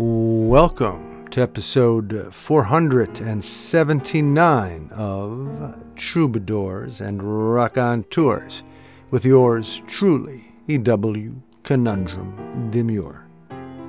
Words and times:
Welcome 0.00 1.26
to 1.30 1.42
episode 1.42 2.32
479 2.32 4.90
of 4.94 5.84
Troubadours 5.96 7.00
and 7.00 7.20
Raconteurs 7.20 8.62
with 9.10 9.24
yours 9.24 9.82
truly, 9.88 10.52
E.W. 10.68 11.42
Conundrum 11.64 12.70
Demure. 12.70 13.26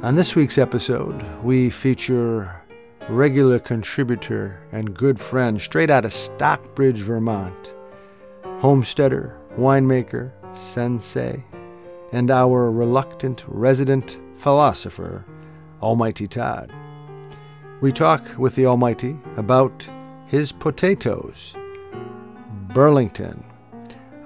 On 0.02 0.16
this 0.16 0.36
week's 0.36 0.58
episode, 0.58 1.24
we 1.44 1.70
feature 1.70 2.60
regular 3.08 3.60
contributor 3.60 4.60
and 4.72 4.98
good 4.98 5.20
friend 5.20 5.62
straight 5.62 5.92
out 5.92 6.06
of 6.06 6.14
Stockbridge, 6.14 7.02
Vermont, 7.02 7.76
homesteader, 8.62 9.38
winemaker, 9.60 10.32
sensei, 10.58 11.44
and 12.12 12.32
our 12.32 12.72
reluctant 12.72 13.46
resident 13.48 14.18
philosopher, 14.38 15.24
Almighty 15.82 16.28
Todd. 16.28 16.72
We 17.82 17.92
talk 17.92 18.24
with 18.38 18.56
the 18.56 18.66
Almighty 18.66 19.18
about 19.38 19.88
his 20.26 20.52
potatoes, 20.52 21.56
Burlington, 22.74 23.44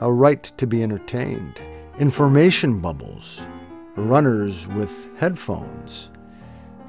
a 0.01 0.11
right 0.11 0.43
to 0.43 0.67
be 0.67 0.83
entertained, 0.83 1.61
information 1.99 2.79
bubbles, 2.79 3.45
runners 3.95 4.67
with 4.67 5.07
headphones, 5.17 6.09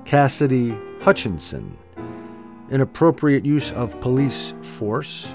Cassidy 0.05 0.77
Hutchinson, 1.01 1.77
inappropriate 2.71 3.45
use 3.45 3.73
of 3.73 4.01
police 4.01 4.55
force, 4.63 5.35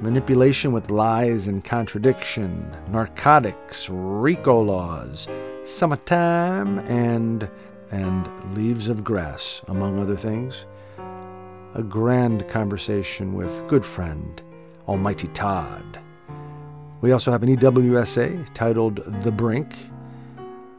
manipulation 0.00 0.72
with 0.72 0.90
lies 0.90 1.46
and 1.46 1.64
contradiction, 1.64 2.74
narcotics, 2.90 3.90
RICO 3.90 4.62
laws, 4.62 5.28
summertime, 5.64 6.78
and 6.80 7.50
and 7.90 8.54
Leaves 8.54 8.88
of 8.88 9.04
Grass, 9.04 9.62
among 9.68 9.98
other 9.98 10.16
things. 10.16 10.64
A 11.74 11.82
grand 11.82 12.48
conversation 12.48 13.32
with 13.32 13.66
good 13.68 13.84
friend 13.84 14.42
Almighty 14.88 15.28
Todd. 15.28 16.00
We 17.00 17.12
also 17.12 17.30
have 17.30 17.42
an 17.42 17.56
EWSA 17.56 18.52
titled 18.54 18.96
The 19.22 19.32
Brink. 19.32 19.72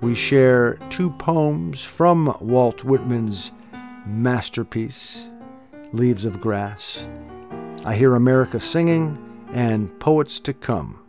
We 0.01 0.15
share 0.15 0.75
two 0.89 1.11
poems 1.11 1.83
from 1.83 2.35
Walt 2.41 2.83
Whitman's 2.83 3.51
masterpiece, 4.05 5.29
Leaves 5.93 6.25
of 6.25 6.41
Grass. 6.41 7.05
I 7.85 7.95
Hear 7.95 8.15
America 8.15 8.59
Singing 8.59 9.17
and 9.53 9.97
Poets 9.99 10.39
to 10.41 10.53
Come. 10.53 10.99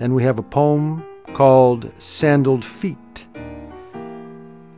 And 0.00 0.14
we 0.14 0.22
have 0.24 0.38
a 0.38 0.42
poem 0.42 1.04
called 1.34 1.92
Sandaled 2.00 2.64
Feet 2.64 2.98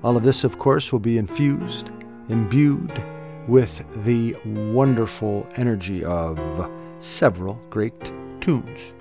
all 0.07 0.17
of 0.17 0.23
this, 0.23 0.45
of 0.45 0.59
course, 0.61 0.93
will 0.93 1.01
be 1.01 1.19
infused, 1.19 1.91
imbued 2.29 2.93
with 3.49 3.85
the 4.05 4.37
wonderful 4.73 5.45
energy 5.57 6.05
of 6.05 6.39
several 7.01 7.61
great 7.71 8.13
tunes. 8.41 8.93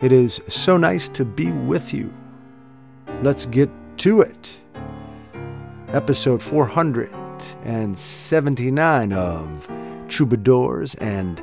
It 0.00 0.10
is 0.10 0.40
so 0.48 0.78
nice 0.78 1.10
to 1.10 1.26
be 1.26 1.52
with 1.52 1.92
you. 1.92 2.14
Let's 3.20 3.44
get 3.44 3.68
to 3.98 4.22
it. 4.22 4.58
Episode 5.88 6.42
479 6.42 9.12
of 9.12 9.68
Troubadours 10.08 10.94
and 10.94 11.42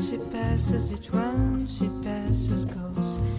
She 0.00 0.16
passes, 0.30 0.92
each 0.92 1.12
one 1.12 1.66
she 1.66 1.88
passes 2.02 2.64
goes. 2.66 3.37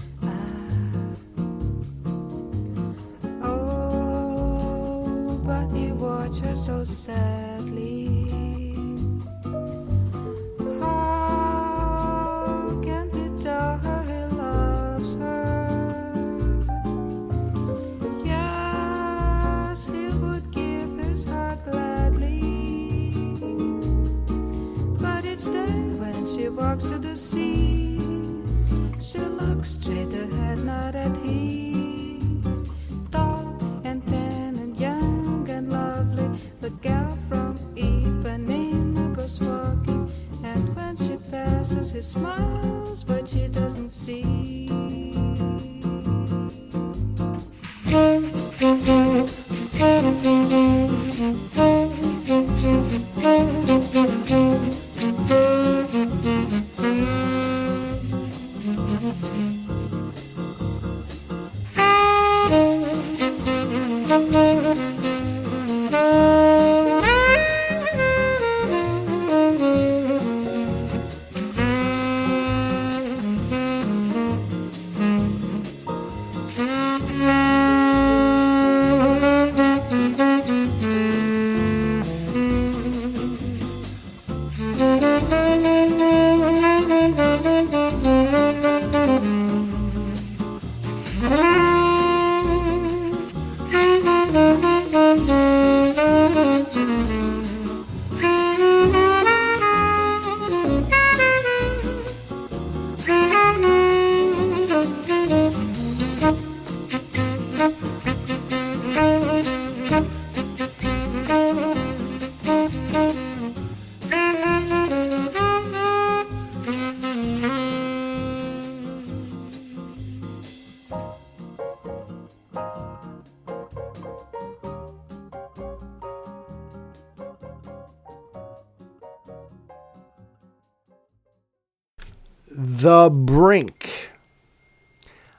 Brink. 133.09 134.11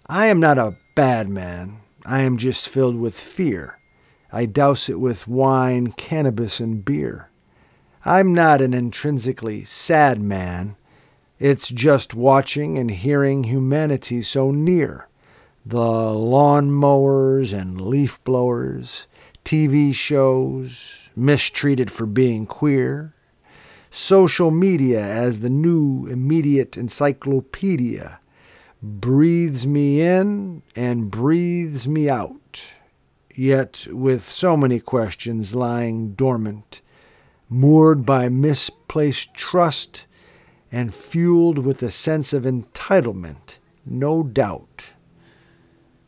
I 0.07 0.27
am 0.27 0.41
not 0.41 0.59
a 0.59 0.77
bad 0.95 1.29
man. 1.29 1.81
I 2.05 2.21
am 2.21 2.37
just 2.37 2.69
filled 2.69 2.97
with 2.97 3.15
fear. 3.15 3.79
I 4.33 4.47
douse 4.47 4.89
it 4.89 5.01
with 5.01 5.29
wine, 5.29 5.93
cannabis, 5.93 6.61
and 6.61 6.85
beer. 6.85 7.29
I'm 8.05 8.33
not 8.33 8.63
an 8.63 8.75
intrinsically 8.75 9.65
sad 9.65 10.21
man. 10.21 10.77
It's 11.39 11.69
just 11.69 12.15
watching 12.15 12.79
and 12.79 12.91
hearing 12.91 13.45
humanity 13.45 14.23
so 14.23 14.51
near. 14.51 15.09
The 15.65 15.81
lawn 15.81 16.71
mowers 16.71 17.53
and 17.53 17.81
leaf 17.81 18.23
blowers, 18.25 19.07
TV 19.45 19.95
shows, 19.95 21.09
mistreated 21.15 21.91
for 21.91 22.07
being 22.07 22.47
queer, 22.47 23.15
social 23.91 24.51
media 24.51 25.03
as 25.03 25.41
the 25.41 25.51
new 25.51 26.07
immediate 26.07 26.77
encyclopedia 26.77 28.21
breathes 28.83 29.67
me 29.67 30.01
in 30.01 30.63
and 30.75 31.11
breathes 31.11 31.87
me 31.87 32.09
out, 32.09 32.75
yet 33.35 33.87
with 33.91 34.23
so 34.23 34.57
many 34.57 34.81
questions 34.81 35.55
lying 35.55 36.13
dormant, 36.13 36.81
moored 37.49 38.07
by 38.07 38.29
misplaced 38.29 39.35
trust 39.35 40.07
and 40.73 40.95
fueled 40.95 41.59
with 41.59 41.83
a 41.83 41.91
sense 41.91 42.33
of 42.33 42.45
entitlement, 42.45 43.59
no 43.85 44.23
doubt. 44.23 44.93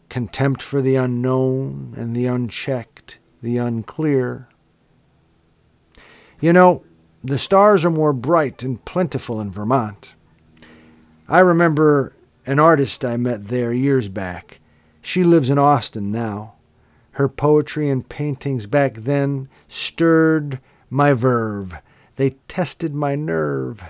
Contempt 0.08 0.62
for 0.62 0.80
the 0.80 0.94
unknown 0.94 1.94
and 1.96 2.14
the 2.14 2.26
unchecked, 2.26 3.18
the 3.42 3.56
unclear. 3.56 4.48
You 6.40 6.52
know, 6.52 6.84
the 7.22 7.38
stars 7.38 7.84
are 7.84 7.90
more 7.90 8.12
bright 8.12 8.62
and 8.62 8.84
plentiful 8.84 9.40
in 9.40 9.50
Vermont. 9.50 10.14
I 11.28 11.40
remember 11.40 12.14
an 12.46 12.58
artist 12.58 13.04
I 13.04 13.16
met 13.16 13.48
there 13.48 13.72
years 13.72 14.08
back. 14.08 14.60
She 15.00 15.22
lives 15.24 15.48
in 15.48 15.58
Austin 15.58 16.10
now. 16.10 16.54
Her 17.12 17.28
poetry 17.28 17.88
and 17.90 18.08
paintings 18.08 18.66
back 18.66 18.94
then 18.94 19.48
stirred 19.68 20.60
my 20.90 21.12
verve. 21.12 21.78
They 22.16 22.30
tested 22.48 22.94
my 22.94 23.14
nerve. 23.14 23.84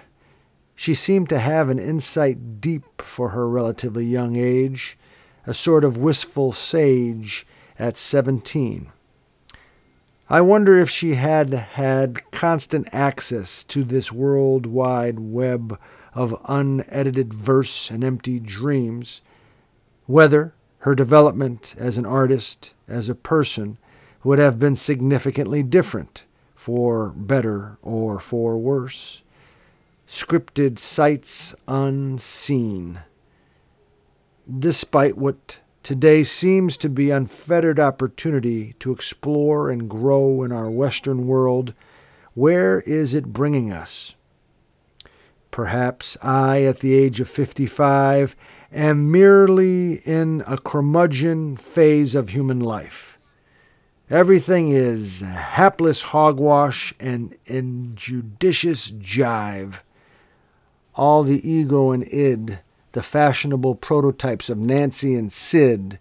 She 0.75 0.94
seemed 0.94 1.28
to 1.28 1.38
have 1.38 1.69
an 1.69 1.78
insight 1.78 2.61
deep 2.61 3.00
for 3.00 3.31
her 3.31 3.49
relatively 3.49 4.05
young 4.05 4.37
age, 4.37 4.99
a 5.46 5.55
sort 5.55 5.85
of 5.85 5.96
wistful 5.96 6.52
sage 6.52 7.46
at 7.78 7.96
seventeen. 7.96 8.90
I 10.30 10.40
wonder 10.40 10.78
if 10.78 10.88
she 10.88 11.14
had 11.14 11.52
had 11.52 12.30
constant 12.30 12.88
access 12.92 13.64
to 13.64 13.84
this 13.84 14.12
world 14.12 14.66
wide 14.66 15.19
web 15.19 15.78
of 16.14 16.40
unedited 16.48 17.34
verse 17.34 17.90
and 17.90 18.04
empty 18.04 18.38
dreams, 18.38 19.20
whether 20.06 20.54
her 20.78 20.94
development 20.94 21.74
as 21.78 21.98
an 21.98 22.06
artist, 22.06 22.74
as 22.88 23.08
a 23.08 23.14
person, 23.14 23.78
would 24.24 24.38
have 24.38 24.58
been 24.58 24.74
significantly 24.74 25.62
different, 25.62 26.25
for 26.54 27.10
better 27.10 27.78
or 27.82 28.20
for 28.20 28.56
worse. 28.56 29.22
Scripted 30.06 30.78
sights 30.78 31.54
unseen. 31.66 33.00
Despite 34.58 35.16
what 35.16 35.60
Today 35.82 36.23
seems 36.23 36.76
to 36.76 36.88
be 36.88 37.11
unfettered 37.11 37.81
opportunity 37.81 38.75
to 38.79 38.93
explore 38.93 39.69
and 39.69 39.90
grow 39.90 40.44
in 40.44 40.52
our 40.52 40.70
Western 40.70 41.26
world. 41.26 41.75
Where 42.34 42.82
is 42.82 43.14
it 43.14 43.32
bringing 43.32 43.73
us? 43.73 44.14
Perhaps 45.50 46.17
I, 46.23 46.62
at 46.62 46.81
the 46.81 46.94
age 46.94 47.19
of 47.19 47.29
55, 47.29 48.37
am 48.73 49.11
merely 49.11 49.94
in 50.05 50.44
a 50.46 50.56
curmudgeon 50.56 51.56
phase 51.56 52.14
of 52.14 52.28
human 52.28 52.61
life. 52.61 53.19
Everything 54.08 54.69
is 54.69 55.23
hapless 55.23 56.02
hogwash 56.02 56.94
and 57.00 57.37
injudicious 57.46 58.93
jive. 58.93 59.81
All 60.94 61.25
the 61.25 61.46
ego 61.49 61.90
and 61.90 62.05
id 62.05 62.61
the 62.92 63.02
fashionable 63.02 63.74
prototypes 63.74 64.48
of 64.48 64.58
Nancy 64.58 65.14
and 65.14 65.32
Sid, 65.32 65.98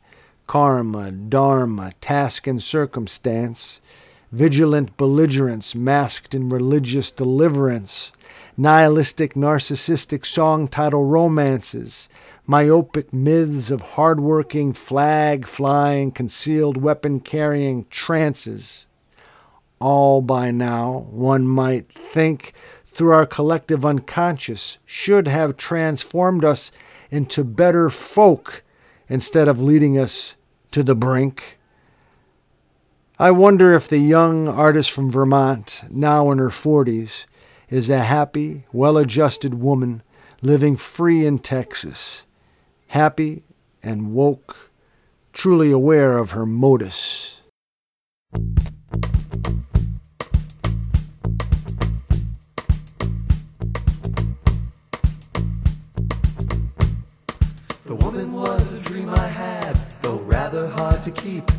karma, 0.48 1.12
dharma, 1.12 1.92
task 2.02 2.48
and 2.48 2.62
circumstance, 2.62 3.80
vigilant 4.32 4.98
belligerence 4.98 5.74
masked 5.76 6.36
in 6.36 6.50
religious 6.50 7.12
deliverance, 7.12 8.12
nihilistic 8.58 9.34
narcissistic 9.34 10.26
song 10.26 10.68
title 10.68 11.06
romances, 11.06 12.10
myopic 12.46 13.14
myths 13.14 13.72
of 13.72 13.82
hard-working, 13.82 14.74
flag-flying, 14.74 16.12
concealed 16.12 16.78
weapon-carrying 16.78 17.86
trances. 17.90 18.86
All 19.80 20.22
by 20.22 20.52
now, 20.52 21.08
one 21.10 21.48
might 21.48 21.92
think, 21.92 22.54
through 22.92 23.12
our 23.12 23.26
collective 23.26 23.86
unconscious 23.86 24.78
should 24.86 25.28
have 25.28 25.56
transformed 25.56 26.44
us 26.44 26.72
into 27.10 27.44
better 27.44 27.90
folk 27.90 28.64
instead 29.08 29.48
of 29.48 29.62
leading 29.62 29.98
us 29.98 30.36
to 30.72 30.84
the 30.84 30.96
brink. 30.96 31.58
I 33.18 33.32
wonder 33.32 33.74
if 33.74 33.88
the 33.88 34.00
young 34.00 34.48
artist 34.48 34.92
from 34.92 35.10
Vermont, 35.10 35.84
now 35.90 36.32
in 36.32 36.38
her 36.38 36.50
40s, 36.50 37.26
is 37.70 37.90
a 37.90 38.00
happy, 38.00 38.66
well 38.74 38.98
adjusted 38.98 39.54
woman 39.54 40.04
living 40.42 40.76
free 40.76 41.26
in 41.26 41.40
Texas, 41.40 42.26
happy 42.88 43.44
and 43.82 44.14
woke, 44.14 44.72
truly 45.32 45.72
aware 45.72 46.18
of 46.18 46.32
her 46.32 46.46
modus. 46.46 47.40
Keep. 61.22 61.50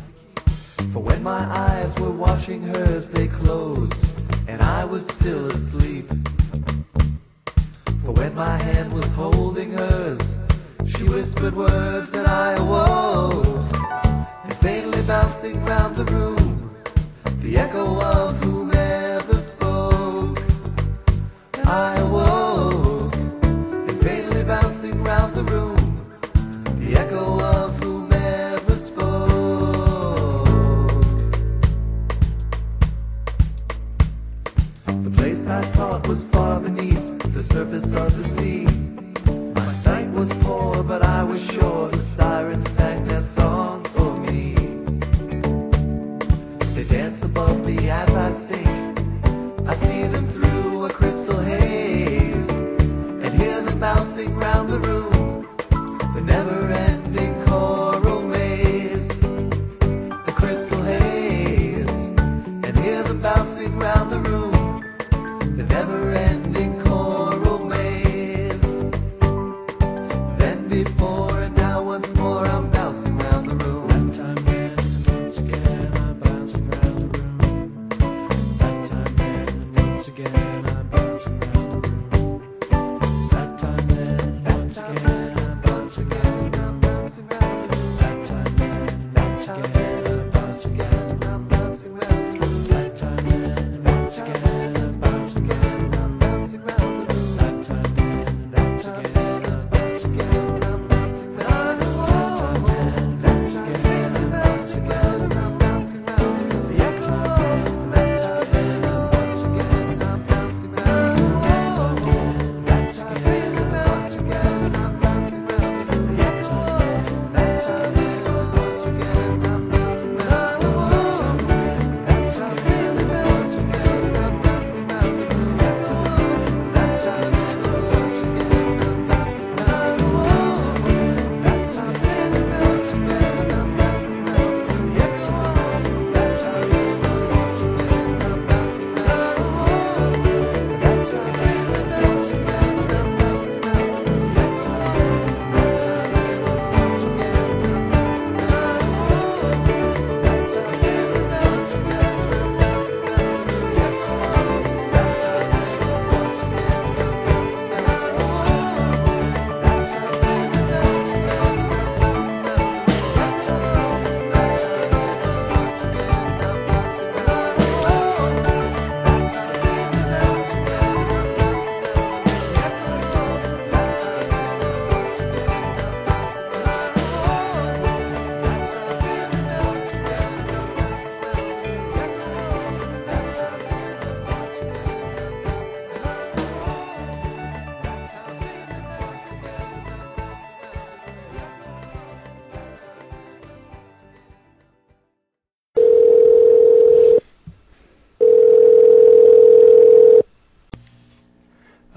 For 0.91 1.01
when 1.01 1.23
my 1.23 1.43
eyes 1.67 1.97
were 1.97 2.11
watching 2.11 2.61
hers, 2.61 3.09
they 3.09 3.27
closed, 3.27 4.05
and 4.47 4.61
I 4.61 4.83
was 4.83 5.07
still 5.07 5.49
asleep. 5.49 6.07
For 8.03 8.11
when 8.11 8.35
my 8.35 8.57
hand 8.57 8.91
was 8.91 9.13
holding 9.13 9.71
hers, 9.71 10.37
she 10.85 11.03
whispered 11.05 11.55
words, 11.55 12.13
and 12.13 12.27
I 12.27 12.53
awoke. 12.63 13.63
And 14.43 14.53
faintly 14.57 15.01
bouncing 15.03 15.63
round 15.63 15.95
the 15.95 16.05
room, 16.05 16.75
the 17.39 17.57
echo 17.57 18.01
of 18.01 18.52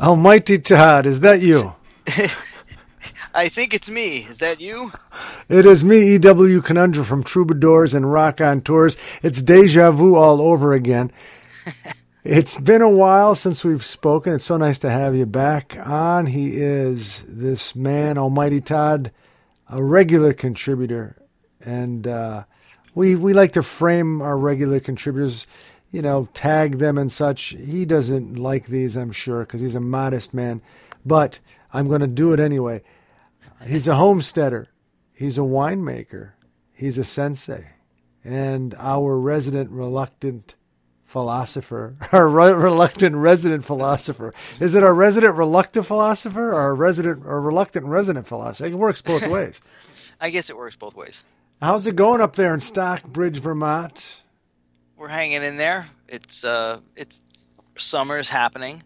Almighty 0.06 0.56
Todd, 0.58 1.04
is 1.04 1.18
that 1.22 1.40
you? 1.40 1.74
I 3.34 3.48
think 3.48 3.74
it's 3.74 3.90
me. 3.90 4.18
Is 4.18 4.38
that 4.38 4.60
you? 4.60 4.92
It 5.48 5.66
is 5.66 5.82
me, 5.82 6.14
E.W. 6.14 6.62
Conundrum 6.62 7.04
from 7.04 7.24
Troubadours 7.24 7.92
and 7.92 8.12
Raconteurs. 8.12 8.96
It's 9.24 9.42
deja 9.42 9.90
vu 9.90 10.14
all 10.14 10.40
over 10.40 10.72
again. 10.74 11.10
it's 12.24 12.56
been 12.56 12.82
a 12.82 12.88
while 12.88 13.34
since 13.34 13.64
we've 13.64 13.84
spoken. 13.84 14.32
It's 14.32 14.44
so 14.44 14.56
nice 14.56 14.78
to 14.78 14.90
have 14.90 15.16
you 15.16 15.26
back 15.26 15.76
on. 15.84 16.26
He 16.26 16.56
is 16.56 17.24
this 17.26 17.74
man, 17.74 18.16
Almighty 18.16 18.60
Todd, 18.60 19.10
a 19.68 19.82
regular 19.82 20.32
contributor. 20.32 21.16
And 21.60 22.06
uh, 22.06 22.44
we, 22.94 23.16
we 23.16 23.32
like 23.32 23.54
to 23.54 23.62
frame 23.64 24.22
our 24.22 24.38
regular 24.38 24.78
contributors, 24.78 25.48
you 25.90 26.02
know, 26.02 26.28
tag 26.34 26.78
them 26.78 26.98
and 26.98 27.10
such. 27.10 27.56
He 27.58 27.84
doesn't 27.84 28.36
like 28.38 28.66
these, 28.66 28.96
I'm 28.96 29.12
sure, 29.12 29.40
because 29.40 29.60
he's 29.60 29.74
a 29.74 29.80
modest 29.80 30.34
man. 30.34 30.60
But 31.04 31.40
I'm 31.72 31.88
going 31.88 32.00
to 32.00 32.06
do 32.06 32.32
it 32.32 32.40
anyway. 32.40 32.82
He's 33.66 33.88
a 33.88 33.96
homesteader. 33.96 34.68
He's 35.12 35.38
a 35.38 35.42
winemaker. 35.42 36.32
He's 36.72 36.98
a 36.98 37.04
sensei. 37.04 37.68
And 38.24 38.74
our 38.78 39.18
resident 39.18 39.70
reluctant 39.70 40.56
philosopher, 41.04 41.94
our 42.12 42.28
re- 42.28 42.52
reluctant 42.52 43.16
resident 43.16 43.64
philosopher. 43.64 44.34
Is 44.60 44.74
it 44.74 44.82
our 44.82 44.94
resident 44.94 45.36
reluctant 45.36 45.86
philosopher 45.86 46.48
or 46.50 46.54
our 46.54 46.74
resident 46.74 47.24
or 47.24 47.40
reluctant 47.40 47.86
resident 47.86 48.26
philosopher? 48.26 48.66
It 48.66 48.74
works 48.74 49.00
both 49.00 49.26
ways. 49.30 49.60
I 50.20 50.30
guess 50.30 50.50
it 50.50 50.56
works 50.56 50.76
both 50.76 50.94
ways. 50.96 51.24
How's 51.62 51.86
it 51.86 51.96
going 51.96 52.20
up 52.20 52.36
there 52.36 52.52
in 52.52 52.60
Stockbridge, 52.60 53.38
Vermont? 53.38 54.20
We're 54.96 55.08
hanging 55.08 55.42
in 55.42 55.56
there. 55.56 55.86
It's 56.08 56.44
uh, 56.44 56.80
it's 56.94 57.20
summer 57.76 58.18
is 58.18 58.28
happening, 58.28 58.82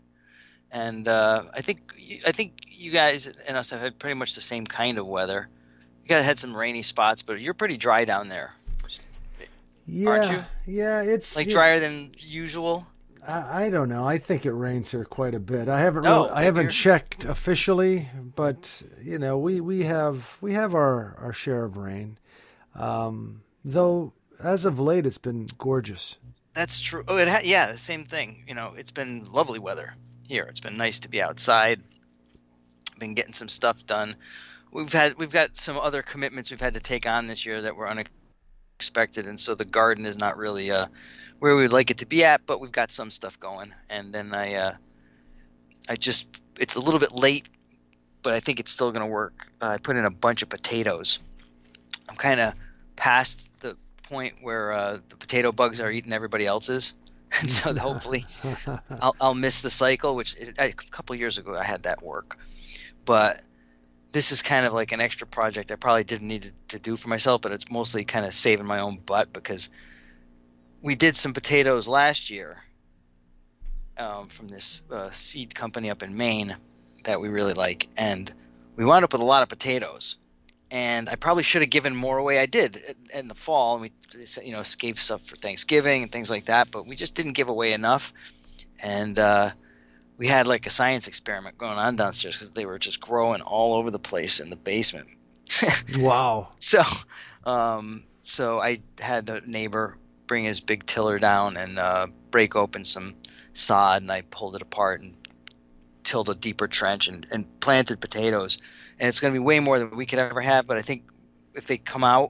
and 0.70 1.06
uh, 1.06 1.44
I 1.54 1.60
think 1.60 1.94
I 2.26 2.32
think 2.32 2.52
you 2.68 2.90
guys 2.90 3.26
and 3.46 3.56
us 3.56 3.70
have 3.70 3.80
had 3.80 3.98
pretty 3.98 4.14
much 4.14 4.34
the 4.34 4.40
same 4.40 4.66
kind 4.66 4.98
of 4.98 5.06
weather. 5.06 5.48
You 6.02 6.08
guys 6.08 6.24
had 6.24 6.38
some 6.38 6.56
rainy 6.56 6.82
spots, 6.82 7.22
but 7.22 7.40
you're 7.40 7.54
pretty 7.54 7.76
dry 7.76 8.04
down 8.04 8.28
there. 8.28 8.54
Yeah, 9.86 10.10
Aren't 10.10 10.30
you? 10.30 10.44
yeah, 10.66 11.02
it's 11.02 11.34
Like 11.36 11.48
drier 11.48 11.80
than 11.80 12.12
usual. 12.18 12.86
I, 13.26 13.64
I 13.64 13.70
don't 13.70 13.88
know. 13.88 14.06
I 14.06 14.18
think 14.18 14.46
it 14.46 14.52
rains 14.52 14.90
here 14.92 15.04
quite 15.04 15.34
a 15.34 15.40
bit. 15.40 15.68
I 15.68 15.80
haven't 15.80 16.04
No, 16.04 16.24
really, 16.24 16.30
I 16.30 16.42
haven't 16.44 16.70
checked 16.70 17.24
officially, 17.24 18.08
but 18.36 18.82
you 19.02 19.18
know, 19.18 19.38
we, 19.38 19.60
we 19.60 19.82
have 19.84 20.38
we 20.40 20.52
have 20.52 20.74
our, 20.74 21.16
our 21.20 21.32
share 21.32 21.64
of 21.64 21.76
rain. 21.76 22.18
Um, 22.74 23.42
though 23.64 24.12
as 24.42 24.64
of 24.64 24.78
late, 24.78 25.06
it's 25.06 25.18
been 25.18 25.46
gorgeous. 25.58 26.18
That's 26.54 26.80
true. 26.80 27.04
Oh, 27.06 27.16
it 27.16 27.28
ha- 27.28 27.40
yeah, 27.44 27.70
the 27.70 27.78
same 27.78 28.04
thing. 28.04 28.44
You 28.46 28.54
know, 28.54 28.72
it's 28.76 28.90
been 28.90 29.30
lovely 29.32 29.58
weather 29.58 29.94
here. 30.28 30.46
It's 30.48 30.60
been 30.60 30.76
nice 30.76 31.00
to 31.00 31.08
be 31.08 31.22
outside. 31.22 31.80
Been 32.98 33.14
getting 33.14 33.32
some 33.32 33.48
stuff 33.48 33.86
done. 33.86 34.16
We've 34.72 34.92
had 34.92 35.18
we've 35.18 35.30
got 35.30 35.56
some 35.56 35.76
other 35.76 36.02
commitments 36.02 36.50
we've 36.50 36.60
had 36.60 36.74
to 36.74 36.80
take 36.80 37.06
on 37.06 37.26
this 37.26 37.46
year 37.46 37.62
that 37.62 37.76
were 37.76 37.88
unexpected, 37.88 39.26
and 39.26 39.38
so 39.38 39.54
the 39.54 39.64
garden 39.64 40.06
is 40.06 40.18
not 40.18 40.36
really 40.36 40.70
uh, 40.70 40.86
where 41.38 41.56
we 41.56 41.62
would 41.62 41.72
like 41.72 41.90
it 41.90 41.98
to 41.98 42.06
be 42.06 42.24
at. 42.24 42.44
But 42.46 42.60
we've 42.60 42.72
got 42.72 42.90
some 42.90 43.10
stuff 43.10 43.38
going, 43.40 43.72
and 43.88 44.12
then 44.12 44.34
I 44.34 44.54
uh, 44.54 44.74
I 45.88 45.96
just 45.96 46.28
it's 46.58 46.76
a 46.76 46.80
little 46.80 47.00
bit 47.00 47.12
late, 47.12 47.48
but 48.22 48.34
I 48.34 48.40
think 48.40 48.60
it's 48.60 48.70
still 48.70 48.92
going 48.92 49.06
to 49.06 49.12
work. 49.12 49.48
Uh, 49.60 49.68
I 49.68 49.78
put 49.78 49.96
in 49.96 50.04
a 50.04 50.10
bunch 50.10 50.42
of 50.42 50.48
potatoes. 50.48 51.20
I'm 52.08 52.16
kind 52.16 52.40
of 52.40 52.54
past 52.96 53.60
the 53.60 53.76
point 54.10 54.34
where 54.42 54.72
uh, 54.72 54.98
the 55.08 55.16
potato 55.16 55.52
bugs 55.52 55.80
are 55.80 55.90
eating 55.90 56.12
everybody 56.12 56.44
else's, 56.44 56.94
and 57.40 57.50
so 57.50 57.74
hopefully 57.78 58.24
I'll, 59.00 59.16
I'll 59.20 59.34
miss 59.34 59.60
the 59.60 59.70
cycle. 59.70 60.16
Which 60.16 60.36
it, 60.36 60.58
a 60.58 60.72
couple 60.72 61.16
years 61.16 61.38
ago 61.38 61.56
I 61.56 61.64
had 61.64 61.84
that 61.84 62.02
work, 62.02 62.38
but 63.04 63.40
this 64.12 64.32
is 64.32 64.42
kind 64.42 64.66
of 64.66 64.72
like 64.72 64.92
an 64.92 65.00
extra 65.00 65.26
project 65.26 65.70
I 65.70 65.76
probably 65.76 66.04
didn't 66.04 66.28
need 66.28 66.42
to, 66.42 66.52
to 66.68 66.78
do 66.78 66.96
for 66.96 67.08
myself, 67.08 67.40
but 67.42 67.52
it's 67.52 67.70
mostly 67.70 68.04
kind 68.04 68.26
of 68.26 68.34
saving 68.34 68.66
my 68.66 68.80
own 68.80 68.98
butt 68.98 69.32
because 69.32 69.70
we 70.82 70.94
did 70.94 71.16
some 71.16 71.32
potatoes 71.32 71.86
last 71.86 72.30
year 72.30 72.58
um, 73.98 74.26
from 74.28 74.48
this 74.48 74.82
uh, 74.90 75.10
seed 75.12 75.54
company 75.54 75.90
up 75.90 76.02
in 76.02 76.16
Maine 76.16 76.56
that 77.04 77.20
we 77.20 77.28
really 77.28 77.54
like, 77.54 77.88
and 77.96 78.32
we 78.76 78.84
wound 78.84 79.04
up 79.04 79.12
with 79.12 79.22
a 79.22 79.26
lot 79.26 79.42
of 79.42 79.48
potatoes. 79.48 80.16
And 80.70 81.08
I 81.08 81.16
probably 81.16 81.42
should 81.42 81.62
have 81.62 81.70
given 81.70 81.96
more 81.96 82.18
away. 82.18 82.38
I 82.38 82.46
did 82.46 82.78
in- 83.12 83.28
the 83.28 83.34
fall, 83.34 83.74
and 83.74 83.82
we, 83.82 83.92
you 84.42 84.52
know, 84.52 84.62
gave 84.78 85.00
stuff 85.00 85.22
for 85.22 85.36
Thanksgiving 85.36 86.02
and 86.02 86.12
things 86.12 86.30
like 86.30 86.46
that. 86.46 86.70
But 86.70 86.86
we 86.86 86.94
just 86.96 87.14
didn't 87.14 87.32
give 87.32 87.48
away 87.48 87.72
enough, 87.72 88.12
and 88.80 89.18
uh, 89.18 89.50
we 90.16 90.26
had 90.26 90.46
like 90.46 90.66
a 90.66 90.70
science 90.70 91.08
experiment 91.08 91.58
going 91.58 91.78
on 91.78 91.96
downstairs 91.96 92.36
because 92.36 92.52
they 92.52 92.66
were 92.66 92.78
just 92.78 93.00
growing 93.00 93.40
all 93.40 93.74
over 93.74 93.90
the 93.90 93.98
place 93.98 94.38
in 94.38 94.50
the 94.50 94.56
basement. 94.56 95.08
wow. 95.98 96.44
So, 96.60 96.82
um, 97.44 98.04
so 98.20 98.60
I 98.60 98.80
had 99.00 99.28
a 99.28 99.40
neighbor 99.48 99.96
bring 100.26 100.44
his 100.44 100.60
big 100.60 100.86
tiller 100.86 101.18
down 101.18 101.56
and 101.56 101.78
uh, 101.78 102.06
break 102.30 102.54
open 102.54 102.84
some 102.84 103.16
sod, 103.52 104.02
and 104.02 104.12
I 104.12 104.22
pulled 104.22 104.54
it 104.56 104.62
apart 104.62 105.00
and 105.00 105.16
tilled 106.04 106.30
a 106.30 106.34
deeper 106.34 106.68
trench 106.68 107.08
and, 107.08 107.26
and 107.32 107.60
planted 107.60 108.00
potatoes. 108.00 108.58
And 109.00 109.08
it's 109.08 109.18
going 109.18 109.34
to 109.34 109.40
be 109.40 109.44
way 109.44 109.58
more 109.58 109.78
than 109.78 109.96
we 109.96 110.06
could 110.06 110.20
ever 110.20 110.40
have. 110.40 110.66
But 110.66 110.76
I 110.76 110.82
think 110.82 111.08
if 111.54 111.66
they 111.66 111.78
come 111.78 112.04
out, 112.04 112.28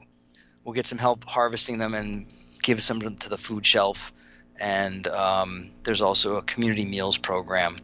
we'll 0.64 0.74
get 0.74 0.86
some 0.86 0.98
help 0.98 1.24
harvesting 1.24 1.78
them 1.78 1.94
and 1.94 2.32
give 2.62 2.82
some 2.82 3.00
to 3.00 3.28
the 3.28 3.36
food 3.36 3.66
shelf. 3.66 4.12
And 4.60 5.08
um, 5.08 5.70
there's 5.84 6.00
also 6.00 6.36
a 6.36 6.42
community 6.42 6.84
meals 6.84 7.18
program 7.18 7.76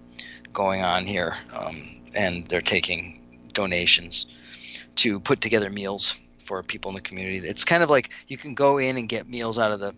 going 0.52 0.82
on 0.82 1.04
here, 1.04 1.34
um, 1.58 1.74
and 2.14 2.46
they're 2.46 2.60
taking 2.60 3.20
donations 3.52 4.26
to 4.96 5.20
put 5.20 5.40
together 5.40 5.68
meals 5.68 6.12
for 6.44 6.62
people 6.62 6.90
in 6.90 6.94
the 6.94 7.00
community. 7.00 7.46
It's 7.46 7.64
kind 7.64 7.82
of 7.82 7.90
like 7.90 8.10
you 8.28 8.36
can 8.36 8.54
go 8.54 8.78
in 8.78 8.96
and 8.96 9.08
get 9.08 9.28
meals 9.28 9.58
out 9.58 9.72
of 9.72 9.80
the. 9.80 9.94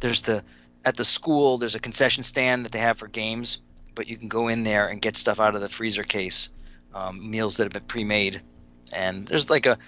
There's 0.00 0.22
the 0.22 0.42
at 0.84 0.96
the 0.96 1.04
school. 1.04 1.58
There's 1.58 1.74
a 1.74 1.80
concession 1.80 2.22
stand 2.22 2.64
that 2.64 2.72
they 2.72 2.78
have 2.78 2.98
for 2.98 3.08
games, 3.08 3.58
but 3.94 4.08
you 4.08 4.16
can 4.16 4.28
go 4.28 4.48
in 4.48 4.62
there 4.62 4.88
and 4.88 5.00
get 5.02 5.16
stuff 5.16 5.40
out 5.40 5.54
of 5.54 5.60
the 5.60 5.68
freezer 5.68 6.04
case, 6.04 6.48
um, 6.94 7.30
meals 7.30 7.56
that 7.56 7.64
have 7.64 7.72
been 7.72 7.84
pre-made, 7.84 8.40
and 8.94 9.26
there's 9.26 9.50
like 9.50 9.66
a, 9.66 9.78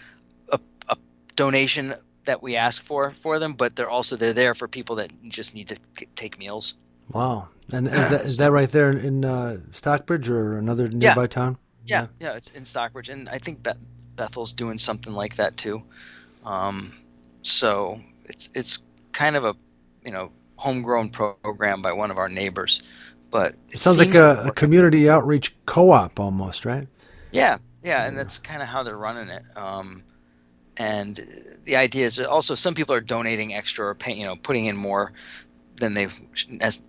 a 0.51 0.59
a 0.89 0.97
donation 1.35 1.95
that 2.25 2.43
we 2.43 2.57
ask 2.57 2.83
for 2.83 3.13
for 3.13 3.39
them, 3.39 3.55
but 3.55 3.77
they're 3.77 3.91
also 3.91 4.17
they're 4.17 4.33
there 4.33 4.55
for 4.55 4.69
people 4.69 4.97
that 4.97 5.11
just 5.29 5.55
need 5.55 5.69
to 5.69 5.77
k- 5.97 6.09
take 6.15 6.39
meals. 6.39 6.75
Wow. 7.13 7.49
And 7.73 7.89
is 7.89 8.11
that, 8.11 8.25
is 8.25 8.37
that 8.37 8.53
right 8.53 8.71
there 8.71 8.91
in 8.93 9.25
uh, 9.25 9.59
Stockbridge 9.73 10.29
or 10.29 10.59
another 10.59 10.89
nearby 10.89 11.27
town? 11.27 11.57
Yeah, 11.85 12.07
yeah, 12.21 12.35
it's 12.37 12.51
in 12.51 12.65
Stockbridge, 12.65 13.09
and 13.09 13.29
I 13.29 13.39
think 13.39 13.63
Beth- 13.63 13.85
Bethel's 14.17 14.53
doing 14.53 14.79
something 14.79 15.13
like 15.13 15.37
that 15.37 15.57
too. 15.57 15.83
Um, 16.45 16.93
so 17.43 17.97
it's 18.25 18.51
it's 18.55 18.79
kind 19.13 19.37
of 19.37 19.45
a 19.45 19.55
you 20.05 20.13
know 20.13 20.31
homegrown 20.57 21.11
program 21.11 21.83
by 21.83 21.93
one 21.93 22.11
of 22.11 22.19
our 22.19 22.29
neighbors, 22.29 22.83
but 23.31 23.55
It 23.71 23.79
sounds 23.79 23.99
like 23.99 24.15
a, 24.15 24.47
a 24.49 24.53
community 24.53 25.09
outreach 25.09 25.55
co-op 25.67 26.19
almost, 26.19 26.65
right? 26.65 26.89
Yeah, 27.37 27.59
yeah, 27.83 28.07
and 28.07 28.17
that's 28.17 28.39
kind 28.39 28.63
of 28.63 28.69
how 28.69 28.83
they're 28.83 28.97
running 28.97 29.29
it. 29.29 29.43
Um, 29.57 30.03
and 30.79 31.21
the 31.65 31.77
idea 31.77 32.07
is 32.07 32.17
that 32.17 32.29
also 32.29 32.55
some 32.55 32.75
people 32.75 32.95
are 32.95 33.01
donating 33.01 33.55
extra 33.55 33.87
or 33.87 33.95
pay, 33.95 34.13
you 34.13 34.25
know 34.25 34.37
putting 34.37 34.67
in 34.67 34.77
more 34.77 35.13
than 35.77 35.95
they 35.95 36.09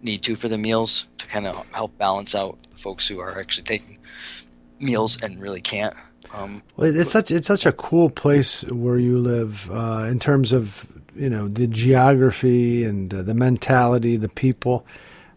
need 0.01 0.23
to 0.23 0.35
for 0.35 0.47
the 0.47 0.57
meals 0.57 1.07
to 1.17 1.27
kind 1.27 1.45
of 1.45 1.65
help 1.73 1.97
balance 1.97 2.33
out 2.33 2.57
the 2.71 2.77
folks 2.77 3.07
who 3.07 3.19
are 3.19 3.39
actually 3.39 3.63
taking 3.63 3.97
meals 4.79 5.21
and 5.21 5.41
really 5.41 5.61
can't. 5.61 5.93
Um, 6.33 6.61
Well, 6.75 6.93
it's 6.95 7.11
such 7.11 7.31
it's 7.31 7.47
such 7.47 7.65
a 7.65 7.71
cool 7.71 8.09
place 8.09 8.63
where 8.65 8.97
you 8.97 9.17
live 9.17 9.69
uh, 9.71 10.07
in 10.09 10.19
terms 10.19 10.51
of 10.51 10.87
you 11.15 11.29
know 11.29 11.47
the 11.47 11.67
geography 11.67 12.83
and 12.83 13.13
uh, 13.13 13.21
the 13.21 13.33
mentality, 13.33 14.17
the 14.17 14.29
people, 14.29 14.85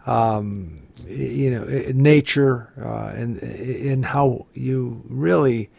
um, 0.06 0.82
you 1.08 1.50
know, 1.50 1.64
nature, 1.92 2.72
uh, 2.80 3.16
and 3.16 3.42
and 3.42 4.04
how 4.04 4.46
you 4.54 5.02
really 5.08 5.70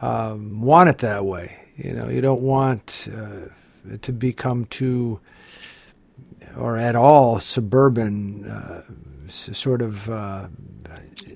um, 0.00 0.60
want 0.60 0.88
it 0.88 0.98
that 0.98 1.24
way. 1.24 1.56
You 1.76 1.92
know, 1.92 2.08
you 2.08 2.20
don't 2.20 2.42
want 2.42 3.08
uh, 3.14 3.96
to 4.00 4.12
become 4.12 4.64
too 4.66 5.20
or 6.56 6.76
at 6.76 6.96
all 6.96 7.40
suburban, 7.40 8.44
uh, 8.50 8.82
sort 9.28 9.82
of. 9.82 10.08
Uh, 10.10 10.48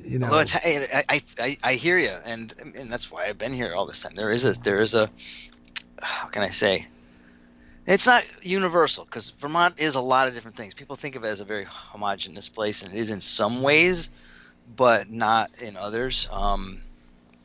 you 0.05 0.19
know, 0.19 0.27
Although 0.27 0.45
I, 0.65 1.23
I, 1.39 1.57
I 1.63 1.75
hear 1.75 1.99
you, 1.99 2.13
and 2.25 2.53
and 2.77 2.91
that's 2.91 3.11
why 3.11 3.27
I've 3.27 3.39
been 3.39 3.53
here 3.53 3.75
all 3.75 3.87
this 3.87 4.01
time. 4.01 4.15
There 4.15 4.31
is 4.31 4.45
a 4.45 4.53
there 4.61 4.81
is 4.81 4.95
a 4.95 5.09
how 6.01 6.27
can 6.27 6.43
I 6.43 6.49
say? 6.49 6.87
It's 7.87 8.07
not 8.07 8.25
universal 8.45 9.05
because 9.05 9.31
Vermont 9.31 9.81
is 9.81 9.97
a 9.97 10.01
lot 10.01 10.29
of 10.29 10.35
different 10.35 10.57
things. 10.57 10.75
People 10.75 10.95
think 10.95 11.17
of 11.17 11.25
it 11.25 11.29
as 11.29 11.41
a 11.41 11.45
very 11.45 11.67
homogenous 11.69 12.49
place, 12.49 12.83
and 12.83 12.95
it 12.95 12.99
is 12.99 13.11
in 13.11 13.21
some 13.21 13.63
ways, 13.63 14.11
but 14.77 15.11
not 15.11 15.51
in 15.61 15.77
others. 15.77 16.29
Um, 16.31 16.81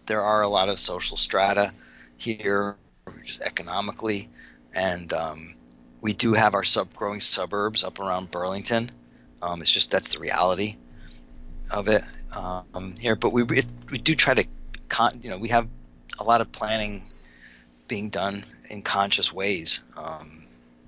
there 0.05 0.21
are 0.21 0.43
a 0.43 0.47
lot 0.47 0.69
of 0.69 0.79
social 0.79 1.17
strata 1.17 1.73
here, 2.17 2.75
just 3.25 3.41
economically, 3.41 4.29
and 4.75 5.11
um, 5.11 5.55
we 6.01 6.13
do 6.13 6.33
have 6.33 6.53
our 6.53 6.63
sub 6.63 6.93
growing 6.93 7.19
suburbs 7.19 7.83
up 7.83 7.99
around 7.99 8.29
Burlington. 8.29 8.91
Um, 9.41 9.61
it's 9.61 9.71
just 9.71 9.89
that's 9.89 10.09
the 10.09 10.19
reality 10.19 10.75
of 11.73 11.87
it 11.87 12.03
um, 12.35 12.95
here, 12.99 13.15
but 13.15 13.31
we 13.33 13.43
we 13.43 13.97
do 13.97 14.13
try 14.13 14.35
to, 14.35 14.45
con- 14.87 15.19
you 15.23 15.31
know, 15.31 15.37
we 15.39 15.49
have 15.49 15.67
a 16.19 16.23
lot 16.23 16.41
of 16.41 16.51
planning 16.51 17.03
being 17.87 18.09
done 18.09 18.43
in 18.69 18.81
conscious 18.81 19.33
ways 19.33 19.79
um, 19.97 20.43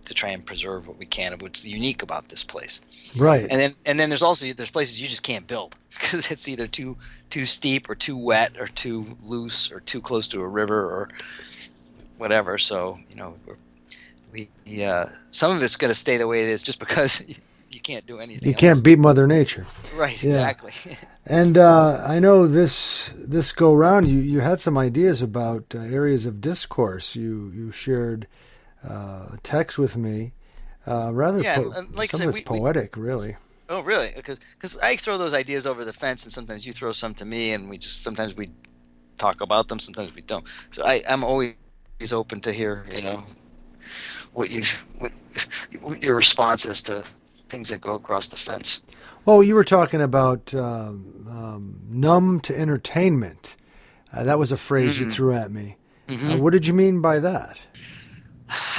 to 0.05 0.13
try 0.13 0.29
and 0.29 0.45
preserve 0.45 0.87
what 0.87 0.97
we 0.97 1.05
can 1.05 1.33
of 1.33 1.41
what's 1.41 1.63
unique 1.63 2.01
about 2.01 2.29
this 2.29 2.43
place. 2.43 2.81
Right. 3.15 3.47
And 3.49 3.61
then 3.61 3.75
and 3.85 3.99
then 3.99 4.09
there's 4.09 4.23
also 4.23 4.51
there's 4.53 4.71
places 4.71 5.01
you 5.01 5.07
just 5.07 5.23
can't 5.23 5.47
build 5.47 5.75
because 5.89 6.31
it's 6.31 6.47
either 6.47 6.67
too 6.67 6.97
too 7.29 7.45
steep 7.45 7.89
or 7.89 7.95
too 7.95 8.17
wet 8.17 8.59
or 8.59 8.67
too 8.67 9.17
loose 9.23 9.71
or 9.71 9.79
too 9.81 10.01
close 10.01 10.27
to 10.27 10.41
a 10.41 10.47
river 10.47 10.81
or 10.81 11.09
whatever. 12.17 12.57
So 12.57 12.97
you 13.09 13.15
know 13.15 13.35
we're, 13.45 13.55
we 14.67 14.83
uh, 14.83 15.07
some 15.31 15.55
of 15.55 15.63
it's 15.63 15.75
going 15.75 15.89
to 15.89 15.95
stay 15.95 16.17
the 16.17 16.27
way 16.27 16.43
it 16.43 16.49
is 16.49 16.61
just 16.61 16.79
because 16.79 17.23
you 17.69 17.79
can't 17.79 18.05
do 18.05 18.19
anything. 18.19 18.47
you 18.47 18.53
else. 18.53 18.61
can't 18.61 18.83
beat 18.83 18.99
Mother 18.99 19.27
Nature. 19.27 19.65
Right. 19.95 20.21
Yeah. 20.21 20.29
Exactly. 20.29 20.73
And 21.29 21.57
uh, 21.59 22.03
I 22.05 22.19
know 22.19 22.47
this 22.47 23.13
this 23.17 23.53
go 23.53 23.73
round, 23.73 24.07
you, 24.09 24.19
you 24.19 24.41
had 24.41 24.59
some 24.59 24.77
ideas 24.77 25.21
about 25.21 25.75
uh, 25.75 25.79
areas 25.79 26.25
of 26.27 26.41
discourse. 26.41 27.15
You 27.15 27.51
you 27.55 27.71
shared 27.71 28.27
uh, 28.87 29.37
text 29.43 29.77
with 29.77 29.97
me, 29.97 30.33
uh, 30.87 31.11
rather 31.13 31.43
Yeah, 31.43 31.55
po- 31.55 31.75
and 31.75 31.95
like 31.95 32.11
I 32.13 32.13
some 32.13 32.19
said, 32.19 32.29
of 32.29 32.31
it's 32.31 32.41
we- 32.41 32.47
we- 32.49 32.63
poetic, 32.63 32.97
really. 32.97 33.37
oh 33.69 33.81
really? 33.81 34.11
Because 34.15 34.39
because 34.57 34.77
I 34.79 34.97
throw 34.97 35.17
those 35.17 35.33
ideas 35.33 35.65
over 35.67 35.85
the 35.85 35.93
fence 35.93 36.25
and 36.25 36.33
sometimes 36.33 36.65
you 36.65 36.73
throw 36.73 36.93
some 36.93 37.13
to 37.15 37.25
me 37.25 37.53
and 37.53 37.69
we 37.69 37.77
just 37.77 38.03
sometimes 38.03 38.35
we 38.35 38.51
talk 39.17 39.41
about 39.41 39.67
them 39.69 39.79
sometimes 39.79 40.15
we 40.15 40.23
don't. 40.23 40.45
So 40.71 40.83
I 40.85 41.03
I'm 41.09 41.23
always 41.23 41.55
open 42.13 42.41
to 42.41 42.53
hear 42.53 42.87
you 42.93 43.01
know 43.03 43.25
what 44.33 44.49
you 44.49 44.63
what, 44.99 45.11
what 45.81 46.03
your 46.03 46.15
response 46.15 46.65
is 46.65 46.81
to 46.83 47.03
things 47.49 47.69
that 47.69 47.81
go 47.81 47.95
across 47.95 48.27
the 48.27 48.37
fence. 48.37 48.81
Oh, 49.27 49.41
you 49.41 49.55
were 49.55 49.63
talking 49.63 50.01
about 50.01 50.53
um, 50.53 51.25
um, 51.29 51.81
numb 51.89 52.39
to 52.41 52.57
entertainment. 52.57 53.55
Uh, 54.13 54.23
that 54.23 54.39
was 54.39 54.51
a 54.51 54.57
phrase 54.57 54.99
you 54.99 55.07
Mhm. 55.07 55.11
threw 55.13 55.33
at 55.33 55.51
me. 55.51 55.75
Mm-hmm. 56.07 56.31
Uh, 56.31 56.37
what 56.37 56.53
did 56.53 56.65
you 56.65 56.73
mean 56.73 57.01
by 57.01 57.19
that? 57.19 57.59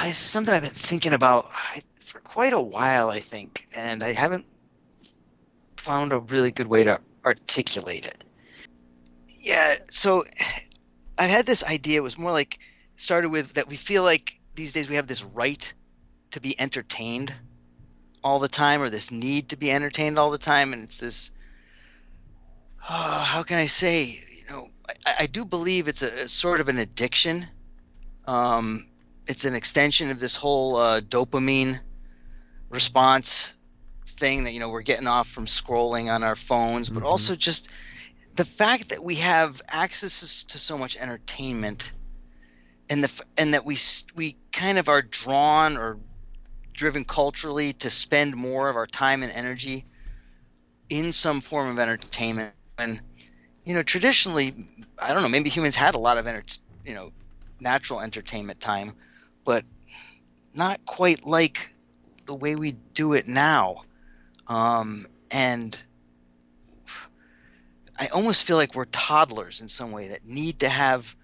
It's 0.02 0.16
something 0.16 0.52
I've 0.52 0.62
been 0.62 0.70
thinking 0.70 1.12
about 1.12 1.48
for 2.00 2.18
quite 2.20 2.52
a 2.52 2.60
while, 2.60 3.10
I 3.10 3.20
think, 3.20 3.68
and 3.74 4.02
I 4.02 4.12
haven't 4.12 4.44
found 5.76 6.12
a 6.12 6.18
really 6.18 6.50
good 6.50 6.66
way 6.66 6.82
to 6.84 6.98
articulate 7.24 8.04
it. 8.06 8.24
Yeah, 9.28 9.76
so 9.88 10.24
I 11.18 11.24
had 11.26 11.46
this 11.46 11.62
idea. 11.64 11.98
It 11.98 12.02
was 12.02 12.18
more 12.18 12.32
like 12.32 12.58
started 12.96 13.28
with 13.30 13.54
that 13.54 13.68
we 13.68 13.76
feel 13.76 14.02
like 14.02 14.38
these 14.54 14.72
days 14.72 14.88
we 14.88 14.96
have 14.96 15.06
this 15.06 15.22
right 15.22 15.72
to 16.32 16.40
be 16.40 16.58
entertained 16.60 17.32
all 18.22 18.38
the 18.38 18.48
time, 18.48 18.82
or 18.82 18.90
this 18.90 19.10
need 19.10 19.48
to 19.50 19.56
be 19.56 19.70
entertained 19.70 20.18
all 20.18 20.30
the 20.30 20.38
time, 20.38 20.72
and 20.72 20.82
it's 20.82 20.98
this. 20.98 21.30
Uh, 22.88 23.24
how 23.24 23.42
can 23.42 23.58
I 23.58 23.66
say? 23.66 24.04
You 24.04 24.50
know, 24.50 24.68
I, 25.06 25.14
I 25.20 25.26
do 25.26 25.44
believe 25.44 25.88
it's 25.88 26.02
a, 26.02 26.22
a 26.22 26.28
sort 26.28 26.60
of 26.60 26.68
an 26.68 26.78
addiction. 26.78 27.46
Um, 28.26 28.86
it's 29.26 29.44
an 29.44 29.54
extension 29.54 30.10
of 30.10 30.18
this 30.18 30.36
whole 30.36 30.76
uh, 30.76 31.00
dopamine 31.00 31.80
response 32.68 33.52
thing 34.06 34.44
that 34.44 34.52
you 34.52 34.60
know 34.60 34.68
we're 34.68 34.82
getting 34.82 35.06
off 35.06 35.28
from 35.28 35.46
scrolling 35.46 36.12
on 36.12 36.22
our 36.22 36.36
phones, 36.36 36.88
but 36.88 37.02
Mhm. 37.02 37.06
also 37.06 37.36
just 37.36 37.70
the 38.34 38.44
fact 38.44 38.88
that 38.90 39.02
we 39.02 39.16
have 39.16 39.60
access 39.68 40.44
to 40.44 40.58
so 40.58 40.78
much 40.78 40.96
entertainment, 40.96 41.92
and 42.88 43.02
the 43.04 43.22
and 43.36 43.54
that 43.54 43.64
we 43.64 43.78
we 44.14 44.36
kind 44.52 44.78
of 44.78 44.88
are 44.88 45.02
drawn 45.02 45.76
or 45.76 45.98
driven 46.80 47.04
culturally 47.04 47.74
to 47.74 47.90
spend 47.90 48.34
more 48.34 48.70
of 48.70 48.74
our 48.74 48.86
time 48.86 49.22
and 49.22 49.30
energy 49.30 49.84
in 50.88 51.12
some 51.12 51.42
form 51.42 51.68
of 51.68 51.78
entertainment. 51.78 52.54
And 52.78 52.98
you 53.66 53.74
know, 53.74 53.82
traditionally, 53.82 54.54
I 54.98 55.12
don't 55.12 55.20
know, 55.20 55.28
maybe 55.28 55.50
humans 55.50 55.76
had 55.76 55.94
a 55.94 55.98
lot 55.98 56.16
of 56.16 56.26
enter- 56.26 56.58
you 56.82 56.94
know 56.94 57.10
natural 57.60 58.00
entertainment 58.00 58.60
time, 58.60 58.92
but 59.44 59.62
not 60.54 60.82
quite 60.86 61.26
like 61.26 61.74
the 62.24 62.34
way 62.34 62.56
we 62.56 62.72
do 62.72 63.12
it 63.12 63.28
now. 63.28 63.82
Um, 64.48 65.04
and 65.30 65.78
I 67.98 68.06
almost 68.06 68.44
feel 68.44 68.56
like 68.56 68.74
we're 68.74 68.86
toddlers 68.86 69.60
in 69.60 69.68
some 69.68 69.92
way 69.92 70.08
that 70.08 70.24
need 70.24 70.60
to 70.60 70.70
have 70.70 71.14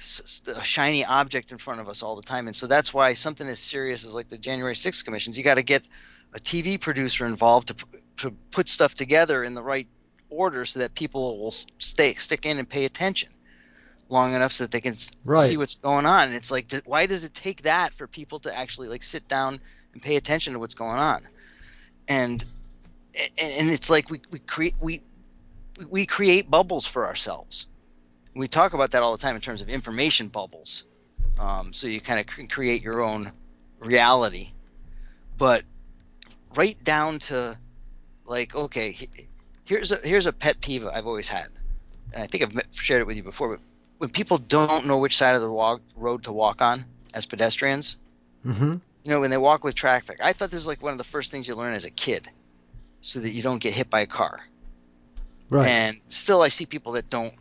a 0.00 0.64
shiny 0.64 1.04
object 1.04 1.52
in 1.52 1.58
front 1.58 1.80
of 1.80 1.88
us 1.88 2.02
all 2.02 2.16
the 2.16 2.22
time. 2.22 2.46
And 2.46 2.56
so 2.56 2.66
that's 2.66 2.94
why 2.94 3.12
something 3.14 3.48
as 3.48 3.60
serious 3.60 4.04
as 4.04 4.14
like 4.14 4.28
the 4.28 4.38
January 4.38 4.74
6th 4.74 5.04
commissions, 5.04 5.36
you 5.36 5.44
got 5.44 5.54
to 5.54 5.62
get 5.62 5.86
a 6.34 6.40
TV 6.40 6.78
producer 6.78 7.26
involved 7.26 7.68
to, 7.68 7.74
p- 7.74 7.98
to 8.18 8.36
put 8.52 8.68
stuff 8.68 8.94
together 8.94 9.42
in 9.44 9.54
the 9.54 9.62
right 9.62 9.88
order 10.30 10.64
so 10.64 10.80
that 10.80 10.94
people 10.94 11.38
will 11.40 11.52
stay 11.78 12.14
stick 12.14 12.46
in 12.46 12.58
and 12.58 12.68
pay 12.68 12.84
attention 12.84 13.30
long 14.08 14.34
enough 14.34 14.52
so 14.52 14.64
that 14.64 14.70
they 14.70 14.80
can 14.80 14.94
Right. 15.24 15.40
see 15.40 15.56
what's 15.56 15.74
going 15.76 16.06
on. 16.06 16.28
And 16.28 16.36
it's 16.36 16.50
like, 16.50 16.72
why 16.84 17.06
does 17.06 17.24
it 17.24 17.34
take 17.34 17.62
that 17.62 17.94
for 17.94 18.06
people 18.06 18.40
to 18.40 18.54
actually 18.56 18.88
like 18.88 19.02
sit 19.02 19.26
down 19.28 19.58
and 19.92 20.02
pay 20.02 20.16
attention 20.16 20.52
to 20.52 20.58
what's 20.60 20.74
going 20.74 20.98
on? 20.98 21.22
And 22.08 22.44
and, 23.40 23.52
and 23.52 23.70
it's 23.70 23.90
like 23.90 24.10
we, 24.10 24.22
we 24.30 24.38
create 24.40 24.76
we 24.80 25.02
we 25.88 26.06
create 26.06 26.50
bubbles 26.50 26.86
for 26.86 27.06
ourselves. 27.06 27.66
We 28.38 28.46
talk 28.46 28.72
about 28.72 28.92
that 28.92 29.02
all 29.02 29.10
the 29.10 29.20
time 29.20 29.34
in 29.34 29.40
terms 29.40 29.62
of 29.62 29.68
information 29.68 30.28
bubbles. 30.28 30.84
Um, 31.40 31.72
so 31.72 31.88
you 31.88 32.00
kind 32.00 32.20
of 32.20 32.48
create 32.48 32.82
your 32.82 33.02
own 33.02 33.32
reality, 33.80 34.52
but 35.36 35.64
right 36.54 36.82
down 36.84 37.18
to 37.20 37.58
like, 38.26 38.54
okay, 38.54 38.96
here's 39.64 39.90
a 39.90 39.96
here's 40.04 40.26
a 40.26 40.32
pet 40.32 40.60
peeve 40.60 40.86
I've 40.86 41.06
always 41.06 41.28
had, 41.28 41.48
and 42.12 42.22
I 42.22 42.26
think 42.26 42.44
I've 42.44 42.54
met- 42.54 42.72
shared 42.72 43.00
it 43.00 43.06
with 43.06 43.16
you 43.16 43.24
before. 43.24 43.56
But 43.56 43.60
when 43.98 44.10
people 44.10 44.38
don't 44.38 44.86
know 44.86 44.98
which 44.98 45.16
side 45.16 45.34
of 45.34 45.42
the 45.42 45.50
walk, 45.50 45.80
road 45.96 46.22
to 46.24 46.32
walk 46.32 46.62
on 46.62 46.84
as 47.14 47.26
pedestrians, 47.26 47.96
hmm 48.44 48.76
you 49.04 49.14
know, 49.14 49.20
when 49.20 49.30
they 49.30 49.38
walk 49.38 49.64
with 49.64 49.74
traffic, 49.74 50.20
I 50.22 50.32
thought 50.32 50.50
this 50.50 50.60
was 50.60 50.66
like 50.66 50.82
one 50.82 50.92
of 50.92 50.98
the 50.98 51.04
first 51.04 51.30
things 51.32 51.48
you 51.48 51.54
learn 51.54 51.74
as 51.74 51.84
a 51.84 51.90
kid, 51.90 52.28
so 53.00 53.18
that 53.20 53.30
you 53.30 53.42
don't 53.42 53.58
get 53.58 53.74
hit 53.74 53.90
by 53.90 54.00
a 54.00 54.06
car. 54.06 54.40
Right. 55.50 55.68
And 55.68 55.98
still, 56.10 56.42
I 56.42 56.48
see 56.48 56.66
people 56.66 56.92
that 56.92 57.08
don't 57.10 57.32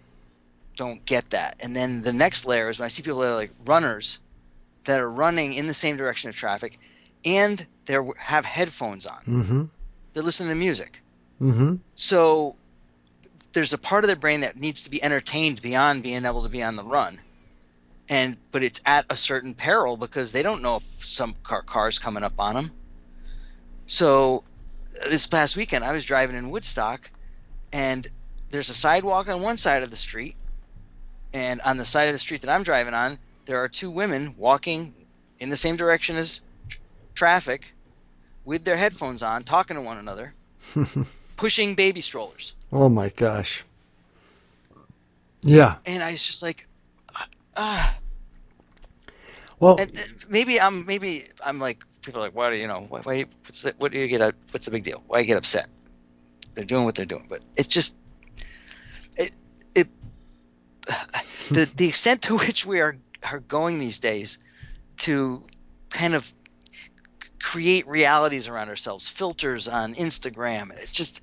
don't 0.77 1.03
get 1.05 1.31
that. 1.31 1.57
And 1.59 1.75
then 1.75 2.01
the 2.03 2.13
next 2.13 2.45
layer 2.45 2.69
is 2.69 2.79
when 2.79 2.85
I 2.85 2.89
see 2.89 3.01
people 3.03 3.19
that 3.19 3.31
are 3.31 3.35
like 3.35 3.51
runners 3.65 4.19
that 4.85 5.01
are 5.01 5.11
running 5.11 5.53
in 5.53 5.67
the 5.67 5.73
same 5.73 5.97
direction 5.97 6.29
of 6.29 6.35
traffic, 6.35 6.79
and 7.25 7.65
they 7.85 7.97
have 8.17 8.45
headphones 8.45 9.05
on. 9.05 9.21
hmm 9.23 9.63
They're 10.13 10.23
listening 10.23 10.49
to 10.49 10.55
music. 10.55 11.01
hmm 11.39 11.75
So 11.95 12.55
there's 13.53 13.73
a 13.73 13.77
part 13.77 14.03
of 14.03 14.07
their 14.07 14.15
brain 14.15 14.41
that 14.41 14.55
needs 14.55 14.83
to 14.83 14.89
be 14.89 15.03
entertained 15.03 15.61
beyond 15.61 16.03
being 16.03 16.25
able 16.25 16.43
to 16.43 16.49
be 16.49 16.63
on 16.63 16.75
the 16.75 16.83
run. 16.83 17.19
And 18.09 18.37
but 18.51 18.63
it's 18.63 18.79
at 18.85 19.05
a 19.09 19.15
certain 19.15 19.53
peril 19.53 19.97
because 19.97 20.31
they 20.31 20.43
don't 20.43 20.61
know 20.61 20.77
if 20.77 21.05
some 21.05 21.35
car 21.43 21.63
cars 21.63 21.99
coming 21.99 22.23
up 22.23 22.39
on 22.39 22.55
them. 22.55 22.71
So 23.85 24.43
this 25.09 25.27
past 25.27 25.57
weekend 25.57 25.83
I 25.83 25.91
was 25.91 26.05
driving 26.05 26.35
in 26.37 26.49
Woodstock 26.49 27.09
and 27.73 28.07
there's 28.49 28.69
a 28.69 28.73
sidewalk 28.73 29.27
on 29.27 29.41
one 29.41 29.57
side 29.57 29.83
of 29.83 29.89
the 29.89 29.95
street 29.97 30.35
and 31.37 31.61
on 31.61 31.77
the 31.77 31.85
side 31.85 32.07
of 32.07 32.13
the 32.13 32.17
street 32.19 32.41
that 32.41 32.49
I'm 32.49 32.63
driving 32.63 32.93
on 32.93 33.17
there 33.45 33.63
are 33.63 33.67
two 33.69 33.89
women 33.89 34.33
walking 34.37 34.93
in 35.39 35.49
the 35.49 35.55
same 35.55 35.77
direction 35.77 36.15
as 36.17 36.41
tr- 36.67 36.79
traffic 37.13 37.73
with 38.43 38.65
their 38.65 38.75
headphones 38.77 39.23
on 39.23 39.43
talking 39.43 39.75
to 39.77 39.81
one 39.81 39.97
another 39.97 40.33
pushing 41.37 41.75
baby 41.75 42.01
strollers. 42.01 42.53
oh 42.71 42.89
my 42.89 43.09
gosh. 43.09 43.63
Yeah. 45.41 45.75
And 45.85 46.03
I 46.03 46.11
was 46.11 46.25
just 46.25 46.41
like, 46.43 46.67
ah. 47.55 47.95
Well, 49.59 49.77
And, 49.79 49.89
and 49.97 50.25
maybe 50.29 50.59
I'm 50.59 50.85
maybe 50.85 51.25
I'm 51.45 51.59
like 51.59 51.83
people 52.01 52.21
are 52.21 52.25
like, 52.25 52.35
why 52.35 52.49
do 52.49 52.57
you 52.57 52.67
know? 52.67 52.85
Why, 52.89 52.99
why 53.01 53.25
what's 53.45 53.61
the, 53.63 53.73
what 53.77 53.91
do 53.91 53.97
you 53.99 54.07
get? 54.07 54.21
up- 54.21 54.35
What's 54.51 54.65
the 54.65 54.71
big 54.71 54.83
deal? 54.83 55.03
Why 55.07 55.19
you 55.19 55.25
get 55.25 55.37
upset? 55.37 55.67
They're 56.53 56.65
doing 56.65 56.85
what 56.85 56.95
they're 56.95 57.05
doing, 57.05 57.27
but 57.29 57.41
it's 57.55 57.67
just 57.67 57.95
the 61.49 61.69
the 61.75 61.87
extent 61.87 62.23
to 62.23 62.37
which 62.37 62.65
we 62.65 62.79
are 62.81 62.97
are 63.23 63.39
going 63.39 63.79
these 63.79 63.99
days 63.99 64.39
to 64.97 65.43
kind 65.89 66.13
of 66.13 66.33
create 67.41 67.87
realities 67.87 68.47
around 68.47 68.69
ourselves, 68.69 69.07
filters 69.07 69.67
on 69.67 69.93
Instagram. 69.95 70.71
It's 70.71 70.91
just 70.91 71.21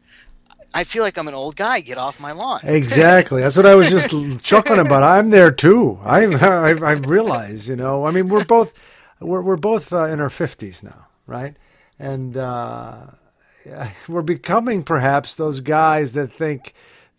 I 0.73 0.83
feel 0.83 1.05
like 1.05 1.17
I'm 1.17 1.29
an 1.29 1.35
old 1.35 1.55
guy. 1.55 1.81
Get 1.81 1.99
off 1.99 2.21
my 2.21 2.33
lawn. 2.33 2.61
Exactly. 2.65 3.43
That's 3.43 3.57
what 3.57 3.67
I 3.67 3.77
was 3.77 3.91
just 3.91 4.11
chuckling 4.45 4.81
about. 4.81 5.03
I'm 5.05 5.31
there 5.31 5.53
too. 5.53 5.99
I 6.03 6.25
I, 6.27 6.71
I 6.71 6.93
realize, 6.93 7.69
you 7.69 7.77
know. 7.77 8.07
I 8.07 8.11
mean, 8.11 8.29
we're 8.29 8.45
both 8.45 8.75
we're 9.21 9.43
we're 9.43 9.57
both 9.57 9.93
uh, 9.93 10.07
in 10.07 10.21
our 10.21 10.31
fifties 10.31 10.83
now, 10.83 11.07
right? 11.27 11.57
And 11.99 12.37
uh, 12.37 13.07
we're 14.09 14.23
becoming 14.23 14.83
perhaps 14.83 15.37
those 15.37 15.61
guys 15.61 16.13
that 16.13 16.33
think 16.33 16.75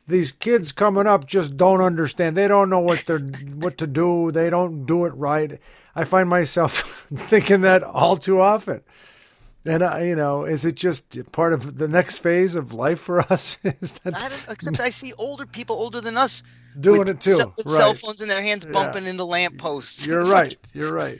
these 0.07 0.31
kids 0.31 0.71
coming 0.71 1.07
up 1.07 1.25
just 1.25 1.57
don't 1.57 1.81
understand. 1.81 2.37
They 2.37 2.47
don't 2.47 2.69
know 2.69 2.79
what 2.79 3.03
they're 3.07 3.19
what 3.19 3.77
to 3.79 3.87
do. 3.87 4.31
They 4.31 4.49
don't 4.49 4.85
do 4.85 5.05
it 5.05 5.13
right. 5.15 5.59
I 5.95 6.03
find 6.03 6.29
myself 6.29 7.07
thinking 7.15 7.61
that 7.61 7.83
all 7.83 8.17
too 8.17 8.39
often. 8.41 8.81
And 9.67 9.81
uh, 9.81 9.97
you 9.97 10.15
know, 10.15 10.43
is 10.45 10.63
it 10.63 10.75
just 10.75 11.31
part 11.31 11.51
of 11.53 11.77
the 11.77 11.87
next 11.87 12.19
phase 12.19 12.53
of 12.53 12.73
life 12.73 12.99
for 12.99 13.19
us? 13.31 13.57
is 13.63 13.93
that 14.03 14.15
I 14.15 14.29
don't, 14.29 14.45
except 14.49 14.79
I 14.79 14.91
see 14.91 15.13
older 15.17 15.45
people 15.47 15.75
older 15.75 16.01
than 16.01 16.17
us 16.17 16.43
doing 16.79 16.99
with 16.99 17.09
it 17.09 17.19
too? 17.21 17.51
with 17.57 17.67
cell 17.67 17.93
phones 17.95 18.21
in 18.21 18.27
their 18.27 18.43
hands, 18.43 18.63
Yeah. 18.65 18.71
bumping 18.73 19.05
into 19.07 19.23
lampposts. 19.23 20.05
You're 20.07 20.21
It's 20.21 20.31
right. 20.31 20.49
like- 20.49 20.59
You're 20.73 20.93
right. 20.93 21.15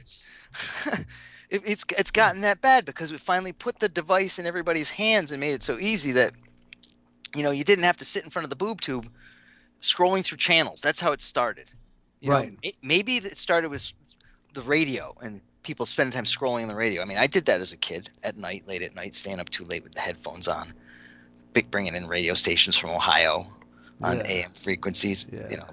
it, 1.50 1.63
it's 1.65 1.86
it's 1.98 2.12
gotten 2.12 2.41
that 2.41 2.62
bad 2.62 2.86
because 2.86 3.12
we 3.12 3.17
finally 3.17 3.52
put 3.52 3.80
the 3.80 3.89
device 3.89 4.38
in 4.39 4.45
everybody's 4.45 4.89
hands 4.91 5.32
and 5.32 5.39
made 5.39 5.54
it 5.54 5.63
so 5.63 5.80
easy 5.80 6.12
that 6.13 6.34
you 7.36 7.43
know 7.43 7.52
you 7.52 7.63
didn't 7.63 7.84
have 7.86 7.98
to 7.98 8.06
sit 8.06 8.24
in 8.24 8.30
front 8.30 8.43
of 8.45 8.50
the 8.50 8.56
boob 8.56 8.82
tube 8.82 9.08
scrolling 9.82 10.24
through 10.24 10.38
channels. 10.38 10.82
That's 10.82 11.00
how 11.00 11.12
it 11.12 11.21
started. 11.21 11.69
You 12.21 12.30
know, 12.30 12.36
Right. 12.36 12.58
it- 12.63 12.76
maybe 12.82 13.17
it 13.17 13.38
started 13.38 13.69
with 13.69 13.91
the 14.54 14.62
radio 14.62 15.13
and 15.21 15.41
people 15.63 15.86
spending 15.86 16.13
time 16.13 16.26
scrolling 16.26 16.62
on 16.63 16.67
the 16.69 16.76
radio. 16.76 17.02
I 17.02 17.06
mean, 17.06 17.17
I 17.17 17.28
did 17.28 17.45
that 17.48 17.60
as 17.60 17.74
a 17.74 17.78
kid 17.78 18.10
at 18.24 18.36
night, 18.38 18.67
late 18.67 18.82
at 18.82 18.95
night, 18.95 19.15
staying 19.15 19.39
up 19.39 19.50
too 19.50 19.65
late 19.65 19.84
with 19.84 19.93
the 19.93 20.00
headphones 20.00 20.48
on, 20.48 20.74
big 21.54 21.69
bringing 21.71 21.95
in 21.95 22.08
radio 22.08 22.34
stations 22.36 22.78
from 22.78 22.91
Ohio 22.91 23.52
on 24.02 24.17
Yeah. 24.17 24.28
AM 24.28 24.52
frequencies. 24.52 25.28
Yeah. 25.32 25.50
You 25.50 25.58
know, 25.58 25.69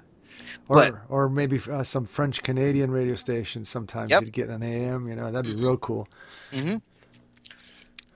Or 0.69 0.75
But- 0.91 1.01
or 1.09 1.29
maybe 1.29 1.59
uh, 1.69 1.83
some 1.83 2.05
French 2.05 2.41
Canadian 2.43 2.89
radio 2.91 3.15
stations. 3.15 3.67
Sometimes 3.69 4.09
Yep. 4.11 4.21
you'd 4.23 4.31
get 4.33 4.49
an 4.49 4.63
AM. 4.63 5.07
You 5.07 5.15
know, 5.15 5.29
that'd 5.31 5.53
be 5.55 5.61
real 5.61 5.77
cool. 5.77 6.07
hmm 6.53 6.77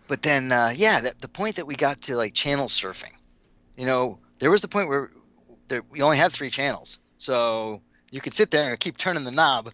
But 0.07 0.21
then, 0.21 0.51
uh, 0.51 0.73
yeah, 0.75 1.01
that, 1.01 1.19
the 1.19 1.27
point 1.27 1.57
that 1.57 1.67
we 1.67 1.75
got 1.75 2.01
to 2.03 2.15
like 2.15 2.33
channel 2.33 2.67
surfing, 2.67 3.11
you 3.77 3.85
know, 3.85 4.19
there 4.39 4.51
was 4.51 4.61
the 4.61 4.67
point 4.67 4.89
where 4.89 5.11
there, 5.67 5.83
we 5.89 6.01
only 6.01 6.17
had 6.17 6.31
three 6.31 6.49
channels, 6.49 6.99
so 7.17 7.81
you 8.11 8.21
could 8.21 8.33
sit 8.33 8.51
there 8.51 8.69
and 8.69 8.79
keep 8.79 8.97
turning 8.97 9.23
the 9.25 9.31
knob, 9.31 9.71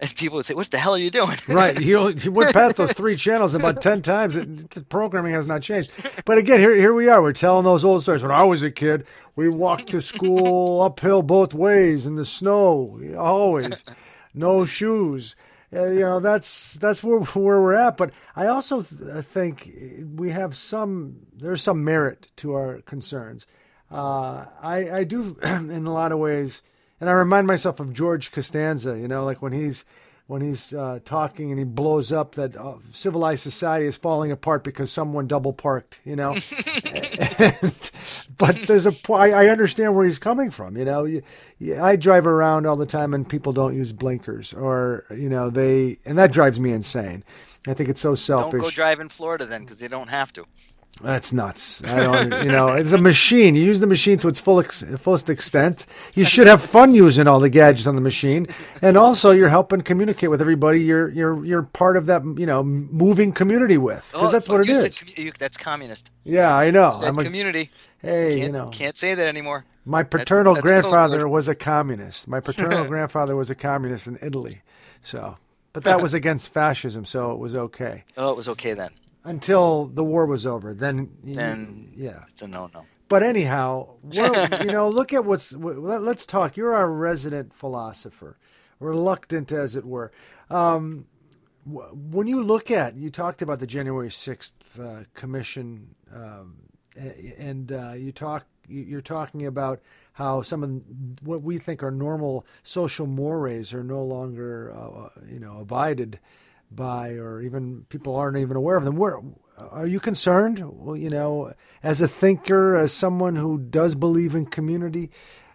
and 0.00 0.14
people 0.16 0.36
would 0.36 0.46
say, 0.46 0.54
"What 0.54 0.70
the 0.70 0.78
hell 0.78 0.94
are 0.94 0.98
you 0.98 1.10
doing?" 1.10 1.36
Right. 1.48 1.80
You, 1.80 2.14
went 2.30 2.52
past 2.52 2.76
those 2.76 2.92
three 2.92 3.16
channels 3.16 3.54
about 3.54 3.82
10 3.82 4.02
times. 4.02 4.34
The 4.34 4.84
programming 4.88 5.32
has 5.32 5.46
not 5.46 5.62
changed. 5.62 5.92
But 6.24 6.38
again, 6.38 6.60
here, 6.60 6.74
here 6.76 6.94
we 6.94 7.08
are. 7.08 7.20
We're 7.22 7.32
telling 7.32 7.64
those 7.64 7.84
old 7.84 8.02
stories. 8.02 8.22
When 8.22 8.30
I 8.30 8.44
was 8.44 8.62
a 8.62 8.70
kid, 8.70 9.06
we 9.34 9.48
walked 9.48 9.88
to 9.88 10.00
school 10.00 10.82
uphill 10.82 11.22
both 11.22 11.54
ways 11.54 12.06
in 12.06 12.16
the 12.16 12.24
snow, 12.24 13.00
always. 13.18 13.84
No 14.34 14.66
shoes. 14.66 15.34
Uh, 15.76 15.90
you 15.90 16.00
know, 16.00 16.20
that's 16.20 16.74
that's 16.74 17.02
where, 17.02 17.20
where 17.20 17.60
we're 17.60 17.74
at. 17.74 17.96
But 17.96 18.12
I 18.34 18.46
also 18.46 18.82
th- 18.82 19.24
think 19.24 19.70
we 20.14 20.30
have 20.30 20.56
some, 20.56 21.26
there's 21.34 21.62
some 21.62 21.84
merit 21.84 22.28
to 22.36 22.54
our 22.54 22.80
concerns. 22.82 23.46
Uh, 23.90 24.46
I, 24.60 24.90
I 24.90 25.04
do, 25.04 25.38
in 25.42 25.86
a 25.86 25.92
lot 25.92 26.12
of 26.12 26.18
ways, 26.18 26.62
and 27.00 27.10
I 27.10 27.12
remind 27.12 27.46
myself 27.46 27.78
of 27.78 27.92
George 27.92 28.32
Costanza, 28.32 28.98
you 28.98 29.08
know, 29.08 29.24
like 29.24 29.42
when 29.42 29.52
he's 29.52 29.84
when 30.26 30.42
he's 30.42 30.74
uh, 30.74 30.98
talking 31.04 31.50
and 31.50 31.58
he 31.58 31.64
blows 31.64 32.10
up 32.10 32.34
that 32.34 32.56
uh, 32.56 32.74
civilized 32.90 33.42
society 33.42 33.86
is 33.86 33.96
falling 33.96 34.32
apart 34.32 34.64
because 34.64 34.90
someone 34.90 35.28
double 35.28 35.52
parked, 35.52 36.00
you 36.04 36.16
know. 36.16 36.30
and, 37.38 37.90
but 38.36 38.56
there's 38.66 38.86
a 38.86 38.92
po- 38.92 39.14
I, 39.14 39.28
I 39.28 39.48
understand 39.48 39.94
where 39.94 40.04
he's 40.04 40.18
coming 40.18 40.50
from, 40.50 40.76
you 40.76 40.84
know. 40.84 41.04
You, 41.04 41.22
you, 41.58 41.80
I 41.80 41.94
drive 41.94 42.26
around 42.26 42.66
all 42.66 42.76
the 42.76 42.86
time 42.86 43.14
and 43.14 43.28
people 43.28 43.52
don't 43.52 43.76
use 43.76 43.92
blinkers, 43.92 44.52
or 44.52 45.04
you 45.10 45.28
know 45.28 45.48
they, 45.48 45.98
and 46.04 46.18
that 46.18 46.32
drives 46.32 46.58
me 46.58 46.72
insane. 46.72 47.22
I 47.68 47.74
think 47.74 47.88
it's 47.88 48.00
so 48.00 48.14
selfish. 48.14 48.52
Don't 48.52 48.60
go 48.60 48.70
drive 48.70 49.00
in 49.00 49.08
Florida 49.08 49.46
then, 49.46 49.62
because 49.62 49.78
they 49.78 49.88
don't 49.88 50.08
have 50.08 50.32
to. 50.34 50.44
That's 51.02 51.30
nuts. 51.32 51.84
I 51.84 52.02
don't, 52.02 52.44
you 52.44 52.50
know, 52.50 52.68
it's 52.68 52.92
a 52.92 52.98
machine. 52.98 53.54
You 53.54 53.62
use 53.62 53.80
the 53.80 53.86
machine 53.86 54.18
to 54.20 54.28
its 54.28 54.40
full 54.40 54.60
ex- 54.60 54.82
fullest 54.96 55.28
extent. 55.28 55.84
You 56.14 56.24
should 56.32 56.46
have 56.46 56.62
fun 56.62 56.94
using 56.94 57.28
all 57.28 57.38
the 57.38 57.50
gadgets 57.50 57.86
on 57.86 57.94
the 57.96 58.00
machine, 58.00 58.46
and 58.80 58.96
also 58.96 59.30
you're 59.30 59.50
helping 59.50 59.82
communicate 59.82 60.30
with 60.30 60.40
everybody. 60.40 60.80
You're 60.80 61.10
you're 61.10 61.44
you're 61.44 61.62
part 61.64 61.98
of 61.98 62.06
that, 62.06 62.24
you 62.38 62.46
know, 62.46 62.62
moving 62.62 63.30
community 63.32 63.76
with 63.76 64.08
because 64.10 64.28
Oh, 64.28 64.32
that's 64.32 64.48
what 64.48 64.62
it 64.62 64.70
is. 64.70 64.84
you 64.84 65.06
commu- 65.06 65.18
you- 65.26 65.32
that's 65.38 65.58
communist. 65.58 66.10
yeah, 66.24 66.54
I 66.54 66.70
know. 66.70 66.92
Said 66.92 67.08
I'm 67.10 67.18
a, 67.18 67.24
community. 67.24 67.70
hey, 68.00 68.30
Can't, 68.38 68.40
you 68.46 68.52
know, 68.52 68.68
can't 68.68 68.96
say 68.96 69.12
that 69.14 69.26
anymore. 69.28 69.66
my 69.84 70.02
paternal 70.02 70.54
that's 70.54 70.64
code 70.64 70.80
grandfather 70.82 71.28
was 71.28 71.46
a 71.48 71.54
communist. 71.54 72.26
My 72.26 72.40
paternal 72.40 72.84
grandfather 72.88 73.36
was 73.36 73.50
a 73.50 73.54
communist 73.54 74.06
in 74.06 74.18
Italy, 74.22 74.62
so. 75.02 75.36
But 75.74 75.84
that 75.84 76.00
was 76.00 76.14
against 76.20 76.54
fascism, 76.54 77.04
so 77.04 77.32
it 77.32 77.38
was 77.38 77.54
okay 77.54 78.04
Oh, 78.16 78.30
it 78.30 78.36
was 78.38 78.48
okay 78.48 78.72
then. 78.72 78.88
Until 79.26 79.86
the 79.86 80.04
war 80.04 80.24
was 80.26 80.46
over. 80.46 80.72
Then, 80.72 81.10
Then- 81.22 81.92
yeah. 81.94 82.24
It's 82.28 82.42
a 82.42 82.48
no-no. 82.48 82.86
But 83.08 83.22
anyhow, 83.22 83.96
you 84.10 84.66
know, 84.66 84.88
look 84.88 85.12
at 85.12 85.24
what's. 85.24 85.52
let- 85.52 86.02
Let's 86.02 86.26
talk. 86.26 86.56
You're 86.56 86.74
our 86.74 86.90
resident 86.90 87.54
philosopher, 87.54 88.38
reluctant 88.80 89.52
as 89.52 89.76
it 89.76 89.84
were. 89.84 90.10
Um, 90.50 91.06
when 91.64 92.26
you 92.26 92.42
look 92.42 92.70
at, 92.70 92.96
you 92.96 93.10
talked 93.10 93.42
about 93.42 93.58
the 93.60 93.66
January 93.66 94.10
sixth 94.10 94.78
uh, 94.80 95.04
commission, 95.14 95.94
um, 96.12 96.56
and 97.38 97.70
uh, 97.72 97.92
you 97.92 98.10
talk. 98.12 98.44
you- 98.68 98.82
You're 98.84 99.00
talking 99.02 99.46
about 99.46 99.80
how 100.14 100.42
some 100.42 100.62
of 100.64 100.70
what 101.22 101.42
we 101.42 101.58
think 101.58 101.82
are 101.84 101.90
normal 101.92 102.44
social 102.64 103.06
mores 103.06 103.72
are 103.74 103.84
no 103.84 104.02
longer, 104.02 104.72
uh, 104.76 105.08
you 105.28 105.38
know, 105.38 105.60
abided 105.60 106.18
by, 106.70 107.10
or 107.12 107.42
even 107.42 107.86
people 107.88 108.16
aren't 108.16 108.36
even 108.36 108.56
aware 108.56 108.76
of 108.76 108.84
them. 108.84 108.96
Where 108.96 109.20
are 109.56 109.86
you 109.86 110.00
concerned? 110.00 110.62
Well, 110.64 110.96
you 110.96 111.10
know, 111.10 111.52
as 111.82 112.00
a 112.02 112.08
thinker, 112.08 112.76
as 112.76 112.92
someone 112.92 113.36
who 113.36 113.58
does 113.58 113.94
believe 113.94 114.34
in 114.34 114.46
community, 114.46 115.10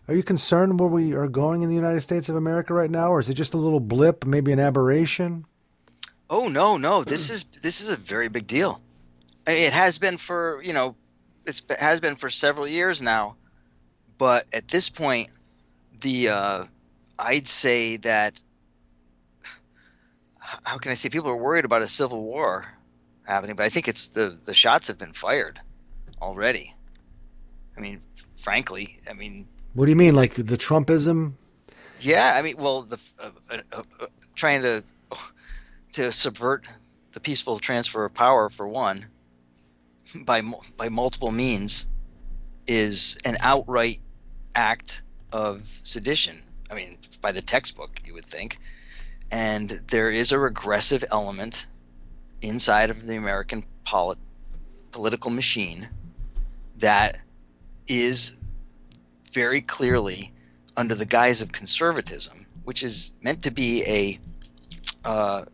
are 0.08 0.16
you 0.16 0.24
concerned 0.24 0.80
where 0.80 0.90
we 0.90 1.14
are 1.14 1.28
going 1.28 1.62
in 1.62 1.70
the 1.70 1.76
United 1.76 2.02
States 2.02 2.28
of 2.30 2.36
America 2.36 2.74
right 2.74 2.90
now, 2.90 3.12
or 3.12 3.20
is 3.20 3.30
it 3.30 3.36
just 3.36 3.54
a 3.54 3.58
little 3.58 3.80
blip, 3.80 4.26
maybe 4.26 4.52
an 4.52 4.60
aberration? 4.60 5.46
Oh 6.30 6.48
no, 6.48 6.78
no. 6.78 7.04
This 7.04 7.30
is 7.30 7.44
this 7.62 7.82
is 7.82 7.90
a 7.90 7.96
very 7.96 8.30
big 8.30 8.48
deal. 8.48 8.82
It 9.46 9.74
has 9.74 9.98
been 9.98 10.18
for 10.18 10.62
you 10.64 10.74
know, 10.74 10.96
it's 11.46 11.62
it 11.70 11.80
has 11.80 12.00
been 12.00 12.16
for 12.16 12.30
several 12.30 12.68
years 12.68 13.02
now, 13.02 13.36
but 14.18 14.48
at 14.54 14.68
this 14.68 14.90
point, 14.90 15.30
the 16.00 16.30
uh, 16.30 16.66
I'd 17.20 17.48
say 17.48 17.98
that 17.98 18.42
how 20.64 20.78
can 20.78 20.92
I 20.92 20.96
say 20.96 21.10
people 21.10 21.30
are 21.30 21.38
worried 21.38 21.66
about 21.66 21.82
a 21.82 21.88
civil 21.88 22.22
war 22.24 22.66
happening, 23.26 23.56
but 23.56 23.64
I 23.64 23.70
think 23.70 23.88
it's 23.88 24.10
the 24.10 24.38
the 24.46 24.54
shots 24.54 24.88
have 24.88 24.98
been 24.98 25.14
fired 25.14 25.60
already. 26.22 26.76
I 27.78 27.82
mean, 27.82 28.02
frankly, 28.38 28.98
I 29.10 29.14
mean, 29.14 29.48
What 29.74 29.86
do 29.86 29.92
you 29.92 29.96
mean, 29.96 30.16
like 30.16 30.34
the 30.34 30.58
Trumpism? 30.58 31.34
yeah, 32.00 32.34
I 32.36 32.42
mean, 32.42 32.58
well, 32.58 32.82
the 32.82 33.00
uh, 33.20 33.30
uh, 33.50 33.84
uh, 34.00 34.06
trying 34.36 34.62
to 34.64 34.84
to 35.94 36.12
subvert 36.12 36.68
the 37.12 37.20
peaceful 37.20 37.58
transfer 37.60 38.06
of 38.06 38.14
power 38.14 38.50
for 38.50 38.68
one 38.68 39.06
by 40.26 40.42
by 40.78 40.90
multiple 40.90 41.32
means 41.32 41.86
is 42.68 43.18
an 43.26 43.38
outright 43.40 44.00
act 44.56 45.02
of 45.32 45.80
sedition. 45.84 46.36
I 46.70 46.76
mean, 46.76 46.98
by 47.22 47.32
the 47.32 47.42
textbook, 47.42 48.02
you 48.06 48.14
would 48.14 48.26
think, 48.26 48.60
and 49.32 49.70
there 49.88 50.12
is 50.12 50.32
a 50.32 50.40
regressive 50.40 51.04
element 51.12 51.66
inside 52.42 52.90
of 52.90 53.06
the 53.06 53.16
American 53.16 53.64
polit- 53.86 54.18
political 54.92 55.32
machine 55.32 55.88
that 56.78 57.18
is 57.88 58.36
very 59.32 59.62
clearly 59.62 60.34
under 60.76 60.96
the 60.96 61.06
guise 61.06 61.42
of 61.42 61.52
conservatism, 61.52 62.46
which 62.66 62.84
is 62.84 63.12
meant 63.24 63.44
to 63.44 63.52
be 63.52 63.84
a 63.88 64.20
uh, 65.08 65.46